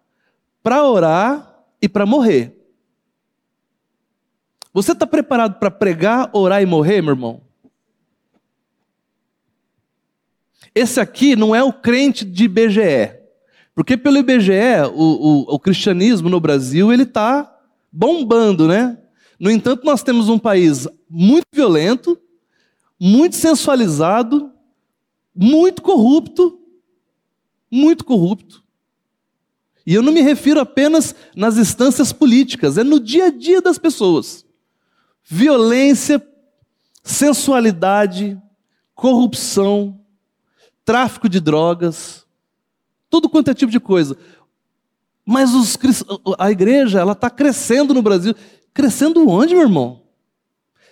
para 0.61 0.83
orar 0.83 1.63
e 1.81 1.87
para 1.87 2.05
morrer. 2.05 2.57
Você 4.73 4.91
está 4.91 5.07
preparado 5.07 5.59
para 5.59 5.71
pregar, 5.71 6.29
orar 6.33 6.61
e 6.61 6.65
morrer, 6.65 7.01
meu 7.01 7.11
irmão? 7.11 7.41
Esse 10.73 10.99
aqui 10.99 11.35
não 11.35 11.55
é 11.55 11.63
o 11.63 11.71
crente 11.71 12.25
de 12.25 12.45
IBGE. 12.45 13.19
Porque 13.75 13.95
pelo 13.95 14.17
IBGE, 14.17 14.81
o, 14.93 15.03
o, 15.03 15.55
o 15.55 15.59
cristianismo 15.59 16.29
no 16.29 16.39
Brasil, 16.39 16.91
ele 16.91 17.03
está 17.03 17.55
bombando, 17.91 18.67
né? 18.67 18.97
No 19.43 19.51
entanto, 19.51 19.83
nós 19.83 20.01
temos 20.01 20.29
um 20.29 20.39
país 20.39 20.87
muito 21.09 21.47
violento, 21.51 22.17
muito 22.97 23.35
sensualizado, 23.35 24.53
muito 25.35 25.81
corrupto, 25.81 26.61
muito 27.69 28.05
corrupto. 28.05 28.63
E 29.85 29.93
eu 29.93 30.01
não 30.01 30.13
me 30.13 30.21
refiro 30.21 30.61
apenas 30.61 31.13
nas 31.35 31.57
instâncias 31.57 32.13
políticas, 32.13 32.77
é 32.77 32.85
no 32.85 33.01
dia 33.01 33.25
a 33.25 33.29
dia 33.29 33.61
das 33.61 33.77
pessoas 33.77 34.45
violência, 35.25 36.25
sensualidade, 37.03 38.41
corrupção, 38.95 39.99
tráfico 40.85 41.27
de 41.27 41.41
drogas, 41.41 42.25
tudo 43.09 43.27
quanto 43.27 43.51
é 43.51 43.53
tipo 43.53 43.73
de 43.73 43.79
coisa. 43.81 44.17
Mas 45.25 45.53
os, 45.53 45.77
a 46.39 46.49
igreja, 46.49 47.01
ela 47.01 47.11
está 47.11 47.29
crescendo 47.29 47.93
no 47.93 48.01
Brasil. 48.01 48.33
Crescendo 48.73 49.27
onde, 49.27 49.53
meu 49.53 49.63
irmão? 49.63 50.03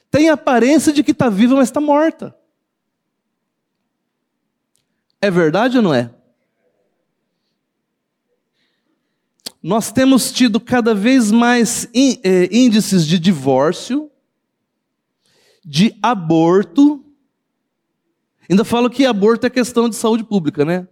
Tem 0.09 0.29
aparência 0.29 0.91
de 0.91 1.03
que 1.03 1.11
está 1.11 1.29
viva, 1.29 1.55
mas 1.55 1.69
está 1.69 1.79
morta. 1.81 2.35
É 5.21 5.31
verdade 5.31 5.77
ou 5.77 5.83
não 5.83 5.93
é? 5.93 6.13
Nós 9.63 9.91
temos 9.91 10.31
tido 10.31 10.59
cada 10.59 10.95
vez 10.95 11.31
mais 11.31 11.87
eh, 11.93 12.49
índices 12.51 13.05
de 13.05 13.19
divórcio, 13.19 14.11
de 15.63 15.95
aborto. 16.01 17.05
Ainda 18.49 18.65
falo 18.65 18.89
que 18.89 19.05
aborto 19.05 19.45
é 19.45 19.49
questão 19.51 19.87
de 19.87 19.95
saúde 19.95 20.23
pública, 20.23 20.65
né? 20.65 20.87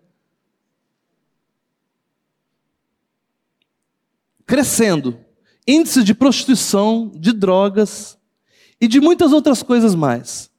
Crescendo. 4.45 5.19
Índice 5.67 6.03
de 6.03 6.13
prostituição, 6.13 7.11
de 7.15 7.31
drogas 7.31 8.17
e 8.79 8.87
de 8.87 8.99
muitas 8.99 9.31
outras 9.31 9.61
coisas 9.61 9.93
mais. 9.95 10.49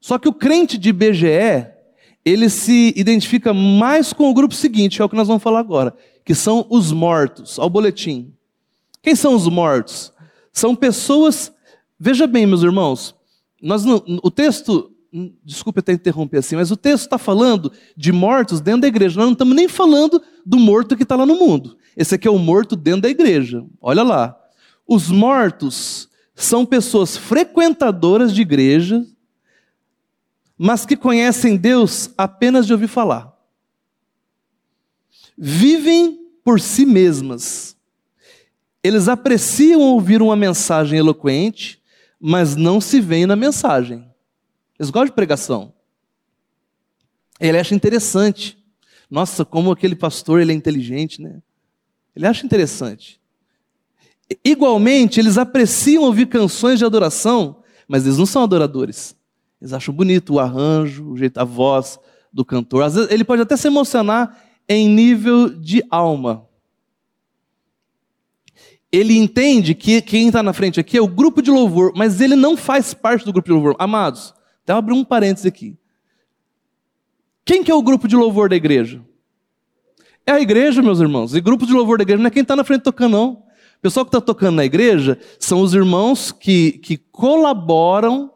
Só 0.00 0.18
que 0.18 0.28
o 0.28 0.32
crente 0.32 0.78
de 0.78 0.92
BGE, 0.92 1.66
ele 2.24 2.48
se 2.48 2.92
identifica 2.96 3.54
mais 3.54 4.12
com 4.12 4.30
o 4.30 4.34
grupo 4.34 4.54
seguinte, 4.54 5.00
é 5.00 5.04
o 5.04 5.08
que 5.08 5.16
nós 5.16 5.28
vamos 5.28 5.42
falar 5.42 5.60
agora, 5.60 5.94
que 6.24 6.34
são 6.34 6.66
os 6.68 6.92
mortos, 6.92 7.58
ao 7.58 7.70
boletim. 7.70 8.32
Quem 9.02 9.14
são 9.14 9.34
os 9.34 9.48
mortos? 9.48 10.12
São 10.52 10.74
pessoas 10.74 11.52
Veja 12.04 12.26
bem, 12.26 12.46
meus 12.46 12.64
irmãos, 12.64 13.14
nós 13.62 13.84
não, 13.84 14.02
o 14.24 14.28
texto, 14.28 14.90
desculpe 15.44 15.78
até 15.78 15.92
interromper 15.92 16.38
assim, 16.38 16.56
mas 16.56 16.72
o 16.72 16.76
texto 16.76 17.04
está 17.04 17.16
falando 17.16 17.70
de 17.96 18.10
mortos 18.10 18.60
dentro 18.60 18.80
da 18.80 18.88
igreja. 18.88 19.20
Nós 19.20 19.26
não 19.26 19.34
estamos 19.34 19.54
nem 19.54 19.68
falando 19.68 20.20
do 20.44 20.58
morto 20.58 20.96
que 20.96 21.04
está 21.04 21.14
lá 21.14 21.24
no 21.24 21.36
mundo. 21.36 21.76
Esse 21.96 22.14
aqui 22.14 22.26
é 22.26 22.30
o 22.30 22.38
morto 22.38 22.76
dentro 22.76 23.02
da 23.02 23.08
igreja. 23.08 23.64
Olha 23.80 24.02
lá. 24.02 24.38
Os 24.86 25.08
mortos 25.08 26.08
são 26.34 26.66
pessoas 26.66 27.16
frequentadoras 27.16 28.34
de 28.34 28.42
igreja, 28.42 29.06
mas 30.56 30.86
que 30.86 30.96
conhecem 30.96 31.56
Deus 31.56 32.10
apenas 32.16 32.66
de 32.66 32.72
ouvir 32.72 32.88
falar. 32.88 33.32
Vivem 35.36 36.26
por 36.44 36.60
si 36.60 36.84
mesmas. 36.84 37.76
Eles 38.82 39.08
apreciam 39.08 39.80
ouvir 39.80 40.20
uma 40.20 40.36
mensagem 40.36 40.98
eloquente, 40.98 41.80
mas 42.18 42.56
não 42.56 42.80
se 42.80 43.00
veem 43.00 43.26
na 43.26 43.36
mensagem. 43.36 44.08
Eles 44.78 44.90
gostam 44.90 45.06
de 45.06 45.12
pregação. 45.12 45.72
Ele 47.38 47.58
acha 47.58 47.74
interessante. 47.74 48.58
Nossa, 49.10 49.44
como 49.44 49.70
aquele 49.70 49.94
pastor 49.94 50.40
ele 50.40 50.52
é 50.52 50.54
inteligente, 50.54 51.20
né? 51.20 51.40
Ele 52.14 52.26
acha 52.26 52.44
interessante. 52.44 53.20
Igualmente, 54.44 55.20
eles 55.20 55.38
apreciam 55.38 56.04
ouvir 56.04 56.26
canções 56.26 56.78
de 56.78 56.84
adoração, 56.84 57.62
mas 57.88 58.04
eles 58.04 58.18
não 58.18 58.26
são 58.26 58.42
adoradores. 58.42 59.16
Eles 59.60 59.72
acham 59.72 59.94
bonito 59.94 60.34
o 60.34 60.40
arranjo, 60.40 61.10
o 61.10 61.16
jeito, 61.16 61.38
a 61.38 61.44
voz 61.44 61.98
do 62.32 62.44
cantor. 62.44 62.84
Às 62.84 62.94
vezes 62.94 63.10
ele 63.10 63.24
pode 63.24 63.42
até 63.42 63.56
se 63.56 63.66
emocionar 63.66 64.36
em 64.68 64.88
nível 64.88 65.48
de 65.48 65.84
alma. 65.90 66.46
Ele 68.90 69.16
entende 69.16 69.74
que 69.74 70.02
quem 70.02 70.26
está 70.26 70.42
na 70.42 70.52
frente 70.52 70.78
aqui 70.78 70.98
é 70.98 71.00
o 71.00 71.08
grupo 71.08 71.40
de 71.40 71.50
louvor, 71.50 71.92
mas 71.96 72.20
ele 72.20 72.36
não 72.36 72.56
faz 72.56 72.92
parte 72.92 73.24
do 73.24 73.32
grupo 73.32 73.48
de 73.48 73.52
louvor. 73.52 73.74
Amados, 73.78 74.34
até 74.62 74.72
abrir 74.72 74.92
um 74.92 75.04
parênteses 75.04 75.46
aqui. 75.46 75.78
Quem 77.44 77.64
que 77.64 77.70
é 77.70 77.74
o 77.74 77.82
grupo 77.82 78.06
de 78.06 78.16
louvor 78.16 78.48
da 78.48 78.56
igreja? 78.56 79.02
É 80.26 80.32
a 80.32 80.40
igreja, 80.40 80.82
meus 80.82 81.00
irmãos. 81.00 81.34
E 81.34 81.40
grupo 81.40 81.66
de 81.66 81.72
louvor 81.72 81.98
da 81.98 82.02
igreja 82.02 82.22
não 82.22 82.28
é 82.28 82.30
quem 82.30 82.42
está 82.42 82.54
na 82.54 82.64
frente 82.64 82.82
tocando, 82.82 83.12
não. 83.12 83.30
O 83.32 83.82
pessoal 83.82 84.04
que 84.04 84.10
está 84.10 84.20
tocando 84.20 84.56
na 84.56 84.64
igreja 84.64 85.18
são 85.38 85.60
os 85.60 85.74
irmãos 85.74 86.30
que, 86.30 86.72
que 86.72 86.96
colaboram 86.96 88.30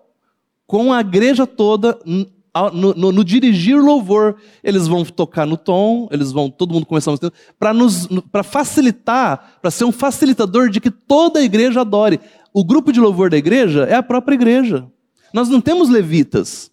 com 0.66 0.92
a 0.92 1.00
igreja 1.00 1.46
toda 1.46 1.98
no, 2.04 2.94
no, 2.94 3.12
no, 3.12 3.24
dirigir 3.24 3.76
louvor. 3.80 4.36
Eles 4.64 4.88
vão 4.88 5.04
tocar 5.04 5.46
no 5.46 5.56
tom, 5.56 6.08
eles 6.10 6.32
vão, 6.32 6.50
todo 6.50 6.74
mundo 6.74 6.86
começar 6.86 7.12
a 7.12 7.32
para 7.58 7.72
nos 7.72 8.08
para 8.32 8.42
facilitar, 8.42 9.58
para 9.60 9.70
ser 9.70 9.84
um 9.84 9.92
facilitador 9.92 10.68
de 10.70 10.80
que 10.80 10.90
toda 10.90 11.38
a 11.38 11.44
igreja 11.44 11.82
adore. 11.82 12.18
O 12.52 12.64
grupo 12.64 12.92
de 12.92 12.98
louvor 12.98 13.30
da 13.30 13.36
igreja 13.36 13.84
é 13.84 13.94
a 13.94 14.02
própria 14.02 14.34
igreja. 14.34 14.90
Nós 15.32 15.48
não 15.48 15.60
temos 15.60 15.88
levitas. 15.88 16.72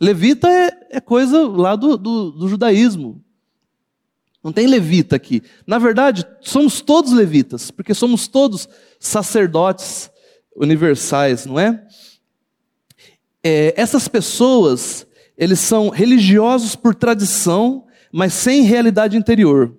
Levita 0.00 0.48
é, 0.48 0.70
é 0.90 1.00
coisa 1.00 1.46
lá 1.46 1.76
do, 1.76 1.96
do, 1.96 2.30
do 2.30 2.48
judaísmo. 2.48 3.23
Não 4.44 4.52
tem 4.52 4.66
levita 4.66 5.16
aqui. 5.16 5.42
Na 5.66 5.78
verdade, 5.78 6.26
somos 6.42 6.82
todos 6.82 7.12
levitas, 7.12 7.70
porque 7.70 7.94
somos 7.94 8.28
todos 8.28 8.68
sacerdotes 9.00 10.10
universais, 10.54 11.46
não 11.46 11.58
é? 11.58 11.82
é? 13.42 13.72
essas 13.74 14.06
pessoas, 14.06 15.06
eles 15.38 15.60
são 15.60 15.88
religiosos 15.88 16.76
por 16.76 16.94
tradição, 16.94 17.86
mas 18.12 18.34
sem 18.34 18.62
realidade 18.62 19.16
interior. 19.16 19.74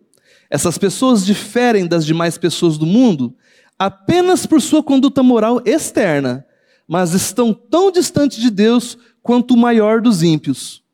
Essas 0.49 0.79
pessoas 0.79 1.23
diferem 1.23 1.85
das 1.85 2.03
demais 2.03 2.35
pessoas 2.35 2.75
do 2.75 2.87
mundo 2.87 3.35
apenas 3.77 4.47
por 4.47 4.59
sua 4.59 4.81
conduta 4.81 5.21
moral 5.21 5.61
externa, 5.63 6.43
mas 6.87 7.13
estão 7.13 7.53
tão 7.53 7.91
distantes 7.91 8.39
de 8.39 8.49
Deus 8.49 8.97
quanto 9.21 9.53
o 9.53 9.57
maior 9.57 10.01
dos 10.01 10.23
ímpios 10.23 10.84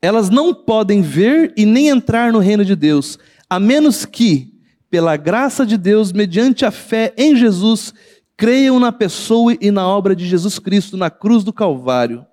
elas 0.00 0.30
não 0.30 0.54
podem 0.54 1.02
ver 1.02 1.52
e 1.56 1.66
nem 1.66 1.88
entrar 1.88 2.32
no 2.32 2.38
reino 2.38 2.64
de 2.64 2.76
Deus, 2.76 3.18
a 3.50 3.58
menos 3.58 4.04
que, 4.04 4.54
pela 4.90 5.16
graça 5.16 5.66
de 5.66 5.76
Deus, 5.76 6.12
mediante 6.12 6.64
a 6.64 6.70
fé 6.70 7.12
em 7.16 7.34
Jesus, 7.34 7.92
creiam 8.36 8.78
na 8.78 8.92
pessoa 8.92 9.56
e 9.60 9.70
na 9.70 9.86
obra 9.88 10.14
de 10.14 10.26
Jesus 10.26 10.58
Cristo 10.58 10.96
na 10.96 11.10
cruz 11.10 11.42
do 11.42 11.52
Calvário. 11.52 12.24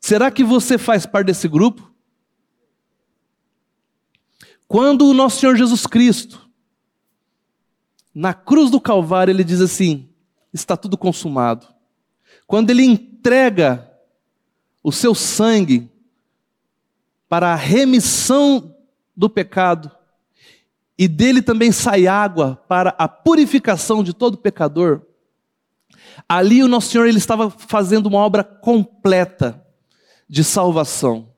Será 0.00 0.30
que 0.30 0.42
você 0.42 0.76
faz 0.76 1.06
parte 1.06 1.28
desse 1.28 1.46
grupo? 1.46 1.92
Quando 4.66 5.06
o 5.06 5.14
nosso 5.14 5.38
Senhor 5.38 5.56
Jesus 5.56 5.86
Cristo, 5.86 6.48
na 8.14 8.34
cruz 8.34 8.70
do 8.70 8.80
Calvário, 8.80 9.30
ele 9.30 9.44
diz 9.44 9.60
assim: 9.60 10.08
está 10.52 10.76
tudo 10.76 10.98
consumado. 10.98 11.66
Quando 12.46 12.70
ele 12.70 12.82
entrega 12.82 13.88
o 14.82 14.90
seu 14.90 15.14
sangue 15.14 15.91
para 17.32 17.54
a 17.54 17.56
remissão 17.56 18.76
do 19.16 19.26
pecado, 19.26 19.90
e 20.98 21.08
dele 21.08 21.40
também 21.40 21.72
sai 21.72 22.06
água 22.06 22.62
para 22.68 22.94
a 22.98 23.08
purificação 23.08 24.04
de 24.04 24.12
todo 24.12 24.36
pecador. 24.36 25.00
Ali 26.28 26.62
o 26.62 26.68
nosso 26.68 26.90
Senhor 26.90 27.06
ele 27.06 27.16
estava 27.16 27.48
fazendo 27.48 28.04
uma 28.04 28.18
obra 28.18 28.44
completa 28.44 29.64
de 30.28 30.44
salvação. 30.44 31.30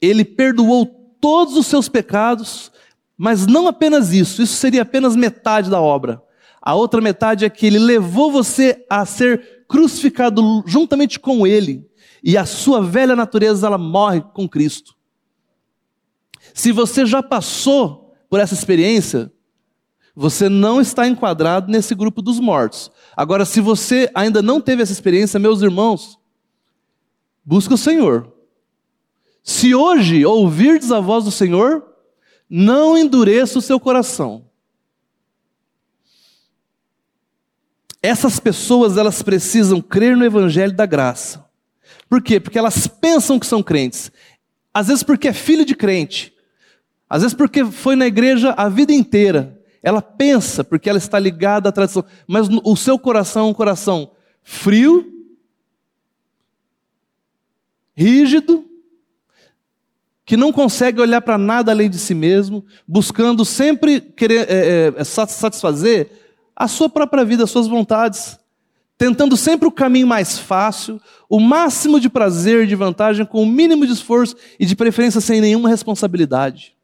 Ele 0.00 0.24
perdoou 0.24 0.84
todos 1.20 1.56
os 1.56 1.68
seus 1.68 1.88
pecados, 1.88 2.72
mas 3.16 3.46
não 3.46 3.68
apenas 3.68 4.12
isso, 4.12 4.42
isso 4.42 4.56
seria 4.56 4.82
apenas 4.82 5.14
metade 5.14 5.70
da 5.70 5.80
obra. 5.80 6.20
A 6.60 6.74
outra 6.74 7.00
metade 7.00 7.44
é 7.44 7.48
que 7.48 7.64
ele 7.64 7.78
levou 7.78 8.32
você 8.32 8.84
a 8.90 9.06
ser 9.06 9.64
crucificado 9.68 10.64
juntamente 10.66 11.20
com 11.20 11.46
ele, 11.46 11.88
e 12.24 12.36
a 12.36 12.44
sua 12.44 12.82
velha 12.82 13.14
natureza 13.14 13.68
ela 13.68 13.78
morre 13.78 14.20
com 14.34 14.48
Cristo. 14.48 14.97
Se 16.58 16.72
você 16.72 17.06
já 17.06 17.22
passou 17.22 18.16
por 18.28 18.40
essa 18.40 18.52
experiência, 18.52 19.32
você 20.12 20.48
não 20.48 20.80
está 20.80 21.06
enquadrado 21.06 21.70
nesse 21.70 21.94
grupo 21.94 22.20
dos 22.20 22.40
mortos. 22.40 22.90
Agora, 23.16 23.44
se 23.44 23.60
você 23.60 24.10
ainda 24.12 24.42
não 24.42 24.60
teve 24.60 24.82
essa 24.82 24.90
experiência, 24.90 25.38
meus 25.38 25.62
irmãos, 25.62 26.18
busque 27.44 27.72
o 27.72 27.78
Senhor. 27.78 28.32
Se 29.40 29.72
hoje 29.72 30.26
ouvirdes 30.26 30.90
a 30.90 30.98
voz 30.98 31.26
do 31.26 31.30
Senhor, 31.30 31.94
não 32.50 32.98
endureça 32.98 33.60
o 33.60 33.62
seu 33.62 33.78
coração. 33.78 34.44
Essas 38.02 38.40
pessoas, 38.40 38.96
elas 38.96 39.22
precisam 39.22 39.80
crer 39.80 40.16
no 40.16 40.24
evangelho 40.24 40.74
da 40.74 40.86
graça. 40.86 41.48
Por 42.08 42.20
quê? 42.20 42.40
Porque 42.40 42.58
elas 42.58 42.88
pensam 42.88 43.38
que 43.38 43.46
são 43.46 43.62
crentes. 43.62 44.10
Às 44.74 44.88
vezes 44.88 45.04
porque 45.04 45.28
é 45.28 45.32
filho 45.32 45.64
de 45.64 45.76
crente. 45.76 46.36
Às 47.08 47.22
vezes 47.22 47.34
porque 47.36 47.64
foi 47.64 47.96
na 47.96 48.06
igreja 48.06 48.52
a 48.56 48.68
vida 48.68 48.92
inteira. 48.92 49.58
Ela 49.82 50.02
pensa 50.02 50.62
porque 50.62 50.88
ela 50.88 50.98
está 50.98 51.18
ligada 51.18 51.68
à 51.68 51.72
tradição, 51.72 52.04
mas 52.26 52.48
o 52.64 52.76
seu 52.76 52.98
coração 52.98 53.46
é 53.46 53.50
um 53.50 53.54
coração 53.54 54.10
frio, 54.42 55.06
rígido, 57.96 58.64
que 60.24 60.36
não 60.36 60.52
consegue 60.52 61.00
olhar 61.00 61.22
para 61.22 61.38
nada 61.38 61.72
além 61.72 61.88
de 61.88 61.98
si 61.98 62.14
mesmo, 62.14 62.64
buscando 62.86 63.44
sempre 63.44 64.00
querer 64.00 64.46
é, 64.50 64.92
é, 64.96 65.04
satisfazer 65.04 66.10
a 66.54 66.68
sua 66.68 66.88
própria 66.88 67.24
vida, 67.24 67.44
as 67.44 67.50
suas 67.50 67.66
vontades, 67.66 68.38
tentando 68.98 69.36
sempre 69.36 69.66
o 69.66 69.72
caminho 69.72 70.06
mais 70.06 70.38
fácil, 70.38 71.00
o 71.30 71.40
máximo 71.40 71.98
de 71.98 72.10
prazer, 72.10 72.66
de 72.66 72.74
vantagem, 72.74 73.24
com 73.24 73.42
o 73.42 73.46
mínimo 73.46 73.86
de 73.86 73.92
esforço 73.92 74.36
e 74.58 74.66
de 74.66 74.76
preferência 74.76 75.20
sem 75.20 75.40
nenhuma 75.40 75.68
responsabilidade. 75.68 76.77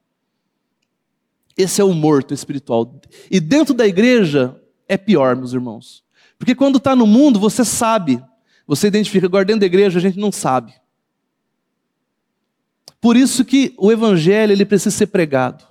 Esse 1.56 1.80
é 1.80 1.84
o 1.84 1.92
morto 1.92 2.34
espiritual. 2.34 3.00
E 3.30 3.38
dentro 3.40 3.74
da 3.74 3.86
igreja 3.86 4.60
é 4.88 4.96
pior, 4.96 5.36
meus 5.36 5.52
irmãos. 5.52 6.02
Porque 6.38 6.54
quando 6.54 6.78
está 6.78 6.96
no 6.96 7.06
mundo, 7.06 7.38
você 7.38 7.64
sabe, 7.64 8.22
você 8.66 8.88
identifica. 8.88 9.26
Agora, 9.26 9.44
dentro 9.44 9.60
da 9.60 9.66
igreja, 9.66 9.98
a 9.98 10.02
gente 10.02 10.18
não 10.18 10.32
sabe. 10.32 10.74
Por 13.00 13.16
isso 13.16 13.44
que 13.44 13.74
o 13.76 13.92
evangelho 13.92 14.52
ele 14.52 14.64
precisa 14.64 14.90
ser 14.90 15.06
pregado. 15.08 15.64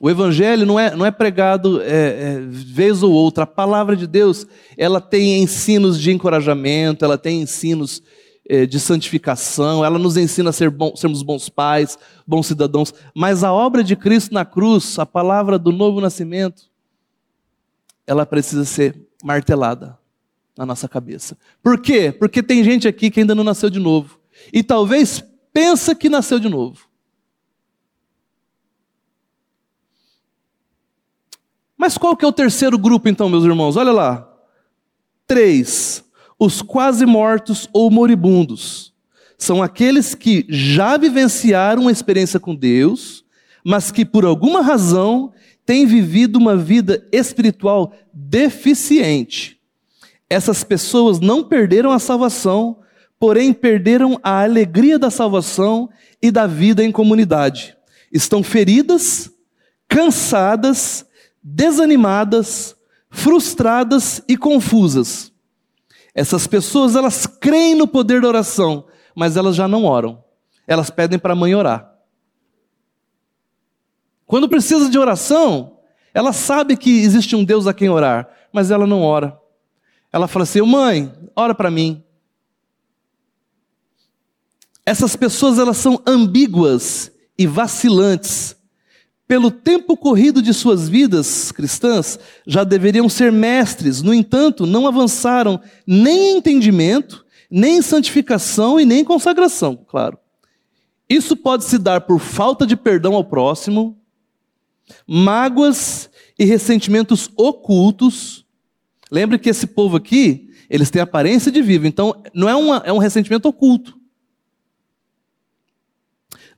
O 0.00 0.10
evangelho 0.10 0.66
não 0.66 0.80
é, 0.80 0.96
não 0.96 1.06
é 1.06 1.10
pregado 1.12 1.80
é, 1.80 1.86
é, 1.86 2.40
vez 2.40 3.02
ou 3.02 3.12
outra. 3.12 3.44
A 3.44 3.46
palavra 3.46 3.94
de 3.94 4.06
Deus, 4.06 4.46
ela 4.76 5.00
tem 5.00 5.40
ensinos 5.40 6.00
de 6.00 6.10
encorajamento, 6.10 7.04
ela 7.04 7.18
tem 7.18 7.42
ensinos 7.42 8.02
de 8.68 8.78
santificação, 8.78 9.82
ela 9.82 9.98
nos 9.98 10.16
ensina 10.16 10.50
a 10.50 10.52
ser 10.52 10.68
bom, 10.68 10.94
sermos 10.94 11.22
bons 11.22 11.48
pais, 11.48 11.98
bons 12.26 12.46
cidadãos, 12.46 12.92
mas 13.14 13.42
a 13.42 13.50
obra 13.50 13.82
de 13.82 13.96
Cristo 13.96 14.34
na 14.34 14.44
cruz, 14.44 14.98
a 14.98 15.06
palavra 15.06 15.58
do 15.58 15.72
novo 15.72 16.02
nascimento, 16.02 16.70
ela 18.06 18.26
precisa 18.26 18.64
ser 18.66 19.08
martelada 19.24 19.98
na 20.56 20.66
nossa 20.66 20.86
cabeça. 20.86 21.36
Por 21.62 21.80
quê? 21.80 22.12
Porque 22.12 22.42
tem 22.42 22.62
gente 22.62 22.86
aqui 22.86 23.10
que 23.10 23.20
ainda 23.20 23.34
não 23.34 23.42
nasceu 23.42 23.70
de 23.70 23.78
novo 23.78 24.20
e 24.52 24.62
talvez 24.62 25.24
pensa 25.52 25.94
que 25.94 26.10
nasceu 26.10 26.38
de 26.38 26.48
novo. 26.48 26.86
Mas 31.74 31.96
qual 31.96 32.16
que 32.16 32.24
é 32.24 32.28
o 32.28 32.32
terceiro 32.32 32.78
grupo 32.78 33.08
então, 33.08 33.28
meus 33.28 33.44
irmãos? 33.44 33.76
Olha 33.76 33.92
lá. 33.92 34.28
Três 35.26 36.04
os 36.44 36.60
quase 36.60 37.06
mortos 37.06 37.68
ou 37.72 37.88
moribundos. 37.88 38.92
São 39.38 39.62
aqueles 39.62 40.12
que 40.12 40.44
já 40.48 40.96
vivenciaram 40.96 41.82
uma 41.82 41.92
experiência 41.92 42.40
com 42.40 42.52
Deus, 42.52 43.24
mas 43.64 43.92
que 43.92 44.04
por 44.04 44.24
alguma 44.24 44.60
razão 44.60 45.32
têm 45.64 45.86
vivido 45.86 46.40
uma 46.40 46.56
vida 46.56 47.06
espiritual 47.12 47.92
deficiente. 48.12 49.56
Essas 50.28 50.64
pessoas 50.64 51.20
não 51.20 51.44
perderam 51.44 51.92
a 51.92 52.00
salvação, 52.00 52.80
porém 53.20 53.52
perderam 53.52 54.18
a 54.20 54.42
alegria 54.42 54.98
da 54.98 55.10
salvação 55.10 55.90
e 56.20 56.32
da 56.32 56.48
vida 56.48 56.82
em 56.82 56.90
comunidade. 56.90 57.76
Estão 58.12 58.42
feridas, 58.42 59.30
cansadas, 59.88 61.06
desanimadas, 61.40 62.74
frustradas 63.08 64.20
e 64.28 64.36
confusas. 64.36 65.31
Essas 66.14 66.46
pessoas, 66.46 66.94
elas 66.94 67.26
creem 67.26 67.74
no 67.74 67.86
poder 67.86 68.20
da 68.20 68.28
oração, 68.28 68.86
mas 69.14 69.36
elas 69.36 69.56
já 69.56 69.66
não 69.66 69.84
oram. 69.84 70.22
Elas 70.66 70.90
pedem 70.90 71.18
para 71.18 71.32
a 71.32 71.36
mãe 71.36 71.54
orar. 71.54 71.90
Quando 74.26 74.48
precisa 74.48 74.88
de 74.88 74.98
oração, 74.98 75.78
ela 76.14 76.32
sabe 76.32 76.76
que 76.76 77.00
existe 77.00 77.34
um 77.34 77.44
Deus 77.44 77.66
a 77.66 77.74
quem 77.74 77.88
orar, 77.88 78.28
mas 78.52 78.70
ela 78.70 78.86
não 78.86 79.02
ora. 79.02 79.38
Ela 80.12 80.28
fala 80.28 80.44
assim: 80.44 80.60
mãe, 80.62 81.12
ora 81.34 81.54
para 81.54 81.70
mim. 81.70 82.02
Essas 84.84 85.16
pessoas 85.16 85.58
elas 85.58 85.76
são 85.76 86.02
ambíguas 86.06 87.10
e 87.38 87.46
vacilantes. 87.46 88.56
Pelo 89.32 89.50
tempo 89.50 89.96
corrido 89.96 90.42
de 90.42 90.52
suas 90.52 90.90
vidas 90.90 91.50
cristãs, 91.50 92.18
já 92.46 92.64
deveriam 92.64 93.08
ser 93.08 93.32
mestres, 93.32 94.02
no 94.02 94.12
entanto, 94.12 94.66
não 94.66 94.86
avançaram 94.86 95.58
nem 95.86 96.32
em 96.32 96.36
entendimento, 96.36 97.24
nem 97.50 97.78
em 97.78 97.82
santificação 97.82 98.78
e 98.78 98.84
nem 98.84 99.00
em 99.00 99.04
consagração, 99.06 99.74
claro. 99.88 100.18
Isso 101.08 101.34
pode 101.34 101.64
se 101.64 101.78
dar 101.78 102.02
por 102.02 102.18
falta 102.18 102.66
de 102.66 102.76
perdão 102.76 103.14
ao 103.14 103.24
próximo, 103.24 103.98
mágoas 105.06 106.10
e 106.38 106.44
ressentimentos 106.44 107.30
ocultos. 107.34 108.44
Lembre 109.10 109.38
que 109.38 109.48
esse 109.48 109.66
povo 109.66 109.96
aqui, 109.96 110.50
eles 110.68 110.90
têm 110.90 111.00
aparência 111.00 111.50
de 111.50 111.62
vivo, 111.62 111.86
então 111.86 112.22
não 112.34 112.50
é, 112.50 112.54
uma, 112.54 112.82
é 112.84 112.92
um 112.92 112.98
ressentimento 112.98 113.48
oculto. 113.48 113.98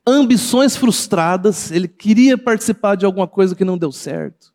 Ambições 0.05 0.75
frustradas, 0.75 1.71
ele 1.71 1.87
queria 1.87 2.37
participar 2.37 2.95
de 2.95 3.05
alguma 3.05 3.27
coisa 3.27 3.55
que 3.55 3.65
não 3.65 3.77
deu 3.77 3.91
certo. 3.91 4.53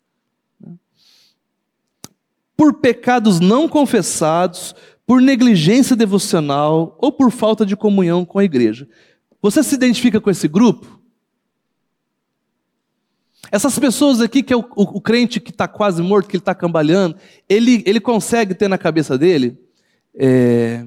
Por 2.57 2.75
pecados 2.75 3.41
não 3.41 3.69
confessados, 3.69 4.75
por 5.07 5.21
negligência 5.21 5.97
devocional 5.97 6.97
ou 7.01 7.11
por 7.11 7.33
falta 7.33 7.67
de 7.67 7.75
comunhão 7.75 8.25
com 8.25 8.39
a 8.39 8.45
igreja. 8.45 8.89
Você 9.43 9.63
se 9.63 9.75
identifica 9.75 10.21
com 10.21 10.31
esse 10.31 10.47
grupo? 10.47 11.01
Essas 13.51 13.77
pessoas 13.77 14.21
aqui, 14.21 14.43
que 14.43 14.53
é 14.53 14.57
o, 14.57 14.61
o, 14.61 14.99
o 14.99 15.01
crente 15.01 15.41
que 15.41 15.51
está 15.51 15.67
quase 15.67 16.01
morto, 16.01 16.29
que 16.29 16.37
ele 16.37 16.43
está 16.43 16.55
cambaleando, 16.55 17.17
ele, 17.49 17.83
ele 17.85 17.99
consegue 17.99 18.55
ter 18.55 18.69
na 18.69 18.79
cabeça 18.79 19.19
dele 19.19 19.59
é, 20.15 20.87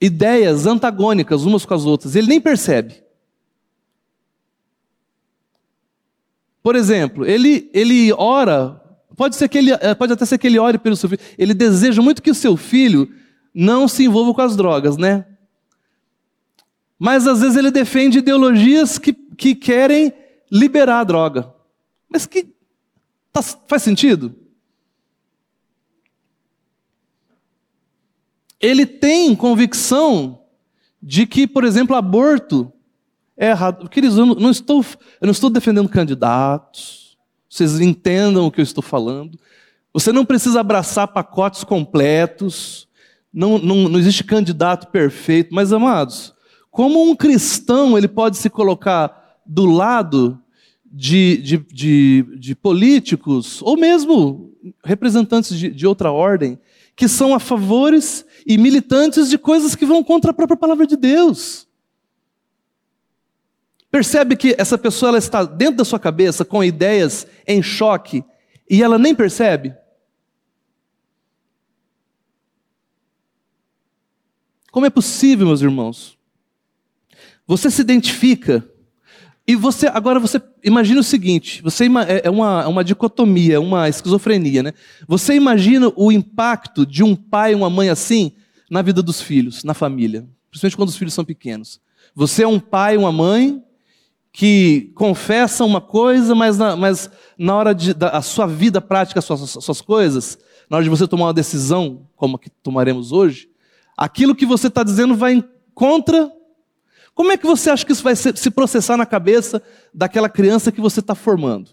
ideias 0.00 0.66
antagônicas 0.66 1.44
umas 1.44 1.64
com 1.64 1.74
as 1.74 1.84
outras. 1.84 2.16
Ele 2.16 2.26
nem 2.26 2.40
percebe. 2.40 3.03
Por 6.64 6.76
exemplo, 6.76 7.26
ele, 7.26 7.70
ele 7.74 8.10
ora, 8.14 8.80
pode, 9.14 9.36
ser 9.36 9.50
que 9.50 9.58
ele, 9.58 9.70
é, 9.70 9.94
pode 9.94 10.14
até 10.14 10.24
ser 10.24 10.38
que 10.38 10.46
ele 10.46 10.58
ore 10.58 10.78
pelo 10.78 10.96
seu 10.96 11.10
filho, 11.10 11.20
ele 11.36 11.52
deseja 11.52 12.00
muito 12.00 12.22
que 12.22 12.30
o 12.30 12.34
seu 12.34 12.56
filho 12.56 13.14
não 13.54 13.86
se 13.86 14.04
envolva 14.04 14.32
com 14.32 14.40
as 14.40 14.56
drogas, 14.56 14.96
né? 14.96 15.26
Mas 16.98 17.26
às 17.26 17.42
vezes 17.42 17.58
ele 17.58 17.70
defende 17.70 18.20
ideologias 18.20 18.98
que, 18.98 19.12
que 19.12 19.54
querem 19.54 20.10
liberar 20.50 21.00
a 21.00 21.04
droga. 21.04 21.52
Mas 22.08 22.24
que 22.24 22.46
tá, 23.30 23.42
faz 23.42 23.82
sentido? 23.82 24.34
Ele 28.58 28.86
tem 28.86 29.36
convicção 29.36 30.40
de 31.02 31.26
que, 31.26 31.46
por 31.46 31.62
exemplo, 31.62 31.94
aborto 31.94 32.72
é 33.36 33.50
errado. 33.50 33.88
Queridos, 33.88 34.16
eu 34.16 34.26
não 34.26 34.50
estou, 34.50 34.84
eu 35.20 35.26
não 35.26 35.32
estou 35.32 35.50
defendendo 35.50 35.88
candidatos. 35.88 37.16
Vocês 37.48 37.80
entendam 37.80 38.46
o 38.46 38.50
que 38.50 38.60
eu 38.60 38.64
estou 38.64 38.82
falando. 38.82 39.38
Você 39.92 40.12
não 40.12 40.24
precisa 40.24 40.60
abraçar 40.60 41.08
pacotes 41.08 41.64
completos. 41.64 42.88
Não, 43.32 43.58
não, 43.58 43.88
não 43.88 43.98
existe 43.98 44.24
candidato 44.24 44.88
perfeito. 44.88 45.54
Mas, 45.54 45.72
amados, 45.72 46.34
como 46.70 47.02
um 47.08 47.14
cristão 47.14 47.96
ele 47.96 48.08
pode 48.08 48.36
se 48.36 48.50
colocar 48.50 49.38
do 49.46 49.66
lado 49.66 50.40
de, 50.84 51.36
de, 51.38 51.58
de, 51.72 52.26
de 52.38 52.54
políticos, 52.54 53.60
ou 53.62 53.76
mesmo 53.76 54.52
representantes 54.84 55.58
de, 55.58 55.70
de 55.70 55.86
outra 55.86 56.12
ordem, 56.12 56.58
que 56.96 57.08
são 57.08 57.34
a 57.34 57.40
favores 57.40 58.24
e 58.46 58.56
militantes 58.56 59.28
de 59.28 59.36
coisas 59.36 59.74
que 59.74 59.84
vão 59.84 60.04
contra 60.04 60.30
a 60.30 60.34
própria 60.34 60.56
palavra 60.56 60.86
de 60.86 60.96
Deus. 60.96 61.66
Percebe 63.94 64.34
que 64.34 64.56
essa 64.58 64.76
pessoa 64.76 65.10
ela 65.10 65.18
está 65.18 65.44
dentro 65.44 65.76
da 65.76 65.84
sua 65.84 66.00
cabeça 66.00 66.44
com 66.44 66.64
ideias 66.64 67.28
em 67.46 67.62
choque 67.62 68.24
e 68.68 68.82
ela 68.82 68.98
nem 68.98 69.14
percebe? 69.14 69.72
Como 74.72 74.84
é 74.84 74.90
possível, 74.90 75.46
meus 75.46 75.62
irmãos, 75.62 76.18
você 77.46 77.70
se 77.70 77.82
identifica 77.82 78.68
e 79.46 79.54
você 79.54 79.86
agora 79.86 80.18
você 80.18 80.42
imagina 80.64 80.98
o 80.98 81.04
seguinte: 81.04 81.62
você 81.62 81.84
é, 81.84 82.22
é 82.24 82.30
uma, 82.30 82.64
é 82.64 82.66
uma 82.66 82.82
dicotomia, 82.82 83.60
uma 83.60 83.88
esquizofrenia, 83.88 84.64
né? 84.64 84.72
Você 85.06 85.34
imagina 85.34 85.92
o 85.94 86.10
impacto 86.10 86.84
de 86.84 87.04
um 87.04 87.14
pai 87.14 87.52
e 87.52 87.54
uma 87.54 87.70
mãe 87.70 87.88
assim 87.90 88.32
na 88.68 88.82
vida 88.82 89.00
dos 89.00 89.20
filhos, 89.20 89.62
na 89.62 89.72
família, 89.72 90.28
principalmente 90.50 90.76
quando 90.76 90.88
os 90.88 90.96
filhos 90.96 91.14
são 91.14 91.24
pequenos. 91.24 91.80
Você 92.12 92.42
é 92.42 92.48
um 92.48 92.58
pai, 92.58 92.96
uma 92.96 93.12
mãe 93.12 93.63
que 94.36 94.90
confessam 94.96 95.64
uma 95.64 95.80
coisa, 95.80 96.34
mas 96.34 96.58
na, 96.58 96.74
mas 96.74 97.08
na 97.38 97.54
hora 97.54 97.72
de 97.72 97.94
da, 97.94 98.20
sua 98.20 98.48
vida 98.48 98.80
prática, 98.80 99.20
as 99.20 99.24
suas, 99.24 99.48
suas 99.48 99.80
coisas, 99.80 100.36
na 100.68 100.76
hora 100.76 100.82
de 100.82 100.90
você 100.90 101.06
tomar 101.06 101.26
uma 101.26 101.32
decisão, 101.32 102.08
como 102.16 102.34
a 102.34 102.38
que 102.40 102.50
tomaremos 102.50 103.12
hoje, 103.12 103.48
aquilo 103.96 104.34
que 104.34 104.44
você 104.44 104.66
está 104.66 104.82
dizendo 104.82 105.14
vai 105.14 105.40
contra 105.72 106.32
como 107.14 107.30
é 107.30 107.36
que 107.36 107.46
você 107.46 107.70
acha 107.70 107.86
que 107.86 107.92
isso 107.92 108.02
vai 108.02 108.16
se 108.16 108.50
processar 108.50 108.96
na 108.96 109.06
cabeça 109.06 109.62
daquela 109.94 110.28
criança 110.28 110.72
que 110.72 110.80
você 110.80 110.98
está 110.98 111.14
formando? 111.14 111.70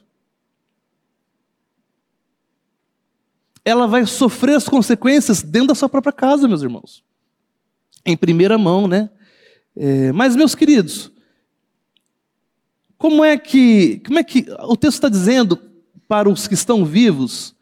Ela 3.65 3.87
vai 3.87 4.05
sofrer 4.05 4.55
as 4.55 4.69
consequências 4.69 5.41
dentro 5.41 5.69
da 5.69 5.75
sua 5.75 5.89
própria 5.89 6.13
casa, 6.13 6.47
meus 6.47 6.61
irmãos. 6.61 7.03
Em 8.05 8.15
primeira 8.15 8.55
mão, 8.55 8.87
né? 8.87 9.09
É, 9.75 10.11
mas, 10.11 10.35
meus 10.35 10.53
queridos, 10.53 11.11
como 13.01 13.25
é 13.25 13.35
que, 13.35 13.99
como 14.05 14.19
é 14.19 14.23
que 14.23 14.45
o 14.59 14.77
texto 14.77 14.97
está 14.97 15.09
dizendo 15.09 15.57
para 16.07 16.29
os 16.29 16.47
que 16.47 16.53
estão 16.53 16.85
vivos 16.85 17.55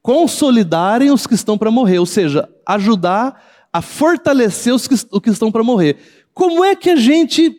consolidarem 0.00 1.10
os 1.10 1.26
que 1.26 1.34
estão 1.34 1.58
para 1.58 1.70
morrer, 1.70 1.98
ou 1.98 2.06
seja, 2.06 2.48
ajudar 2.64 3.68
a 3.70 3.82
fortalecer 3.82 4.72
os 4.72 4.88
que, 4.88 4.94
os 4.94 5.20
que 5.20 5.28
estão 5.28 5.52
para 5.52 5.62
morrer. 5.62 5.98
Como 6.32 6.64
é 6.64 6.74
que 6.74 6.88
a 6.88 6.96
gente 6.96 7.54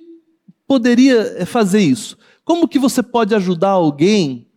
poderia 0.65 1.35
eh, 1.37 1.45
fazer 1.45 1.81
isso? 1.81 2.17
Como 2.43 2.67
que 2.67 2.79
você 2.79 3.03
pode 3.03 3.35
ajudar 3.35 3.69
alguém 3.69 4.47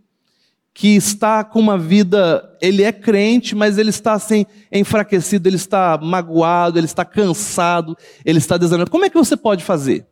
que 0.72 0.96
está 0.96 1.44
com 1.44 1.60
uma 1.60 1.76
vida, 1.76 2.56
ele 2.62 2.82
é 2.82 2.90
crente, 2.90 3.54
mas 3.54 3.76
ele 3.76 3.90
está 3.90 4.14
assim, 4.14 4.46
enfraquecido, 4.72 5.46
ele 5.46 5.56
está 5.56 5.98
magoado, 6.02 6.78
ele 6.78 6.86
está 6.86 7.04
cansado, 7.04 7.94
ele 8.24 8.38
está 8.38 8.56
desanimado. 8.56 8.90
Como 8.90 9.04
é 9.04 9.10
que 9.10 9.18
você 9.18 9.36
pode 9.36 9.62
fazer? 9.62 10.06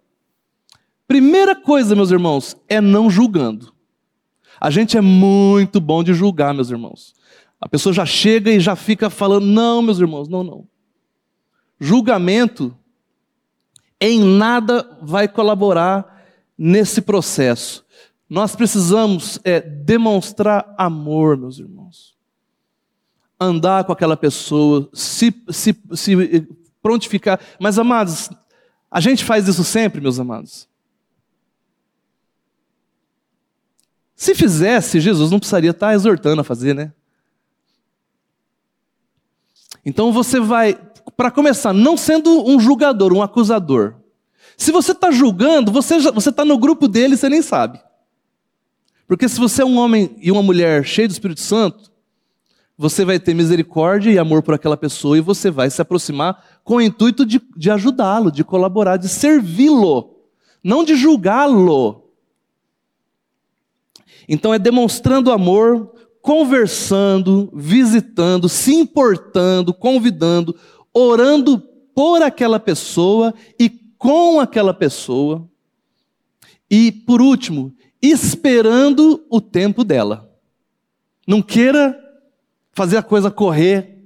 Primeira 1.07 1.55
coisa, 1.55 1.95
meus 1.95 2.11
irmãos, 2.11 2.57
é 2.69 2.81
não 2.81 3.11
julgando. 3.11 3.73
A 4.61 4.71
gente 4.71 4.97
é 4.97 5.01
muito 5.01 5.81
bom 5.81 6.03
de 6.03 6.15
julgar, 6.15 6.55
meus 6.55 6.71
irmãos. 6.71 7.15
A 7.61 7.69
pessoa 7.69 7.93
já 7.93 8.07
chega 8.07 8.51
e 8.51 8.61
já 8.61 8.75
fica 8.75 9.11
falando, 9.11 9.47
não, 9.47 9.83
meus 9.83 9.99
irmãos, 9.99 10.29
não, 10.29 10.43
não. 10.43 10.67
Julgamento 11.79 12.77
em 14.01 14.21
nada 14.23 14.99
vai 15.03 15.29
colaborar 15.29 16.25
nesse 16.57 17.01
processo. 17.03 17.85
Nós 18.29 18.57
precisamos 18.57 19.39
é, 19.45 19.61
demonstrar 19.61 20.75
amor, 20.79 21.37
meus 21.37 21.59
irmãos. 21.59 22.15
Andar 23.39 23.85
com 23.85 23.93
aquela 23.93 24.17
pessoa, 24.17 24.89
se, 24.93 25.35
se, 25.51 25.77
se 25.95 26.49
prontificar. 26.83 27.41
Mas, 27.59 27.79
amados, 27.79 28.31
a 28.91 29.01
gente 29.01 29.25
faz 29.25 29.47
isso 29.49 29.65
sempre, 29.65 30.01
meus 30.01 30.19
amados. 30.19 30.69
Se 34.17 34.35
fizesse, 34.35 35.01
Jesus 35.01 35.31
não 35.31 35.39
precisaria 35.39 35.71
estar 35.71 35.95
exortando 35.95 36.41
a 36.41 36.45
fazer, 36.45 36.75
né? 36.75 36.93
Então 39.85 40.13
você 40.13 40.41
vai 40.41 40.79
para 41.17 41.31
começar, 41.31 41.73
não 41.73 41.97
sendo 41.97 42.49
um 42.49 42.59
julgador, 42.59 43.13
um 43.13 43.23
acusador. 43.23 43.95
Se 44.57 44.73
você 44.73 44.93
está 44.93 45.11
julgando, 45.11 45.71
você 45.73 45.97
está 45.97 46.45
no 46.45 46.57
grupo 46.57 46.89
dele 46.89 47.15
e 47.15 47.17
você 47.17 47.29
nem 47.29 47.43
sabe. 47.43 47.81
Porque 49.07 49.29
se 49.29 49.39
você 49.39 49.63
é 49.63 49.65
um 49.65 49.77
homem 49.77 50.17
e 50.21 50.31
uma 50.31 50.43
mulher 50.43 50.85
cheio 50.85 51.09
do 51.09 51.13
Espírito 51.13 51.41
Santo, 51.41 51.93
você 52.77 53.05
vai 53.05 53.21
ter 53.21 53.35
misericórdia 53.35 54.11
e 54.11 54.19
amor 54.19 54.43
por 54.43 54.55
aquela 54.55 54.77
pessoa 54.77 55.19
e 55.19 55.21
você 55.21 55.51
vai 55.51 55.71
se 55.71 55.81
aproximar 55.81 56.43
com 56.65 56.77
o 56.77 56.81
intuito 56.81 57.25
de, 57.27 57.41
de 57.57 57.71
ajudá-lo, 57.71 58.33
de 58.33 58.43
colaborar, 58.43 58.97
de 58.97 59.09
servi-lo, 59.09 60.17
não 60.63 60.83
de 60.83 60.97
julgá-lo. 60.97 62.04
Então 64.29 64.53
é 64.53 64.59
demonstrando 64.59 65.31
amor, 65.31 65.93
conversando, 66.23 67.51
visitando, 67.55 68.49
se 68.49 68.75
importando, 68.75 69.75
convidando, 69.75 70.57
orando 70.93 71.59
por 71.95 72.23
aquela 72.23 72.59
pessoa 72.59 73.35
e 73.59 73.69
com 73.99 74.41
aquela 74.41 74.73
pessoa. 74.73 75.47
E, 76.71 76.91
por 76.91 77.21
último, 77.21 77.73
esperando 78.03 79.25
o 79.31 79.41
tempo 79.41 79.85
dela. 79.85 80.31
Não 81.27 81.41
queira 81.41 81.99
fazer 82.73 82.97
a 82.97 83.03
coisa 83.03 83.31
correr 83.31 84.03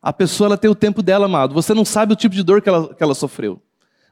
A 0.00 0.12
pessoa 0.12 0.48
ela 0.48 0.58
tem 0.58 0.70
o 0.70 0.74
tempo 0.74 1.02
dela, 1.02 1.24
amado. 1.24 1.54
Você 1.54 1.72
não 1.72 1.84
sabe 1.84 2.12
o 2.12 2.16
tipo 2.16 2.34
de 2.34 2.42
dor 2.42 2.60
que 2.60 2.68
ela, 2.68 2.94
que 2.94 3.02
ela 3.02 3.14
sofreu. 3.14 3.62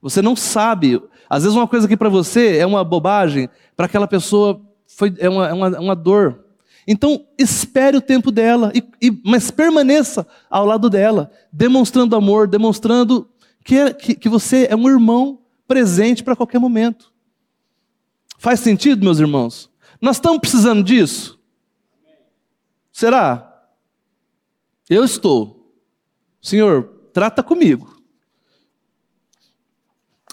Você 0.01 0.23
não 0.23 0.35
sabe. 0.35 1.01
Às 1.29 1.43
vezes 1.43 1.57
uma 1.57 1.69
coisa 1.69 1.87
que 1.87 1.97
para 1.97 2.09
você 2.09 2.57
é 2.57 2.65
uma 2.65 2.83
bobagem, 2.83 3.51
para 3.77 3.85
aquela 3.85 4.09
pessoa 4.09 4.61
foi, 4.97 5.15
é, 5.19 5.29
uma, 5.29 5.49
é 5.49 5.53
uma, 5.53 5.81
uma 5.81 5.97
dor. 5.97 6.45
Então, 6.87 7.27
espere 7.39 7.97
o 7.97 8.01
tempo 8.01 8.31
dela, 8.31 8.73
e, 8.75 8.83
e, 9.01 9.21
mas 9.25 9.51
permaneça 9.51 10.27
ao 10.51 10.67
lado 10.67 10.91
dela, 10.91 11.31
demonstrando 11.53 12.17
amor, 12.17 12.49
demonstrando 12.49 13.29
que, 13.65 13.95
que, 13.95 14.15
que 14.15 14.29
você 14.29 14.67
é 14.69 14.75
um 14.75 14.89
irmão 14.89 15.41
presente 15.67 16.25
para 16.25 16.37
qualquer 16.37 16.59
momento. 16.59 17.13
Faz 18.39 18.61
sentido, 18.61 19.05
meus 19.05 19.21
irmãos? 19.21 19.71
Nós 20.01 20.17
estamos 20.17 20.41
precisando 20.41 20.83
disso? 20.83 21.39
Será? 22.93 23.49
Eu 24.91 25.05
estou. 25.05 25.73
Senhor, 26.41 26.83
trata 27.13 27.43
comigo. 27.43 27.92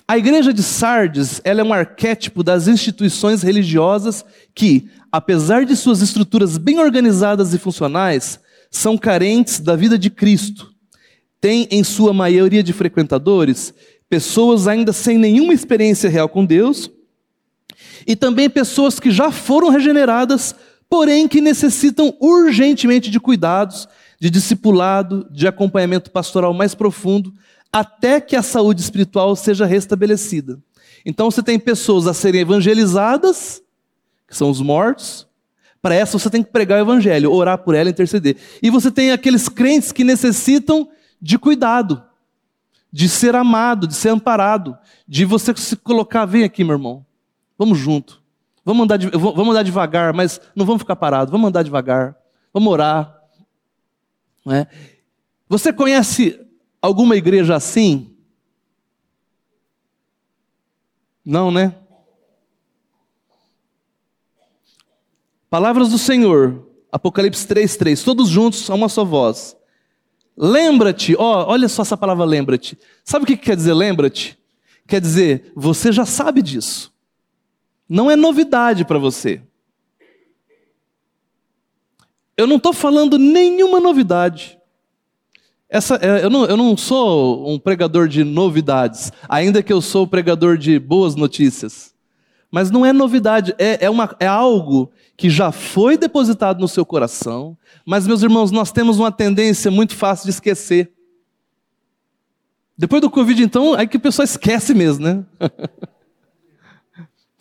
A 0.09 0.17
igreja 0.17 0.51
de 0.51 0.63
Sardes, 0.63 1.39
ela 1.43 1.61
é 1.61 1.63
um 1.63 1.71
arquétipo 1.71 2.41
das 2.41 2.67
instituições 2.67 3.43
religiosas 3.43 4.25
que, 4.55 4.89
apesar 5.11 5.67
de 5.67 5.75
suas 5.75 6.01
estruturas 6.01 6.57
bem 6.57 6.79
organizadas 6.79 7.53
e 7.53 7.59
funcionais, 7.59 8.39
são 8.71 8.97
carentes 8.97 9.59
da 9.59 9.75
vida 9.75 9.99
de 9.99 10.09
Cristo. 10.09 10.73
Tem 11.39 11.67
em 11.69 11.83
sua 11.83 12.11
maioria 12.11 12.63
de 12.63 12.73
frequentadores 12.73 13.71
pessoas 14.09 14.67
ainda 14.67 14.91
sem 14.91 15.15
nenhuma 15.15 15.53
experiência 15.53 16.09
real 16.09 16.27
com 16.27 16.43
Deus 16.43 16.89
e 18.07 18.15
também 18.15 18.49
pessoas 18.49 18.99
que 18.99 19.11
já 19.11 19.29
foram 19.29 19.69
regeneradas, 19.69 20.55
porém 20.89 21.27
que 21.27 21.39
necessitam 21.39 22.17
urgentemente 22.19 23.11
de 23.11 23.19
cuidados, 23.19 23.87
de 24.19 24.31
discipulado, 24.31 25.27
de 25.29 25.47
acompanhamento 25.47 26.09
pastoral 26.09 26.51
mais 26.51 26.73
profundo, 26.73 27.31
até 27.71 28.19
que 28.19 28.35
a 28.35 28.41
saúde 28.41 28.81
espiritual 28.81 29.35
seja 29.35 29.65
restabelecida. 29.65 30.59
Então 31.05 31.29
você 31.29 31.41
tem 31.41 31.59
pessoas 31.59 32.07
a 32.07 32.13
serem 32.13 32.41
evangelizadas, 32.41 33.61
que 34.27 34.35
são 34.35 34.49
os 34.49 34.61
mortos. 34.61 35.27
Para 35.81 35.95
essa 35.95 36.17
você 36.17 36.29
tem 36.29 36.43
que 36.43 36.51
pregar 36.51 36.79
o 36.79 36.81
evangelho, 36.81 37.31
orar 37.31 37.59
por 37.59 37.73
ela, 37.73 37.89
interceder. 37.89 38.35
E 38.61 38.69
você 38.69 38.91
tem 38.91 39.11
aqueles 39.11 39.47
crentes 39.47 39.91
que 39.91 40.03
necessitam 40.03 40.89
de 41.21 41.37
cuidado, 41.37 42.03
de 42.91 43.07
ser 43.07 43.35
amado, 43.35 43.87
de 43.87 43.93
ser 43.93 44.09
amparado, 44.09 44.77
de 45.07 45.23
você 45.25 45.55
se 45.55 45.75
colocar, 45.75 46.25
vem 46.25 46.43
aqui, 46.43 46.63
meu 46.63 46.73
irmão. 46.75 47.05
Vamos 47.57 47.77
junto. 47.77 48.21
Vamos 48.65 48.83
andar, 48.83 48.99
vamos 49.11 49.49
andar 49.49 49.63
devagar, 49.63 50.13
mas 50.13 50.39
não 50.55 50.65
vamos 50.65 50.81
ficar 50.81 50.95
parados. 50.95 51.31
Vamos 51.31 51.47
andar 51.47 51.63
devagar. 51.63 52.15
Vamos 52.53 52.71
orar. 52.71 53.15
É? 54.47 54.67
Você 55.47 55.71
conhece 55.71 56.39
alguma 56.81 57.15
igreja 57.15 57.55
assim? 57.55 58.15
Não, 61.23 61.51
né? 61.51 61.75
Palavras 65.49 65.89
do 65.89 65.97
Senhor, 65.97 66.67
Apocalipse 66.91 67.45
3:3, 67.47 68.03
todos 68.03 68.29
juntos 68.29 68.69
a 68.69 68.75
uma 68.75 68.89
só 68.89 69.03
voz. 69.03 69.57
Lembra-te, 70.37 71.15
ó, 71.17 71.45
olha 71.47 71.67
só 71.67 71.81
essa 71.81 71.97
palavra 71.97 72.23
lembra-te. 72.23 72.77
Sabe 73.03 73.23
o 73.23 73.27
que 73.27 73.35
quer 73.35 73.55
dizer 73.55 73.73
lembra-te? 73.73 74.39
Quer 74.87 75.01
dizer, 75.01 75.51
você 75.55 75.91
já 75.91 76.05
sabe 76.05 76.41
disso. 76.41 76.93
Não 77.87 78.09
é 78.09 78.15
novidade 78.15 78.85
para 78.85 78.99
você. 78.99 79.41
Eu 82.37 82.47
não 82.47 82.55
estou 82.55 82.71
falando 82.71 83.17
nenhuma 83.17 83.79
novidade. 83.79 84.58
Essa, 85.69 85.99
é, 86.01 86.25
eu, 86.25 86.29
não, 86.31 86.45
eu 86.45 86.57
não 86.57 86.75
sou 86.75 87.47
um 87.47 87.59
pregador 87.59 88.07
de 88.07 88.23
novidades, 88.23 89.11
ainda 89.27 89.61
que 89.61 89.71
eu 89.71 89.81
sou 89.81 90.07
pregador 90.07 90.57
de 90.57 90.79
boas 90.79 91.15
notícias. 91.15 91.93
Mas 92.51 92.71
não 92.71 92.83
é 92.83 92.91
novidade, 92.91 93.53
é, 93.59 93.85
é, 93.85 93.89
uma, 93.89 94.15
é 94.19 94.25
algo 94.25 94.91
que 95.15 95.29
já 95.29 95.51
foi 95.51 95.95
depositado 95.95 96.59
no 96.59 96.67
seu 96.67 96.83
coração. 96.83 97.55
Mas, 97.85 98.07
meus 98.07 98.23
irmãos, 98.23 98.49
nós 98.49 98.71
temos 98.71 98.97
uma 98.97 99.11
tendência 99.11 99.69
muito 99.69 99.95
fácil 99.95 100.25
de 100.25 100.31
esquecer. 100.31 100.91
Depois 102.75 103.01
do 103.01 103.09
Covid, 103.09 103.43
então, 103.43 103.75
aí 103.75 103.87
que 103.87 103.97
o 103.97 103.99
pessoal 103.99 104.23
esquece 104.23 104.73
mesmo, 104.73 105.05
né? 105.05 105.23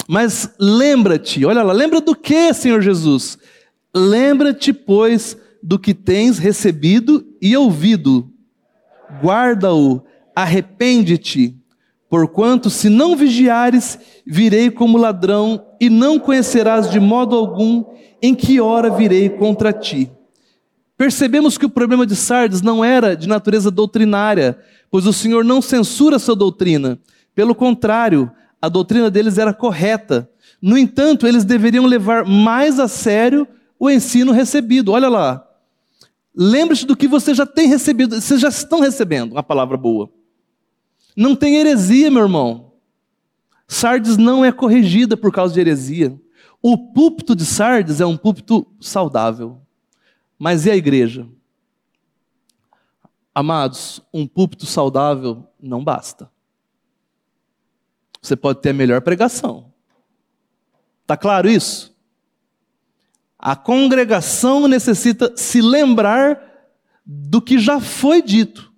Mas 0.07 0.55
lembra-te, 0.59 1.47
olha 1.47 1.63
lá, 1.63 1.73
lembra 1.73 2.01
do 2.01 2.15
que, 2.15 2.53
Senhor 2.53 2.83
Jesus? 2.83 3.39
Lembra-te, 3.95 4.73
pois, 4.73 5.37
do 5.63 5.79
que 5.79 5.95
tens 5.95 6.39
recebido 6.39 7.27
e 7.41 7.57
ouvido. 7.57 8.31
Guarda-o, 9.23 10.03
arrepende-te, 10.35 11.57
porquanto 12.09 12.71
se 12.71 12.89
não 12.89 13.17
vigiares, 13.17 13.99
virei 14.27 14.71
como 14.71 14.99
ladrão 14.99 15.65
e 15.81 15.89
não 15.91 16.19
conhecerás 16.19 16.91
de 16.91 17.01
modo 17.01 17.37
algum 17.37 17.85
em 18.21 18.35
que 18.35 18.61
hora 18.61 18.91
virei 18.91 19.29
contra 19.29 19.73
ti. 19.73 20.11
Percebemos 20.97 21.57
que 21.57 21.67
o 21.67 21.71
problema 21.71 22.05
de 22.05 22.17
Sardes 22.17 22.61
não 22.61 22.85
era 22.85 23.17
de 23.17 23.29
natureza 23.29 23.71
doutrinária, 23.71 24.59
pois 24.91 25.07
o 25.07 25.13
Senhor 25.13 25.45
não 25.45 25.63
censura 25.63 26.19
sua 26.19 26.35
doutrina. 26.35 26.99
Pelo 27.35 27.55
contrário, 27.55 28.31
a 28.61 28.69
doutrina 28.69 29.09
deles 29.09 29.39
era 29.39 29.55
correta. 29.55 30.29
No 30.61 30.77
entanto, 30.77 31.27
eles 31.27 31.45
deveriam 31.45 31.87
levar 31.87 32.25
mais 32.25 32.81
a 32.81 32.89
sério 32.89 33.47
o 33.79 33.89
ensino 33.89 34.33
recebido. 34.33 34.91
Olha 34.91 35.09
lá. 35.09 35.48
Lembre-se 36.41 36.87
do 36.87 36.97
que 36.97 37.09
você 37.09 37.35
já 37.35 37.45
tem 37.45 37.67
recebido, 37.67 38.21
vocês 38.21 38.41
já 38.41 38.49
estão 38.49 38.79
recebendo 38.79 39.33
uma 39.33 39.43
palavra 39.43 39.77
boa. 39.77 40.09
Não 41.17 41.35
tem 41.35 41.57
heresia, 41.57 42.09
meu 42.13 42.23
irmão. 42.23 42.75
Sardes 43.67 44.17
não 44.17 44.45
é 44.45 44.53
corrigida 44.53 45.17
por 45.17 45.33
causa 45.33 45.53
de 45.53 45.59
heresia. 45.59 46.17
O 46.63 46.93
púlpito 46.93 47.35
de 47.35 47.45
Sardes 47.45 48.01
é 48.01 48.07
um 48.07 48.17
púlpito 48.17 48.65
saudável. 48.81 49.61
Mas 50.39 50.65
e 50.65 50.71
a 50.71 50.77
igreja? 50.77 51.29
Amados, 53.35 54.01
um 54.15 54.25
púlpito 54.25 54.65
saudável 54.65 55.45
não 55.61 55.83
basta. 55.83 56.31
Você 58.23 58.37
pode 58.37 58.61
ter 58.61 58.71
a 58.71 58.75
melhor 58.75 59.01
pregação. 59.01 59.73
Está 61.03 61.17
claro 61.17 61.51
isso? 61.51 61.98
A 63.39 63.55
congregação 63.55 64.67
necessita 64.67 65.33
se 65.37 65.61
lembrar 65.61 66.43
do 67.05 67.41
que 67.41 67.59
já 67.59 67.81
foi 67.81 68.21
dito 68.21 68.73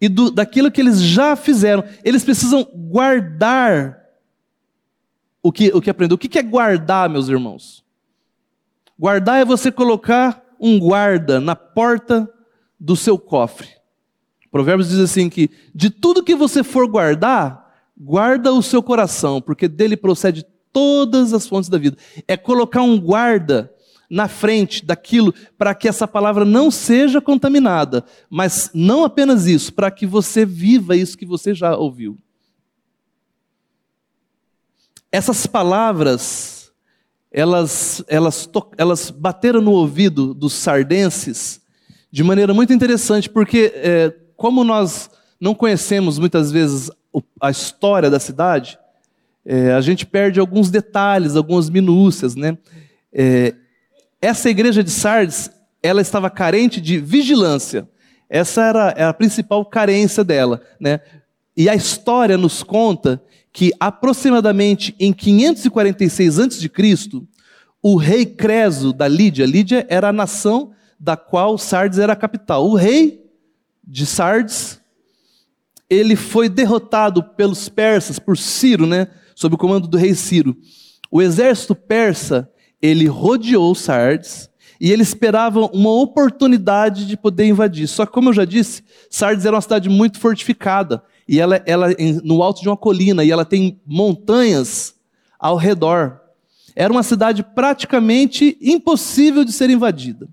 e 0.00 0.08
do, 0.08 0.30
daquilo 0.30 0.70
que 0.70 0.80
eles 0.80 1.00
já 1.00 1.36
fizeram. 1.36 1.84
Eles 2.02 2.24
precisam 2.24 2.66
guardar 2.74 3.98
o 5.42 5.52
que, 5.52 5.68
o 5.74 5.80
que 5.80 5.90
aprendeu. 5.90 6.14
O 6.14 6.18
que 6.18 6.38
é 6.38 6.42
guardar, 6.42 7.08
meus 7.08 7.28
irmãos? 7.28 7.84
Guardar 8.98 9.40
é 9.40 9.44
você 9.44 9.70
colocar 9.70 10.42
um 10.58 10.78
guarda 10.78 11.38
na 11.40 11.54
porta 11.54 12.28
do 12.80 12.96
seu 12.96 13.18
cofre. 13.18 13.68
Provérbios 14.50 14.88
diz 14.88 14.98
assim 14.98 15.28
que 15.28 15.50
de 15.74 15.90
tudo 15.90 16.24
que 16.24 16.34
você 16.34 16.64
for 16.64 16.88
guardar, 16.88 17.66
Guarda 17.98 18.52
o 18.52 18.62
seu 18.62 18.82
coração, 18.82 19.40
porque 19.40 19.66
dele 19.66 19.96
procede 19.96 20.44
todas 20.70 21.32
as 21.32 21.48
fontes 21.48 21.70
da 21.70 21.78
vida. 21.78 21.96
É 22.28 22.36
colocar 22.36 22.82
um 22.82 23.00
guarda 23.00 23.72
na 24.08 24.28
frente 24.28 24.84
daquilo 24.84 25.34
para 25.58 25.74
que 25.74 25.88
essa 25.88 26.06
palavra 26.06 26.44
não 26.44 26.70
seja 26.70 27.20
contaminada, 27.20 28.04
mas 28.30 28.70
não 28.72 29.04
apenas 29.04 29.46
isso, 29.46 29.72
para 29.72 29.90
que 29.90 30.06
você 30.06 30.44
viva 30.44 30.96
isso 30.96 31.18
que 31.18 31.26
você 31.26 31.54
já 31.54 31.76
ouviu. 31.76 32.18
Essas 35.10 35.46
palavras, 35.46 36.72
elas, 37.30 38.04
elas, 38.08 38.48
elas 38.76 39.10
bateram 39.10 39.60
no 39.60 39.72
ouvido 39.72 40.34
dos 40.34 40.52
sardenses 40.52 41.60
de 42.10 42.22
maneira 42.22 42.54
muito 42.54 42.72
interessante, 42.72 43.28
porque 43.28 43.72
é, 43.74 44.14
como 44.36 44.64
nós 44.64 45.10
não 45.40 45.54
conhecemos 45.54 46.18
muitas 46.18 46.50
vezes 46.50 46.90
a 47.40 47.50
história 47.50 48.10
da 48.10 48.20
cidade, 48.20 48.78
é, 49.44 49.72
a 49.72 49.80
gente 49.80 50.04
perde 50.04 50.40
alguns 50.40 50.70
detalhes, 50.70 51.36
algumas 51.36 51.70
minúcias, 51.70 52.34
né? 52.34 52.58
É, 53.12 53.54
essa 54.20 54.48
igreja 54.48 54.82
de 54.82 54.90
Sardes, 54.90 55.50
ela 55.82 56.00
estava 56.00 56.30
carente 56.30 56.80
de 56.80 56.98
vigilância. 56.98 57.88
Essa 58.28 58.64
era, 58.64 59.08
a 59.08 59.12
principal 59.12 59.64
carência 59.64 60.24
dela, 60.24 60.60
né? 60.80 61.00
E 61.56 61.68
a 61.68 61.74
história 61.74 62.36
nos 62.36 62.62
conta 62.62 63.22
que 63.52 63.72
aproximadamente 63.80 64.94
em 64.98 65.12
546 65.12 66.38
a.C., 66.38 66.70
o 67.82 67.96
rei 67.96 68.26
Creso 68.26 68.92
da 68.92 69.06
Lídia, 69.06 69.46
Lídia 69.46 69.86
era 69.88 70.08
a 70.08 70.12
nação 70.12 70.72
da 70.98 71.16
qual 71.16 71.56
Sardes 71.56 71.98
era 71.98 72.12
a 72.12 72.16
capital. 72.16 72.66
O 72.68 72.74
rei 72.74 73.24
de 73.86 74.04
Sardes 74.04 74.80
ele 75.88 76.16
foi 76.16 76.48
derrotado 76.48 77.22
pelos 77.22 77.68
persas, 77.68 78.18
por 78.18 78.36
Ciro, 78.36 78.86
né, 78.86 79.08
sob 79.34 79.54
o 79.54 79.58
comando 79.58 79.86
do 79.86 79.96
rei 79.96 80.14
Ciro. 80.14 80.56
O 81.10 81.22
exército 81.22 81.74
persa, 81.74 82.50
ele 82.80 83.06
rodeou 83.06 83.74
Sardes, 83.74 84.50
E 84.80 84.92
ele 84.92 85.02
esperava 85.02 85.66
uma 85.72 85.90
oportunidade 85.90 87.06
de 87.06 87.16
poder 87.16 87.46
invadir. 87.46 87.88
Só 87.88 88.04
que, 88.04 88.12
como 88.12 88.28
eu 88.28 88.34
já 88.34 88.44
disse, 88.44 88.84
Sardes 89.08 89.46
era 89.46 89.56
uma 89.56 89.62
cidade 89.62 89.88
muito 89.88 90.20
fortificada. 90.20 91.02
E 91.26 91.40
ela, 91.40 91.62
ela 91.66 91.88
no 92.22 92.42
alto 92.42 92.60
de 92.60 92.68
uma 92.68 92.76
colina, 92.76 93.24
e 93.24 93.30
ela 93.30 93.44
tem 93.44 93.80
montanhas 93.86 94.94
ao 95.38 95.56
redor. 95.56 96.20
Era 96.74 96.92
uma 96.92 97.02
cidade 97.02 97.42
praticamente 97.42 98.56
impossível 98.60 99.44
de 99.44 99.52
ser 99.52 99.70
invadida. 99.70 100.28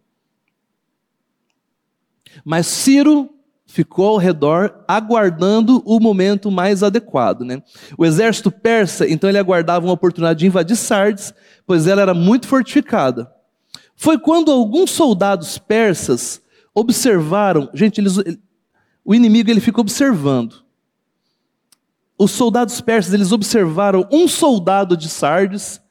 Mas 2.44 2.68
Ciro 2.68 3.33
ficou 3.74 4.10
ao 4.10 4.18
redor 4.18 4.84
aguardando 4.88 5.82
o 5.84 6.00
momento 6.00 6.52
mais 6.52 6.84
adequado. 6.84 7.42
Né? 7.42 7.60
O 7.98 8.06
exército 8.06 8.52
persa, 8.52 9.10
então, 9.10 9.28
ele 9.28 9.40
aguardava 9.40 9.84
uma 9.88 9.96
oportunidade 9.96 10.42
de 10.42 10.46
invadir 10.46 10.76
Sardes, 10.76 11.34
pois 11.66 11.88
ela 11.88 12.04
era 12.04 12.14
muito 12.14 12.48
fortificada. 12.48 13.34
Foi 13.96 14.20
quando 14.20 14.52
alguns 14.52 14.92
soldados 14.92 15.58
persas 15.58 16.40
observaram, 16.72 17.68
gente, 17.74 18.00
eles, 18.00 18.16
o 19.04 19.16
inimigo 19.16 19.50
ele 19.50 19.60
fica 19.60 19.82
observando. 19.82 20.64
Os 22.16 22.30
soldados 22.30 22.80
persas 22.80 23.12
eles 23.12 23.32
observaram 23.32 24.08
um 24.12 24.28
soldado 24.28 24.96
de 24.96 25.10
Sardes 25.10 25.82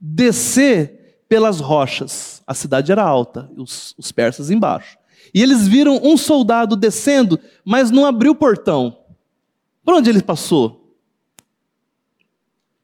descer 0.00 1.22
pelas 1.28 1.60
rochas. 1.60 2.42
A 2.44 2.52
cidade 2.52 2.90
era 2.90 3.04
alta, 3.04 3.48
os, 3.56 3.94
os 3.96 4.10
persas 4.10 4.50
embaixo. 4.50 4.97
E 5.34 5.42
eles 5.42 5.66
viram 5.66 6.00
um 6.02 6.16
soldado 6.16 6.76
descendo, 6.76 7.38
mas 7.64 7.90
não 7.90 8.06
abriu 8.06 8.32
o 8.32 8.36
portão. 8.36 8.98
Por 9.84 9.94
onde 9.94 10.10
ele 10.10 10.22
passou? 10.22 10.94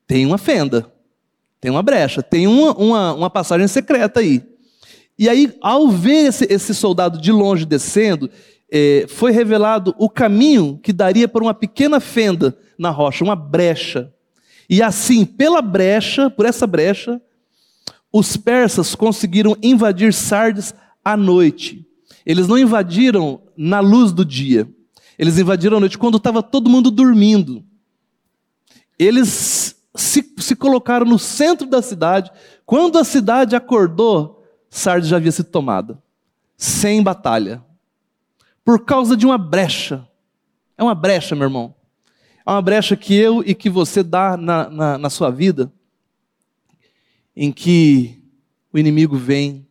Tem 0.07 0.26
uma 0.26 0.38
fenda, 0.38 0.90
tem 1.61 1.70
uma 1.70 1.82
brecha, 1.82 2.22
tem 2.22 2.47
uma, 2.47 2.72
uma, 2.74 3.14
uma 3.14 3.30
passagem 3.30 3.66
secreta 3.66 4.20
aí. 4.20 4.42
E 5.18 5.28
aí, 5.28 5.55
ao 5.61 5.88
ver 5.88 6.26
esse, 6.26 6.47
esse 6.51 6.74
soldado 6.74 7.20
de 7.20 7.30
longe 7.30 7.64
descendo, 7.64 8.28
é, 8.70 9.07
foi 9.09 9.30
revelado 9.30 9.95
o 9.99 10.11
caminho 10.11 10.78
que 10.82 10.92
daria 10.92 11.28
para 11.28 11.42
uma 11.42 11.55
pequena 11.55 12.01
fenda 12.01 12.57
na 12.78 12.90
rocha, 12.90 13.22
uma 13.22 13.36
brecha. 13.36 14.12
E 14.68 14.82
assim, 14.82 15.24
pela 15.24 15.62
brecha, 15.62 16.28
por 16.28 16.45
essa 16.45 16.66
brecha, 16.66 17.20
os 18.12 18.36
persas 18.36 18.95
conseguiram 18.95 19.57
invadir 19.62 20.12
Sardes 20.12 20.74
à 21.05 21.16
noite. 21.16 21.86
Eles 22.25 22.49
não 22.49 22.59
invadiram 22.59 23.43
na 23.57 23.81
luz 23.81 24.12
do 24.12 24.25
dia. 24.25 24.68
Eles 25.18 25.39
invadiram 25.39 25.77
à 25.77 25.81
noite 25.81 25.99
quando 25.99 26.16
estava 26.16 26.43
todo 26.43 26.70
mundo 26.70 26.91
dormindo. 26.91 27.64
Eles 28.99 29.77
se, 29.95 30.35
se 30.39 30.57
colocaram 30.57 31.07
no 31.07 31.18
centro 31.18 31.66
da 31.66 31.83
cidade. 31.83 32.31
Quando 32.64 32.99
a 32.99 33.05
cidade 33.05 33.55
acordou, 33.55 34.43
Sardes 34.70 35.09
já 35.09 35.16
havia 35.16 35.31
sido 35.31 35.51
tomada. 35.51 36.03
Sem 36.57 37.03
batalha. 37.03 37.62
Por 38.64 38.85
causa 38.85 39.16
de 39.16 39.27
uma 39.27 39.39
brecha. 39.39 40.09
É 40.77 40.83
uma 40.83 40.95
brecha, 40.95 41.35
meu 41.35 41.45
irmão. 41.45 41.75
É 42.47 42.51
uma 42.51 42.62
brecha 42.62 42.97
que 42.97 43.14
eu 43.14 43.43
e 43.45 43.55
que 43.55 43.70
você 43.70 44.03
dá 44.03 44.37
na, 44.37 44.68
na, 44.68 44.99
na 44.99 45.11
sua 45.11 45.31
vida, 45.31 45.72
em 47.35 47.51
que 47.51 48.22
o 48.72 48.79
inimigo 48.79 49.16
vem 49.16 49.66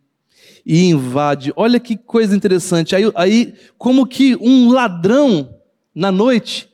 e 0.65 0.85
invade. 0.85 1.51
Olha 1.55 1.79
que 1.79 1.97
coisa 1.97 2.35
interessante. 2.35 2.95
Aí, 2.95 3.11
aí, 3.15 3.53
como 3.77 4.05
que 4.05 4.35
um 4.37 4.71
ladrão, 4.71 5.55
na 5.93 6.11
noite, 6.11 6.69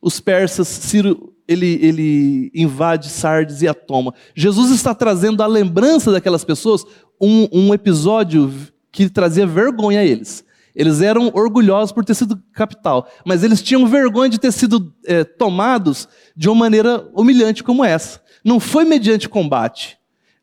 os 0.00 0.20
persas, 0.20 0.66
Ciro, 0.66 1.34
ele, 1.46 1.78
ele 1.82 2.50
invade 2.54 3.08
Sardes 3.08 3.62
e 3.62 3.68
a 3.68 3.74
toma. 3.74 4.14
Jesus 4.34 4.70
está 4.70 4.94
trazendo 4.94 5.42
a 5.42 5.46
lembrança 5.46 6.12
daquelas 6.12 6.44
pessoas 6.44 6.84
um, 7.20 7.48
um 7.52 7.74
episódio 7.74 8.52
que 8.92 9.08
trazia 9.08 9.46
vergonha 9.46 10.00
a 10.00 10.04
eles. 10.04 10.44
Eles 10.74 11.00
eram 11.00 11.30
orgulhosos 11.34 11.92
por 11.92 12.04
ter 12.04 12.14
sido 12.14 12.40
capital, 12.52 13.08
mas 13.24 13.42
eles 13.42 13.60
tinham 13.60 13.86
vergonha 13.86 14.30
de 14.30 14.38
ter 14.38 14.52
sido 14.52 14.94
é, 15.04 15.24
tomados 15.24 16.08
de 16.36 16.48
uma 16.48 16.54
maneira 16.54 17.08
humilhante 17.12 17.64
como 17.64 17.84
essa. 17.84 18.22
Não 18.44 18.60
foi 18.60 18.84
mediante 18.84 19.28
combate, 19.28 19.98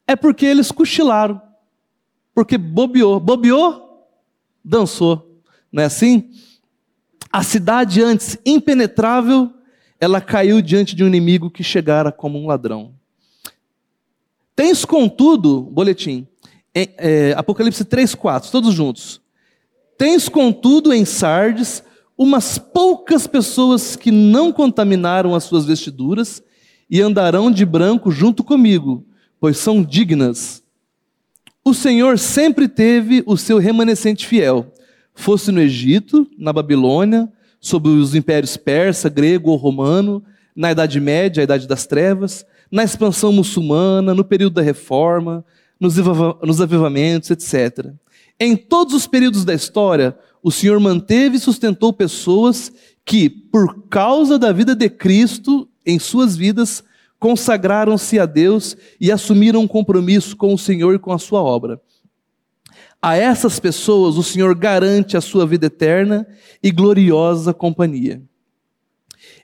é 0.06 0.16
porque 0.16 0.46
eles 0.46 0.72
cochilaram 0.72 1.42
porque 2.38 2.56
bobeou. 2.56 3.20
Bobeou, 3.20 4.08
dançou. 4.64 5.42
Não 5.72 5.82
é 5.82 5.88
assim? 5.88 6.30
A 7.32 7.42
cidade 7.42 8.00
antes 8.04 8.38
impenetrável, 8.46 9.52
ela 10.00 10.22
caiu 10.22 10.62
diante 10.62 10.96
de 10.96 11.04
um 11.04 11.08
inimigo 11.08 11.50
que 11.50 11.64
chegara 11.64 12.12
como 12.12 12.38
um 12.38 12.46
ladrão. 12.46 12.94
Tens, 14.56 14.86
contudo, 14.86 15.62
boletim, 15.64 16.28
é, 16.76 16.90
é, 17.00 17.34
Apocalipse 17.36 17.84
3, 17.84 18.14
4, 18.14 18.52
todos 18.52 18.72
juntos. 18.72 19.20
Tens, 19.98 20.30
contudo, 20.30 20.94
em 20.94 21.06
Sardes, 21.06 21.84
umas 22.16 22.60
poucas 22.60 23.26
pessoas 23.26 23.96
que 23.96 24.12
não 24.12 24.54
contaminaram 24.54 25.34
as 25.34 25.44
suas 25.44 25.66
vestiduras 25.66 26.44
e 26.88 27.02
andarão 27.02 27.50
de 27.50 27.66
branco 27.66 28.12
junto 28.12 28.44
comigo, 28.44 29.04
pois 29.40 29.58
são 29.58 29.82
dignas. 29.82 30.67
O 31.68 31.74
Senhor 31.74 32.18
sempre 32.18 32.66
teve 32.70 33.22
o 33.26 33.36
seu 33.36 33.58
remanescente 33.58 34.26
fiel, 34.26 34.74
fosse 35.14 35.52
no 35.52 35.60
Egito, 35.60 36.26
na 36.38 36.54
Babilônia, 36.54 37.28
sob 37.60 37.90
os 37.90 38.16
impérios 38.16 38.56
persa, 38.56 39.10
grego 39.10 39.52
ou 39.52 39.58
romano, 39.58 40.24
na 40.56 40.72
Idade 40.72 40.98
Média, 41.02 41.42
a 41.42 41.44
Idade 41.44 41.68
das 41.68 41.86
Trevas, 41.86 42.46
na 42.72 42.86
expansão 42.86 43.34
muçulmana, 43.34 44.14
no 44.14 44.24
período 44.24 44.54
da 44.54 44.62
Reforma, 44.62 45.44
nos, 45.78 46.00
avivamentos, 46.62 47.32
etc. 47.32 47.92
Em 48.40 48.56
todos 48.56 48.94
os 48.94 49.06
períodos 49.06 49.44
da 49.44 49.54
história, 49.54 50.18
o 50.42 50.52
Senhor 50.54 50.80
manteve 50.80 51.36
e 51.36 51.42
sustentou 51.42 51.92
pessoas 51.92 52.72
que, 53.04 53.30
por 53.30 53.90
causa 53.90 54.40
da 54.40 54.54
vida 54.54 54.74
de 54.74 54.90
Cristo 54.90 55.68
em 55.86 56.00
suas 56.00 56.38
vidas, 56.38 56.82
consagraram-se 57.20 58.20
a 58.20 58.26
Deus 58.26 58.76
e 59.00 59.12
assumiram 59.12 59.62
um 59.62 59.68
compromisso 59.68 60.36
com 60.36 60.54
o 60.54 60.58
Senhor 60.58 60.96
e 60.96 61.00
com 61.00 61.12
a 61.12 61.18
sua 61.18 61.42
obra. 61.42 61.82
A 63.02 63.16
essas 63.16 63.60
pessoas 63.60 64.18
o 64.18 64.24
Senhor 64.24 64.56
garante 64.56 65.16
a 65.16 65.22
sua 65.22 65.46
vida 65.46 65.68
eterna 65.68 66.28
e 66.62 66.72
gloriosa 66.72 67.54
companhia. 67.54 68.22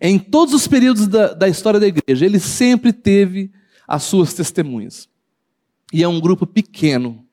Em 0.02 0.20
todos 0.20 0.54
os 0.54 0.68
períodos 0.68 1.08
da, 1.08 1.34
da 1.34 1.48
história 1.48 1.80
da 1.80 1.88
igreja, 1.88 2.26
ele 2.26 2.40
sempre 2.40 2.92
teve 2.92 3.52
as 3.88 4.04
suas 4.04 4.34
testemunhas. 4.34 5.08
E 5.92 6.04
é 6.04 6.08
um 6.08 6.20
grupo 6.20 6.46
pequeno. 6.46 7.26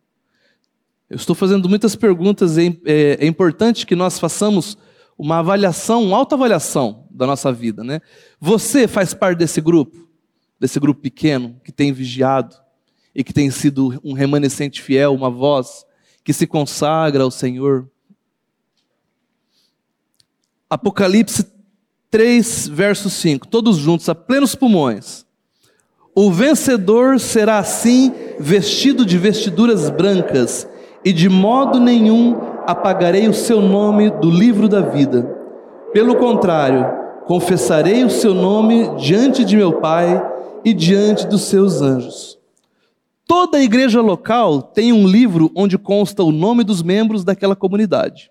Eu 1.09 1.17
estou 1.17 1.35
fazendo 1.35 1.69
muitas 1.69 1.97
perguntas, 1.97 2.59
é, 2.59 2.67
é, 2.85 3.19
é 3.21 3.27
importante 3.27 3.87
que 3.87 3.97
nós 3.97 4.19
façamos 4.21 4.79
uma 5.19 5.39
avaliação, 5.39 6.05
uma 6.05 6.17
autoavaliação 6.17 7.07
da 7.11 7.27
nossa 7.27 7.53
vida. 7.53 7.83
Né? 7.83 8.01
Você 8.41 8.87
faz 8.87 9.13
parte 9.13 9.39
desse 9.39 9.61
grupo? 9.61 10.10
Desse 10.61 10.79
grupo 10.79 11.01
pequeno 11.01 11.59
que 11.65 11.73
tem 11.73 11.91
vigiado 11.91 12.55
e 13.15 13.25
que 13.25 13.33
tem 13.33 13.51
sido 13.51 13.99
um 14.05 14.13
remanescente 14.13 14.83
fiel, 14.83 15.15
uma 15.15 15.31
voz 15.31 15.87
que 16.23 16.35
se 16.35 16.47
consagra 16.47 17.25
ao 17.25 17.31
Senhor. 17.31 17.89
Apocalipse 20.69 21.47
3, 22.11 22.69
verso 22.69 23.09
5, 23.09 23.49
todos 23.49 23.79
juntos, 23.79 24.09
a 24.09 24.15
plenos 24.15 24.55
pulmões. 24.55 25.25
O 26.15 26.31
vencedor 26.31 27.19
será 27.19 27.59
assim 27.59 28.13
vestido 28.39 29.07
de 29.07 29.17
vestiduras 29.17 29.89
brancas, 29.89 30.69
e 31.05 31.13
de 31.13 31.29
modo 31.29 31.81
nenhum 31.81 32.37
apagarei 32.67 33.27
o 33.27 33.33
seu 33.33 33.63
nome 33.63 34.11
do 34.11 34.31
livro 34.31 34.69
da 34.69 34.81
vida. 34.83 35.23
Pelo 35.93 36.17
contrário, 36.17 36.87
confessarei 37.27 38.05
o 38.05 38.11
seu 38.11 38.35
nome 38.35 38.97
diante 38.97 39.45
de 39.45 39.57
meu 39.57 39.75
Pai 39.81 40.30
e 40.65 40.73
diante 40.75 41.27
dos 41.27 41.43
seus 41.43 41.81
anjos. 41.81 42.39
Toda 43.27 43.63
igreja 43.63 44.01
local 44.01 44.61
tem 44.61 44.93
um 44.93 45.07
livro 45.07 45.53
onde 45.55 45.79
consta 45.79 46.23
o 46.23 46.33
nome 46.33 46.65
dos 46.65 46.83
membros 46.83 47.23
daquela 47.23 47.55
comunidade. 47.55 48.31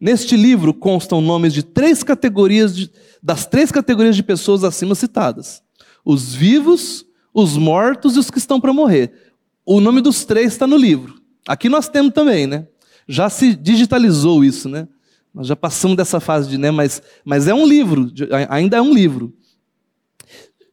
Neste 0.00 0.36
livro 0.36 0.74
constam 0.74 1.20
nomes 1.20 1.52
de 1.52 1.62
três 1.62 2.02
categorias 2.02 2.76
de, 2.76 2.90
das 3.22 3.46
três 3.46 3.70
categorias 3.70 4.16
de 4.16 4.22
pessoas 4.22 4.64
acima 4.64 4.94
citadas: 4.94 5.62
os 6.04 6.34
vivos, 6.34 7.06
os 7.32 7.56
mortos 7.56 8.16
e 8.16 8.18
os 8.18 8.30
que 8.30 8.38
estão 8.38 8.60
para 8.60 8.72
morrer. 8.72 9.12
O 9.64 9.80
nome 9.80 10.00
dos 10.00 10.24
três 10.24 10.52
está 10.52 10.66
no 10.66 10.76
livro. 10.76 11.20
Aqui 11.46 11.68
nós 11.68 11.88
temos 11.88 12.12
também, 12.12 12.46
né? 12.46 12.66
Já 13.06 13.30
se 13.30 13.54
digitalizou 13.54 14.44
isso, 14.44 14.68
né? 14.68 14.88
Nós 15.32 15.46
já 15.46 15.54
passamos 15.54 15.96
dessa 15.96 16.20
fase 16.20 16.48
de, 16.48 16.58
né? 16.58 16.70
Mas, 16.70 17.02
mas 17.24 17.46
é 17.46 17.54
um 17.54 17.66
livro, 17.66 18.10
ainda 18.48 18.76
é 18.76 18.82
um 18.82 18.92
livro. 18.92 19.32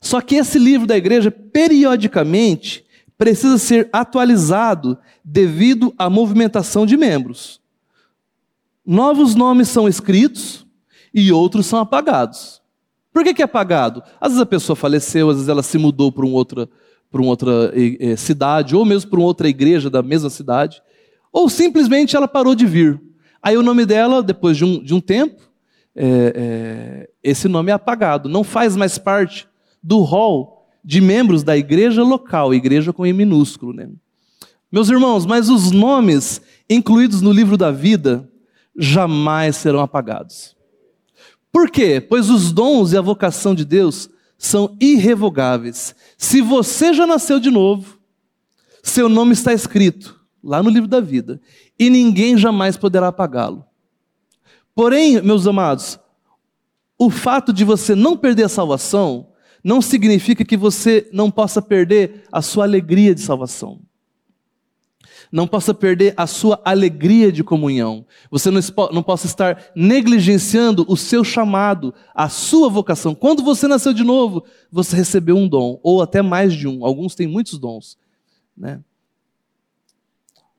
Só 0.05 0.21
que 0.21 0.35
esse 0.35 0.59
livro 0.59 0.85
da 0.85 0.95
igreja, 0.95 1.31
periodicamente, 1.31 2.85
precisa 3.17 3.57
ser 3.57 3.89
atualizado 3.91 4.99
devido 5.23 5.91
à 5.97 6.11
movimentação 6.11 6.85
de 6.85 6.95
membros. 6.95 7.59
Novos 8.85 9.33
nomes 9.33 9.67
são 9.67 9.87
escritos 9.87 10.63
e 11.11 11.31
outros 11.31 11.65
são 11.65 11.79
apagados. 11.79 12.61
Por 13.11 13.23
que, 13.23 13.33
que 13.33 13.41
é 13.41 13.45
apagado? 13.45 14.03
Às 14.21 14.33
vezes 14.33 14.43
a 14.43 14.45
pessoa 14.45 14.75
faleceu, 14.75 15.27
às 15.27 15.37
vezes 15.37 15.49
ela 15.49 15.63
se 15.63 15.79
mudou 15.79 16.11
para 16.11 16.23
um 16.23 16.33
outro, 16.33 16.69
para 17.09 17.19
uma 17.19 17.31
outra 17.31 17.73
eh, 17.73 18.15
cidade, 18.15 18.75
ou 18.75 18.85
mesmo 18.85 19.09
para 19.09 19.19
uma 19.19 19.25
outra 19.25 19.49
igreja 19.49 19.89
da 19.89 20.03
mesma 20.03 20.29
cidade, 20.29 20.83
ou 21.33 21.49
simplesmente 21.49 22.15
ela 22.15 22.27
parou 22.27 22.53
de 22.53 22.67
vir. 22.67 23.01
Aí 23.41 23.57
o 23.57 23.63
nome 23.63 23.87
dela, 23.87 24.21
depois 24.21 24.55
de 24.55 24.65
um, 24.65 24.83
de 24.83 24.93
um 24.93 25.01
tempo, 25.01 25.41
é, 25.95 26.05
é, 26.35 27.09
esse 27.23 27.47
nome 27.47 27.71
é 27.71 27.73
apagado, 27.73 28.29
não 28.29 28.43
faz 28.43 28.75
mais 28.75 28.99
parte 28.99 29.47
do 29.85 29.99
rol 29.99 30.67
de 30.83 30.99
membros 30.99 31.43
da 31.43 31.55
igreja 31.55 32.03
local, 32.03 32.53
igreja 32.53 32.91
com 32.91 33.05
E 33.05 33.13
minúsculo. 33.13 33.71
Né? 33.71 33.87
Meus 34.71 34.89
irmãos, 34.89 35.27
mas 35.27 35.47
os 35.47 35.69
nomes 35.69 36.41
incluídos 36.67 37.21
no 37.21 37.31
livro 37.31 37.55
da 37.55 37.71
vida 37.71 38.27
jamais 38.75 39.55
serão 39.55 39.79
apagados. 39.79 40.55
Por 41.51 41.69
quê? 41.69 42.01
Pois 42.01 42.31
os 42.31 42.51
dons 42.51 42.93
e 42.93 42.97
a 42.97 43.01
vocação 43.01 43.53
de 43.53 43.63
Deus 43.63 44.09
são 44.37 44.75
irrevogáveis. 44.81 45.95
Se 46.17 46.41
você 46.41 46.91
já 46.91 47.05
nasceu 47.05 47.39
de 47.39 47.51
novo, 47.51 47.99
seu 48.81 49.07
nome 49.07 49.33
está 49.33 49.53
escrito 49.53 50.19
lá 50.43 50.63
no 50.63 50.69
livro 50.69 50.89
da 50.89 50.99
vida 50.99 51.39
e 51.79 51.91
ninguém 51.91 52.37
jamais 52.37 52.75
poderá 52.75 53.09
apagá-lo. 53.09 53.63
Porém, 54.73 55.21
meus 55.21 55.45
amados, 55.47 55.99
o 56.97 57.09
fato 57.09 57.53
de 57.53 57.63
você 57.63 57.93
não 57.93 58.17
perder 58.17 58.45
a 58.45 58.49
salvação 58.49 59.27
não 59.65 59.81
significa 59.81 60.45
que 60.45 60.55
você 60.55 61.09
não 61.11 61.31
possa 61.31 61.59
perder 61.59 62.23
a 62.31 62.41
sua 62.41 62.63
alegria 62.63 63.15
de 63.15 63.21
salvação 63.21 63.81
não 65.31 65.47
possa 65.47 65.73
perder 65.73 66.13
a 66.15 66.27
sua 66.27 66.61
alegria 66.63 67.31
de 67.31 67.43
comunhão. 67.43 68.05
Você 68.31 68.49
não, 68.49 68.61
não 68.93 69.03
possa 69.03 69.25
estar 69.25 69.71
negligenciando 69.75 70.85
o 70.87 70.95
seu 70.95 71.23
chamado, 71.23 71.93
a 72.13 72.29
sua 72.29 72.69
vocação. 72.69 73.13
Quando 73.13 73.43
você 73.43 73.67
nasceu 73.67 73.93
de 73.93 74.03
novo, 74.03 74.45
você 74.71 74.95
recebeu 74.95 75.35
um 75.35 75.47
dom, 75.47 75.79
ou 75.83 76.01
até 76.01 76.21
mais 76.21 76.53
de 76.53 76.67
um. 76.67 76.85
Alguns 76.85 77.15
têm 77.15 77.27
muitos 77.27 77.59
dons. 77.59 77.97
Né? 78.55 78.79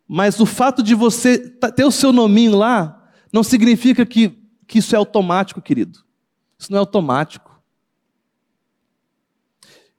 Mas 0.07 0.41
o 0.41 0.47
fato 0.47 0.83
de 0.83 0.95
você 0.95 1.39
ter 1.75 1.85
o 1.85 1.91
seu 1.91 2.13
nominho 2.13 2.57
lá, 2.57 3.11
não 3.33 3.43
significa 3.43 4.05
que, 4.05 4.39
que 4.67 4.79
isso 4.79 4.95
é 4.95 4.99
automático, 4.99 5.63
querido. 5.63 6.01
Isso 6.59 6.71
não 6.71 6.79
é 6.79 6.81
automático. 6.81 7.46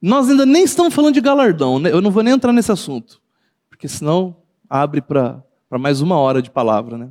Nós 0.00 0.28
ainda 0.28 0.46
nem 0.46 0.64
estamos 0.64 0.94
falando 0.94 1.14
de 1.14 1.20
galardão, 1.20 1.78
né? 1.78 1.90
eu 1.90 2.00
não 2.00 2.10
vou 2.10 2.22
nem 2.22 2.32
entrar 2.32 2.52
nesse 2.52 2.70
assunto, 2.70 3.20
porque 3.68 3.88
senão 3.88 4.36
abre 4.70 5.00
para 5.00 5.42
mais 5.72 6.00
uma 6.00 6.16
hora 6.16 6.40
de 6.40 6.50
palavra. 6.50 6.96
Né? 6.96 7.08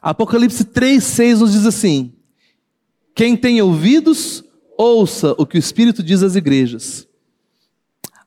Apocalipse 0.00 0.64
3,6 0.64 1.38
nos 1.38 1.52
diz 1.52 1.66
assim: 1.66 2.12
Quem 3.14 3.36
tem 3.36 3.60
ouvidos, 3.60 4.44
ouça 4.78 5.34
o 5.36 5.44
que 5.44 5.56
o 5.56 5.58
Espírito 5.58 6.02
diz 6.02 6.22
às 6.22 6.36
igrejas. 6.36 7.08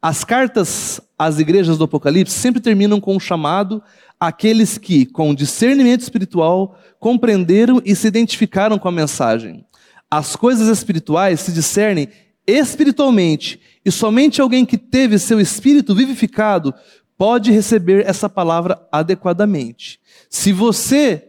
As 0.02 0.26
cartas 0.26 1.00
às 1.18 1.40
igrejas 1.40 1.78
do 1.78 1.86
Apocalipse 1.86 2.36
sempre 2.36 2.60
terminam 2.60 3.00
com 3.00 3.16
um 3.16 3.20
chamado 3.20 3.82
àqueles 4.20 4.78
que, 4.78 5.06
com 5.06 5.34
discernimento 5.34 6.02
espiritual, 6.02 6.78
compreenderam 7.00 7.82
e 7.86 7.96
se 7.96 8.08
identificaram 8.08 8.78
com 8.78 8.90
a 8.90 8.92
mensagem. 8.92 9.66
As 10.12 10.36
coisas 10.36 10.68
espirituais 10.68 11.40
se 11.40 11.54
discernem 11.54 12.10
espiritualmente, 12.46 13.60
e 13.86 13.92
somente 13.92 14.42
alguém 14.42 14.66
que 14.66 14.78
teve 14.78 15.20
seu 15.20 15.40
espírito 15.40 15.96
vivificado 15.96 16.74
pode 17.18 17.52
receber 17.52 18.06
essa 18.06 18.30
palavra 18.30 18.86
adequadamente. 18.92 20.00
Se 20.30 20.52
você, 20.52 21.28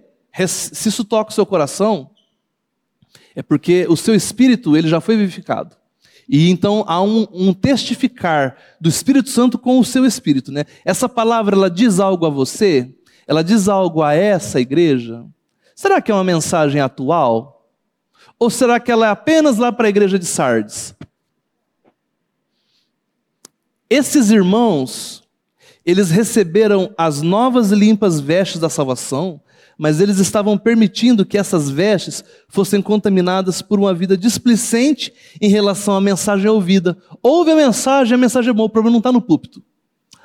se 0.48 0.88
isso 0.88 1.04
toca 1.04 1.30
o 1.30 1.34
seu 1.34 1.46
coração, 1.46 2.10
é 3.34 3.42
porque 3.42 3.86
o 3.88 3.96
seu 3.96 4.14
espírito 4.14 4.76
ele 4.76 4.88
já 4.88 5.00
foi 5.00 5.16
vivificado. 5.16 5.76
E 6.28 6.48
então 6.50 6.84
há 6.86 7.02
um, 7.02 7.26
um, 7.32 7.52
testificar 7.52 8.56
do 8.80 8.88
Espírito 8.88 9.28
Santo 9.28 9.58
com 9.58 9.78
o 9.78 9.84
seu 9.84 10.06
espírito, 10.06 10.50
né? 10.50 10.64
Essa 10.84 11.06
palavra 11.08 11.54
ela 11.54 11.70
diz 11.70 12.00
algo 12.00 12.24
a 12.24 12.30
você? 12.30 12.90
Ela 13.26 13.44
diz 13.44 13.68
algo 13.68 14.02
a 14.02 14.14
essa 14.14 14.58
igreja? 14.58 15.24
Será 15.74 16.00
que 16.00 16.10
é 16.10 16.14
uma 16.14 16.24
mensagem 16.24 16.80
atual? 16.80 17.68
Ou 18.38 18.48
será 18.48 18.80
que 18.80 18.90
ela 18.90 19.06
é 19.06 19.10
apenas 19.10 19.58
lá 19.58 19.70
para 19.70 19.86
a 19.86 19.90
igreja 19.90 20.18
de 20.18 20.24
Sardes? 20.24 20.94
Esses 23.88 24.30
irmãos, 24.30 25.22
eles 25.84 26.10
receberam 26.10 26.92
as 26.96 27.22
novas 27.22 27.70
e 27.70 27.74
limpas 27.74 28.20
vestes 28.20 28.60
da 28.60 28.68
salvação, 28.68 29.40
mas 29.76 30.00
eles 30.00 30.18
estavam 30.18 30.56
permitindo 30.56 31.26
que 31.26 31.36
essas 31.36 31.68
vestes 31.68 32.24
fossem 32.48 32.80
contaminadas 32.80 33.60
por 33.60 33.78
uma 33.78 33.92
vida 33.92 34.16
displicente 34.16 35.12
em 35.40 35.48
relação 35.48 35.94
à 35.94 36.00
mensagem 36.00 36.48
ouvida. 36.48 36.96
Ouve 37.22 37.50
a 37.50 37.56
mensagem, 37.56 38.14
a 38.14 38.18
mensagem 38.18 38.50
é 38.50 38.52
boa, 38.52 38.66
o 38.66 38.70
problema 38.70 38.92
não 38.92 38.98
está 38.98 39.12
no 39.12 39.20
púlpito. 39.20 39.62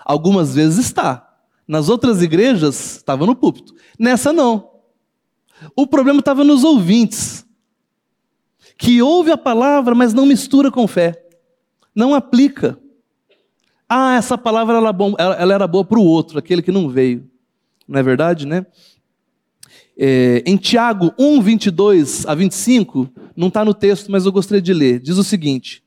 Algumas 0.06 0.54
vezes 0.54 0.86
está. 0.86 1.26
Nas 1.68 1.90
outras 1.90 2.22
igrejas, 2.24 2.98
estava 2.98 3.26
no 3.26 3.36
púlpito. 3.36 3.74
Nessa, 3.98 4.32
não. 4.32 4.70
O 5.76 5.86
problema 5.86 6.20
estava 6.20 6.44
nos 6.44 6.64
ouvintes, 6.64 7.46
que 8.78 9.02
ouve 9.02 9.32
a 9.32 9.38
palavra, 9.38 9.94
mas 9.94 10.14
não 10.14 10.26
mistura 10.26 10.72
com 10.72 10.88
fé, 10.88 11.22
não 11.94 12.16
aplica. 12.16 12.80
Ah, 13.90 14.16
essa 14.16 14.38
palavra 14.38 14.78
ela, 14.78 14.96
ela 15.18 15.54
era 15.54 15.68
boa 15.68 15.84
para 15.84 15.98
o 15.98 16.04
outro, 16.04 16.38
aquele 16.38 16.62
que 16.62 16.72
não 16.72 16.88
veio. 16.88 17.28
Não 17.88 18.00
é 18.00 18.04
verdade, 18.04 18.46
né? 18.46 18.68
É, 19.98 20.44
em 20.46 20.56
Tiago 20.56 21.12
1, 21.18 21.42
22 21.42 22.26
a 22.28 22.36
25, 22.36 23.10
não 23.36 23.48
está 23.48 23.66
no 23.66 23.74
texto, 23.74 24.12
mas 24.12 24.26
eu 24.26 24.32
gostaria 24.32 24.62
de 24.62 24.74
ler. 24.74 25.00
Diz 25.00 25.18
o 25.18 25.24
seguinte: 25.24 25.84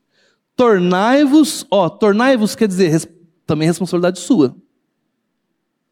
Tornai-vos, 0.55 1.65
ó, 1.71 1.87
tornai-vos 1.87 2.55
quer 2.55 2.67
dizer 2.67 2.89
res, 2.89 3.07
também 3.47 3.67
responsabilidade 3.67 4.19
sua. 4.19 4.55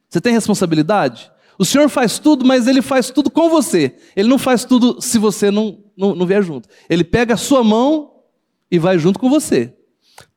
Você 0.09 0.20
tem 0.20 0.34
responsabilidade? 0.34 1.32
O 1.57 1.64
Senhor 1.64 1.88
faz 1.89 2.20
tudo, 2.20 2.43
mas 2.43 2.68
Ele 2.68 2.82
faz 2.82 3.09
tudo 3.09 3.32
com 3.32 3.49
você. 3.49 3.95
Ele 4.16 4.28
não 4.28 4.38
faz 4.38 4.66
tudo 4.66 5.01
se 5.01 5.18
você 5.18 5.49
não, 5.49 5.80
não, 5.95 6.14
não 6.14 6.26
vier 6.26 6.43
junto. 6.43 6.68
Ele 6.89 7.03
pega 7.03 7.36
a 7.36 7.38
sua 7.38 7.64
mão 7.64 8.12
e 8.70 8.78
vai 8.78 8.99
junto 8.99 9.18
com 9.18 9.30
você. 9.30 9.74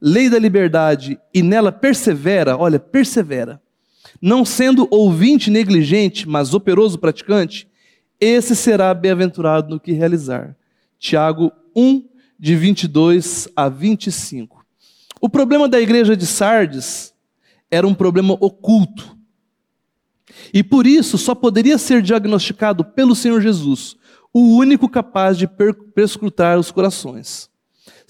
lei 0.00 0.30
da 0.30 0.38
liberdade 0.38 1.20
e 1.32 1.42
nela 1.42 1.70
persevera, 1.70 2.56
olha, 2.56 2.78
persevera, 2.78 3.60
não 4.20 4.44
sendo 4.44 4.88
ouvinte 4.90 5.50
negligente, 5.50 6.28
mas 6.28 6.54
operoso 6.54 6.98
praticante, 6.98 7.68
esse 8.20 8.54
será 8.54 8.92
bem-aventurado 8.92 9.70
no 9.70 9.80
que 9.80 9.92
realizar. 9.92 10.56
Tiago 10.98 11.52
1, 11.74 12.08
de 12.38 12.56
22 12.56 13.48
a 13.54 13.68
25. 13.68 14.64
O 15.20 15.28
problema 15.28 15.68
da 15.68 15.80
igreja 15.80 16.16
de 16.16 16.26
Sardes 16.26 17.14
era 17.70 17.86
um 17.86 17.94
problema 17.94 18.34
oculto. 18.40 19.16
E 20.52 20.62
por 20.62 20.86
isso 20.86 21.18
só 21.18 21.34
poderia 21.34 21.76
ser 21.76 22.02
diagnosticado 22.02 22.84
pelo 22.84 23.14
Senhor 23.14 23.40
Jesus, 23.40 23.96
o 24.32 24.56
único 24.56 24.88
capaz 24.88 25.36
de 25.36 25.46
perscrutar 25.94 26.58
os 26.58 26.70
corações. 26.70 27.50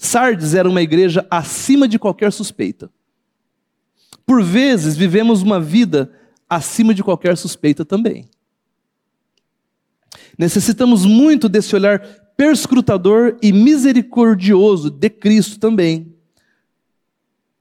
Sardes 0.03 0.55
era 0.55 0.67
uma 0.67 0.81
igreja 0.81 1.27
acima 1.29 1.87
de 1.87 1.99
qualquer 1.99 2.31
suspeita. 2.31 2.89
Por 4.25 4.43
vezes 4.43 4.97
vivemos 4.97 5.43
uma 5.43 5.59
vida 5.59 6.11
acima 6.49 6.91
de 6.91 7.03
qualquer 7.03 7.37
suspeita 7.37 7.85
também. 7.85 8.27
Necessitamos 10.35 11.05
muito 11.05 11.47
desse 11.47 11.75
olhar 11.75 11.99
perscrutador 12.35 13.37
e 13.43 13.53
misericordioso 13.53 14.89
de 14.89 15.07
Cristo 15.07 15.59
também. 15.59 16.15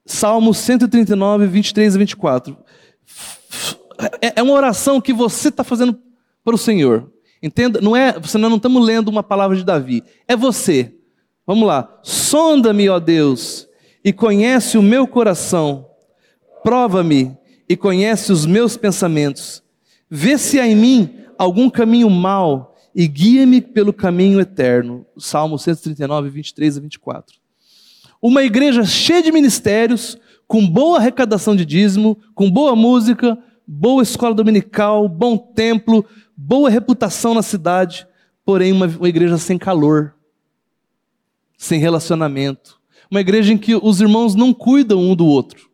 Salmo 0.06 0.54
139, 0.54 1.46
23 1.46 1.94
a 1.94 1.98
24. 1.98 2.56
É, 4.22 4.40
é 4.40 4.42
uma 4.42 4.54
oração 4.54 4.98
que 4.98 5.12
você 5.12 5.48
está 5.48 5.62
fazendo 5.62 6.00
para 6.42 6.54
o 6.54 6.58
Senhor. 6.58 7.12
Entenda? 7.42 7.82
Não 7.82 7.94
é, 7.94 8.14
nós 8.14 8.34
não 8.34 8.56
estamos 8.56 8.82
lendo 8.86 9.08
uma 9.08 9.22
palavra 9.22 9.54
de 9.54 9.62
Davi. 9.62 10.02
É 10.26 10.34
você. 10.34 10.96
Vamos 11.50 11.66
lá. 11.66 11.98
Sonda-me, 12.04 12.88
ó 12.88 13.00
Deus, 13.00 13.66
e 14.04 14.12
conhece 14.12 14.78
o 14.78 14.82
meu 14.82 15.04
coração. 15.04 15.84
Prova-me 16.62 17.36
e 17.68 17.76
conhece 17.76 18.30
os 18.30 18.46
meus 18.46 18.76
pensamentos. 18.76 19.60
Vê 20.08 20.38
se 20.38 20.60
há 20.60 20.68
em 20.68 20.76
mim 20.76 21.10
algum 21.36 21.68
caminho 21.68 22.08
mau 22.08 22.76
e 22.94 23.08
guia-me 23.08 23.60
pelo 23.60 23.92
caminho 23.92 24.38
eterno. 24.38 25.04
Salmo 25.18 25.58
139, 25.58 26.30
23 26.30 26.78
a 26.78 26.80
24. 26.82 27.36
Uma 28.22 28.44
igreja 28.44 28.84
cheia 28.84 29.20
de 29.20 29.32
ministérios, 29.32 30.16
com 30.46 30.64
boa 30.64 30.98
arrecadação 30.98 31.56
de 31.56 31.66
dízimo, 31.66 32.16
com 32.32 32.48
boa 32.48 32.76
música, 32.76 33.36
boa 33.66 34.04
escola 34.04 34.36
dominical, 34.36 35.08
bom 35.08 35.36
templo, 35.36 36.06
boa 36.36 36.70
reputação 36.70 37.34
na 37.34 37.42
cidade, 37.42 38.06
porém 38.44 38.70
uma, 38.70 38.86
uma 38.86 39.08
igreja 39.08 39.36
sem 39.36 39.58
calor, 39.58 40.14
sem 41.60 41.78
relacionamento. 41.78 42.80
Uma 43.10 43.20
igreja 43.20 43.52
em 43.52 43.58
que 43.58 43.74
os 43.74 44.00
irmãos 44.00 44.34
não 44.34 44.54
cuidam 44.54 44.98
um 44.98 45.14
do 45.14 45.26
outro. 45.26 45.68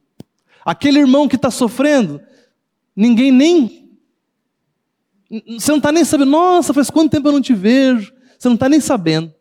Aquele 0.65 0.99
irmão 0.99 1.29
que 1.29 1.37
está 1.37 1.49
sofrendo, 1.49 2.21
ninguém 2.95 3.31
nem. 3.31 3.89
Você 5.57 5.71
não 5.71 5.77
está 5.77 5.93
nem 5.93 6.05
sabendo, 6.05 6.33
nossa, 6.33 6.75
faz 6.75 6.91
quanto 6.91 7.13
tempo 7.13 7.29
eu 7.29 7.33
não 7.33 7.41
te 7.41 7.55
vejo. 7.55 8.13
Você 8.37 8.49
não 8.49 8.57
está 8.57 8.69
nem 8.69 8.81
sabendo. 8.81 9.33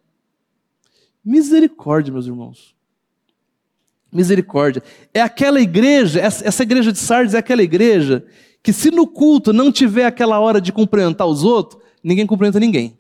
Misericórdia, 1.24 2.14
meus 2.14 2.28
irmãos. 2.28 2.76
Misericórdia. 4.14 4.84
É 5.12 5.22
aquela 5.22 5.60
igreja, 5.60 6.22
essa 6.22 6.62
igreja 6.62 6.92
de 6.92 7.00
Sardes 7.00 7.34
é 7.34 7.40
aquela 7.40 7.64
igreja 7.64 8.24
que, 8.62 8.72
se 8.72 8.92
no 8.92 9.08
culto 9.08 9.52
não 9.52 9.72
tiver 9.72 10.06
aquela 10.06 10.40
hora 10.40 10.62
de 10.62 10.72
cumprimentar 10.72 11.26
os 11.26 11.44
outros, 11.44 11.82
ninguém 12.04 12.28
cumprimenta 12.28 12.60
ninguém. 12.60 13.00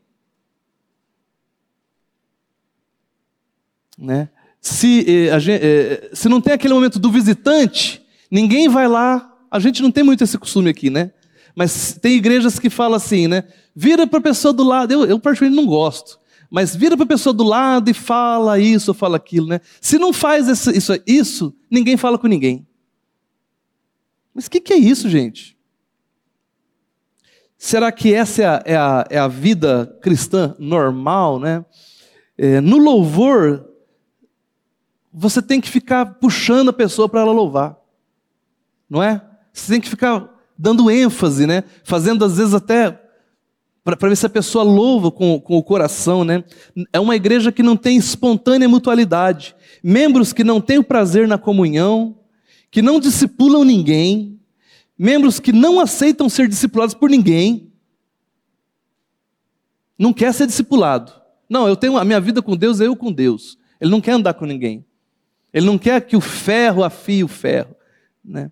Né? 3.97 4.29
Se, 4.61 5.05
eh, 5.07 5.39
gente, 5.39 5.63
eh, 5.63 6.09
se 6.13 6.27
não 6.27 6.41
tem 6.41 6.53
aquele 6.53 6.73
momento 6.73 6.99
do 6.99 7.11
visitante, 7.11 8.01
ninguém 8.31 8.67
vai 8.67 8.87
lá. 8.87 9.31
A 9.49 9.59
gente 9.59 9.81
não 9.81 9.91
tem 9.91 10.03
muito 10.03 10.23
esse 10.23 10.37
costume 10.37 10.69
aqui, 10.69 10.89
né? 10.89 11.11
Mas 11.55 11.93
tem 12.01 12.15
igrejas 12.15 12.59
que 12.59 12.69
falam 12.69 12.95
assim, 12.95 13.27
né? 13.27 13.43
Vira 13.75 14.05
para 14.05 14.19
a 14.19 14.23
pessoa 14.23 14.53
do 14.53 14.63
lado. 14.63 14.91
Eu, 14.91 15.05
eu 15.05 15.19
particularmente 15.19 15.61
não 15.61 15.69
gosto. 15.69 16.19
Mas 16.49 16.75
vira 16.75 16.95
para 16.95 17.03
a 17.05 17.07
pessoa 17.07 17.33
do 17.33 17.43
lado 17.43 17.89
e 17.89 17.93
fala 17.93 18.59
isso, 18.59 18.93
fala 18.93 19.17
aquilo, 19.17 19.47
né? 19.47 19.59
Se 19.81 19.97
não 19.97 20.13
faz 20.13 20.47
isso, 20.47 20.71
isso, 20.71 20.93
isso 21.05 21.55
ninguém 21.69 21.97
fala 21.97 22.17
com 22.17 22.27
ninguém. 22.27 22.67
Mas 24.33 24.47
o 24.47 24.51
que, 24.51 24.59
que, 24.59 24.73
é 24.73 24.77
isso, 24.77 25.09
gente? 25.09 25.57
Será 27.57 27.91
que 27.91 28.13
essa 28.13 28.41
é 28.41 28.45
a, 28.45 28.63
é 28.65 28.75
a, 28.75 29.07
é 29.11 29.17
a 29.17 29.27
vida 29.27 29.97
cristã 30.01 30.55
normal, 30.59 31.39
né? 31.39 31.63
É, 32.37 32.59
no 32.59 32.77
louvor, 32.77 33.65
você 35.17 35.41
tem 35.41 35.61
que 35.61 35.69
ficar 35.69 36.05
puxando 36.05 36.69
a 36.69 36.73
pessoa 36.73 37.07
para 37.07 37.21
ela 37.21 37.31
louvar, 37.31 37.77
não 38.89 39.01
é? 39.01 39.21
Você 39.53 39.71
tem 39.71 39.79
que 39.79 39.87
ficar 39.87 40.29
dando 40.57 40.91
ênfase, 40.91 41.47
né? 41.47 41.63
Fazendo 41.85 42.25
às 42.25 42.35
vezes 42.35 42.53
até 42.53 43.01
para 43.81 44.09
ver 44.09 44.17
se 44.17 44.25
a 44.25 44.29
pessoa 44.29 44.63
louva 44.63 45.11
com, 45.11 45.39
com 45.39 45.57
o 45.57 45.63
coração, 45.63 46.25
né? 46.25 46.43
É 46.91 46.99
uma 46.99 47.15
igreja 47.15 47.49
que 47.49 47.63
não 47.63 47.77
tem 47.77 47.95
espontânea 47.95 48.67
mutualidade, 48.67 49.55
membros 49.81 50.33
que 50.33 50.43
não 50.43 50.59
têm 50.59 50.79
o 50.79 50.83
prazer 50.83 51.27
na 51.29 51.37
comunhão, 51.37 52.17
que 52.69 52.81
não 52.81 52.99
discipulam 52.99 53.63
ninguém, 53.63 54.37
membros 54.97 55.39
que 55.39 55.53
não 55.53 55.79
aceitam 55.79 56.27
ser 56.27 56.49
discipulados 56.49 56.93
por 56.93 57.09
ninguém, 57.09 57.71
não 59.97 60.11
quer 60.11 60.33
ser 60.33 60.45
discipulado. 60.45 61.13
Não, 61.49 61.69
eu 61.69 61.77
tenho 61.77 61.97
a 61.97 62.03
minha 62.03 62.19
vida 62.19 62.41
com 62.41 62.57
Deus, 62.57 62.81
eu 62.81 62.97
com 62.97 63.13
Deus. 63.13 63.57
Ele 63.79 63.91
não 63.91 64.01
quer 64.01 64.11
andar 64.11 64.33
com 64.33 64.45
ninguém. 64.45 64.83
Ele 65.55 65.65
não 65.65 65.77
quer 65.77 66.01
que 66.01 66.17
o 66.17 66.21
ferro 66.21 66.83
afie 66.83 67.23
o 67.23 67.29
ferro, 67.29 67.73
né? 68.21 68.51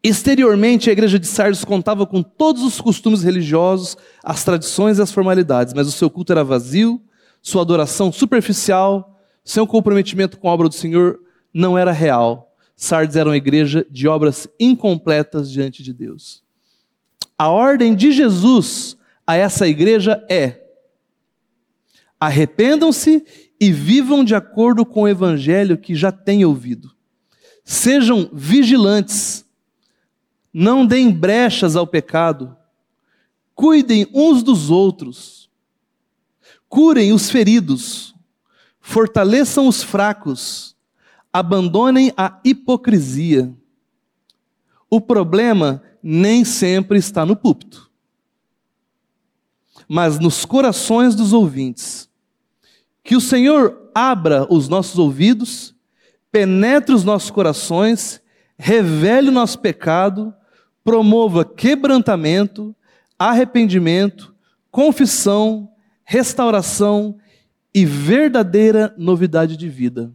Exteriormente, 0.00 0.88
a 0.88 0.92
igreja 0.92 1.18
de 1.18 1.26
Sardes 1.26 1.64
contava 1.64 2.06
com 2.06 2.22
todos 2.22 2.62
os 2.62 2.80
costumes 2.80 3.24
religiosos, 3.24 3.96
as 4.22 4.44
tradições 4.44 4.98
e 4.98 5.02
as 5.02 5.10
formalidades, 5.10 5.74
mas 5.74 5.88
o 5.88 5.92
seu 5.92 6.08
culto 6.08 6.30
era 6.30 6.44
vazio, 6.44 7.02
sua 7.42 7.62
adoração 7.62 8.12
superficial, 8.12 9.20
seu 9.44 9.66
comprometimento 9.66 10.38
com 10.38 10.48
a 10.48 10.52
obra 10.52 10.68
do 10.68 10.74
Senhor 10.76 11.18
não 11.52 11.76
era 11.76 11.90
real. 11.90 12.54
Sardes 12.76 13.16
era 13.16 13.28
uma 13.28 13.36
igreja 13.36 13.84
de 13.90 14.06
obras 14.06 14.46
incompletas 14.60 15.50
diante 15.50 15.82
de 15.82 15.92
Deus. 15.92 16.44
A 17.36 17.48
ordem 17.48 17.96
de 17.96 18.12
Jesus 18.12 18.96
a 19.26 19.34
essa 19.34 19.66
igreja 19.66 20.24
é: 20.30 20.62
arrependam-se 22.20 23.24
e 23.62 23.70
vivam 23.70 24.24
de 24.24 24.34
acordo 24.34 24.84
com 24.84 25.02
o 25.02 25.08
evangelho 25.08 25.78
que 25.78 25.94
já 25.94 26.10
têm 26.10 26.44
ouvido. 26.44 26.92
Sejam 27.62 28.28
vigilantes 28.32 29.44
não 30.52 30.84
deem 30.84 31.12
brechas 31.12 31.76
ao 31.76 31.86
pecado, 31.86 32.56
cuidem 33.54 34.08
uns 34.12 34.42
dos 34.42 34.68
outros, 34.68 35.48
curem 36.68 37.12
os 37.12 37.30
feridos, 37.30 38.12
fortaleçam 38.80 39.68
os 39.68 39.80
fracos, 39.80 40.76
abandonem 41.32 42.12
a 42.16 42.40
hipocrisia. 42.44 43.54
O 44.90 45.00
problema 45.00 45.84
nem 46.02 46.44
sempre 46.44 46.98
está 46.98 47.24
no 47.24 47.36
púlpito, 47.36 47.88
mas 49.86 50.18
nos 50.18 50.44
corações 50.44 51.14
dos 51.14 51.32
ouvintes. 51.32 52.10
Que 53.02 53.16
o 53.16 53.20
Senhor 53.20 53.90
abra 53.94 54.46
os 54.52 54.68
nossos 54.68 54.98
ouvidos, 54.98 55.74
penetre 56.30 56.94
os 56.94 57.04
nossos 57.04 57.30
corações, 57.30 58.22
revele 58.56 59.28
o 59.28 59.32
nosso 59.32 59.58
pecado 59.58 60.34
promova 60.84 61.44
quebrantamento, 61.44 62.74
arrependimento, 63.18 64.34
confissão, 64.70 65.72
restauração 66.04 67.18
e 67.74 67.84
verdadeira 67.84 68.94
novidade 68.98 69.56
de 69.56 69.68
vida. 69.68 70.12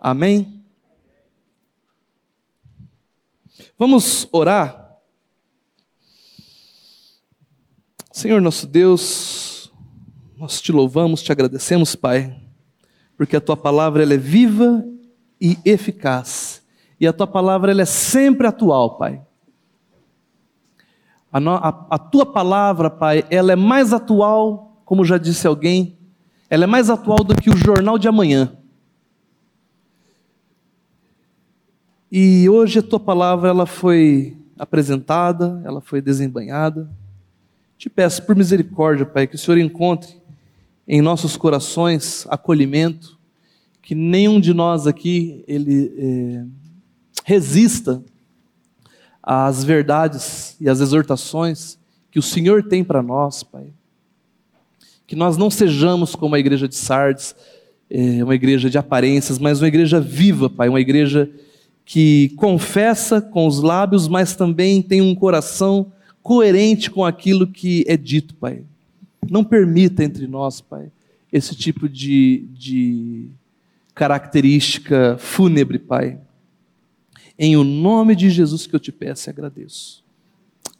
Amém? 0.00 0.62
Vamos 3.78 4.26
orar? 4.32 4.86
Senhor 8.10 8.40
nosso 8.40 8.66
Deus, 8.66 9.47
nós 10.38 10.60
te 10.60 10.70
louvamos, 10.70 11.20
te 11.20 11.32
agradecemos, 11.32 11.96
Pai, 11.96 12.32
porque 13.16 13.34
a 13.34 13.40
tua 13.40 13.56
palavra 13.56 14.04
ela 14.04 14.14
é 14.14 14.16
viva 14.16 14.84
e 15.40 15.58
eficaz 15.64 16.62
e 17.00 17.08
a 17.08 17.12
tua 17.12 17.26
palavra 17.26 17.72
ela 17.72 17.82
é 17.82 17.84
sempre 17.84 18.46
atual, 18.46 18.96
Pai. 18.96 19.20
A, 21.32 21.40
no, 21.40 21.54
a, 21.54 21.86
a, 21.90 21.98
tua 21.98 22.24
palavra, 22.24 22.88
Pai, 22.88 23.26
ela 23.28 23.50
é 23.52 23.56
mais 23.56 23.92
atual, 23.92 24.80
como 24.84 25.04
já 25.04 25.18
disse 25.18 25.44
alguém, 25.44 25.98
ela 26.48 26.62
é 26.62 26.66
mais 26.68 26.88
atual 26.88 27.24
do 27.24 27.34
que 27.34 27.50
o 27.50 27.56
jornal 27.56 27.98
de 27.98 28.06
amanhã. 28.06 28.56
E 32.12 32.48
hoje 32.48 32.78
a 32.78 32.82
tua 32.82 33.00
palavra 33.00 33.48
ela 33.48 33.66
foi 33.66 34.38
apresentada, 34.56 35.60
ela 35.64 35.80
foi 35.80 36.00
desembanhada. 36.00 36.88
Te 37.76 37.90
peço 37.90 38.24
por 38.24 38.36
misericórdia, 38.36 39.04
Pai, 39.04 39.26
que 39.26 39.34
o 39.34 39.38
Senhor 39.38 39.58
encontre 39.58 40.27
em 40.88 41.02
nossos 41.02 41.36
corações 41.36 42.26
acolhimento, 42.30 43.18
que 43.82 43.94
nenhum 43.94 44.40
de 44.40 44.54
nós 44.54 44.86
aqui 44.86 45.44
ele 45.46 45.92
é, 45.98 46.44
resista 47.24 48.02
às 49.22 49.62
verdades 49.62 50.56
e 50.58 50.66
às 50.68 50.80
exortações 50.80 51.78
que 52.10 52.18
o 52.18 52.22
Senhor 52.22 52.62
tem 52.62 52.82
para 52.82 53.02
nós, 53.02 53.42
Pai. 53.42 53.66
Que 55.06 55.14
nós 55.14 55.36
não 55.36 55.50
sejamos 55.50 56.14
como 56.14 56.34
a 56.34 56.38
igreja 56.38 56.66
de 56.66 56.74
Sardes, 56.74 57.36
é, 57.90 58.24
uma 58.24 58.34
igreja 58.34 58.70
de 58.70 58.78
aparências, 58.78 59.38
mas 59.38 59.60
uma 59.60 59.68
igreja 59.68 60.00
viva, 60.00 60.48
Pai, 60.48 60.70
uma 60.70 60.80
igreja 60.80 61.30
que 61.84 62.30
confessa 62.36 63.20
com 63.20 63.46
os 63.46 63.60
lábios, 63.60 64.08
mas 64.08 64.34
também 64.34 64.80
tem 64.80 65.02
um 65.02 65.14
coração 65.14 65.92
coerente 66.22 66.90
com 66.90 67.04
aquilo 67.04 67.46
que 67.46 67.84
é 67.86 67.96
dito, 67.96 68.34
Pai. 68.34 68.62
Não 69.30 69.44
permita 69.44 70.02
entre 70.02 70.26
nós, 70.26 70.60
Pai, 70.60 70.90
esse 71.32 71.54
tipo 71.54 71.88
de, 71.88 72.46
de 72.52 73.28
característica 73.94 75.16
fúnebre, 75.18 75.78
Pai. 75.78 76.18
Em 77.38 77.56
o 77.56 77.62
nome 77.62 78.16
de 78.16 78.30
Jesus 78.30 78.66
que 78.66 78.74
eu 78.74 78.80
te 78.80 78.90
peço 78.90 79.28
e 79.28 79.30
agradeço. 79.30 80.02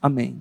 Amém. 0.01 0.37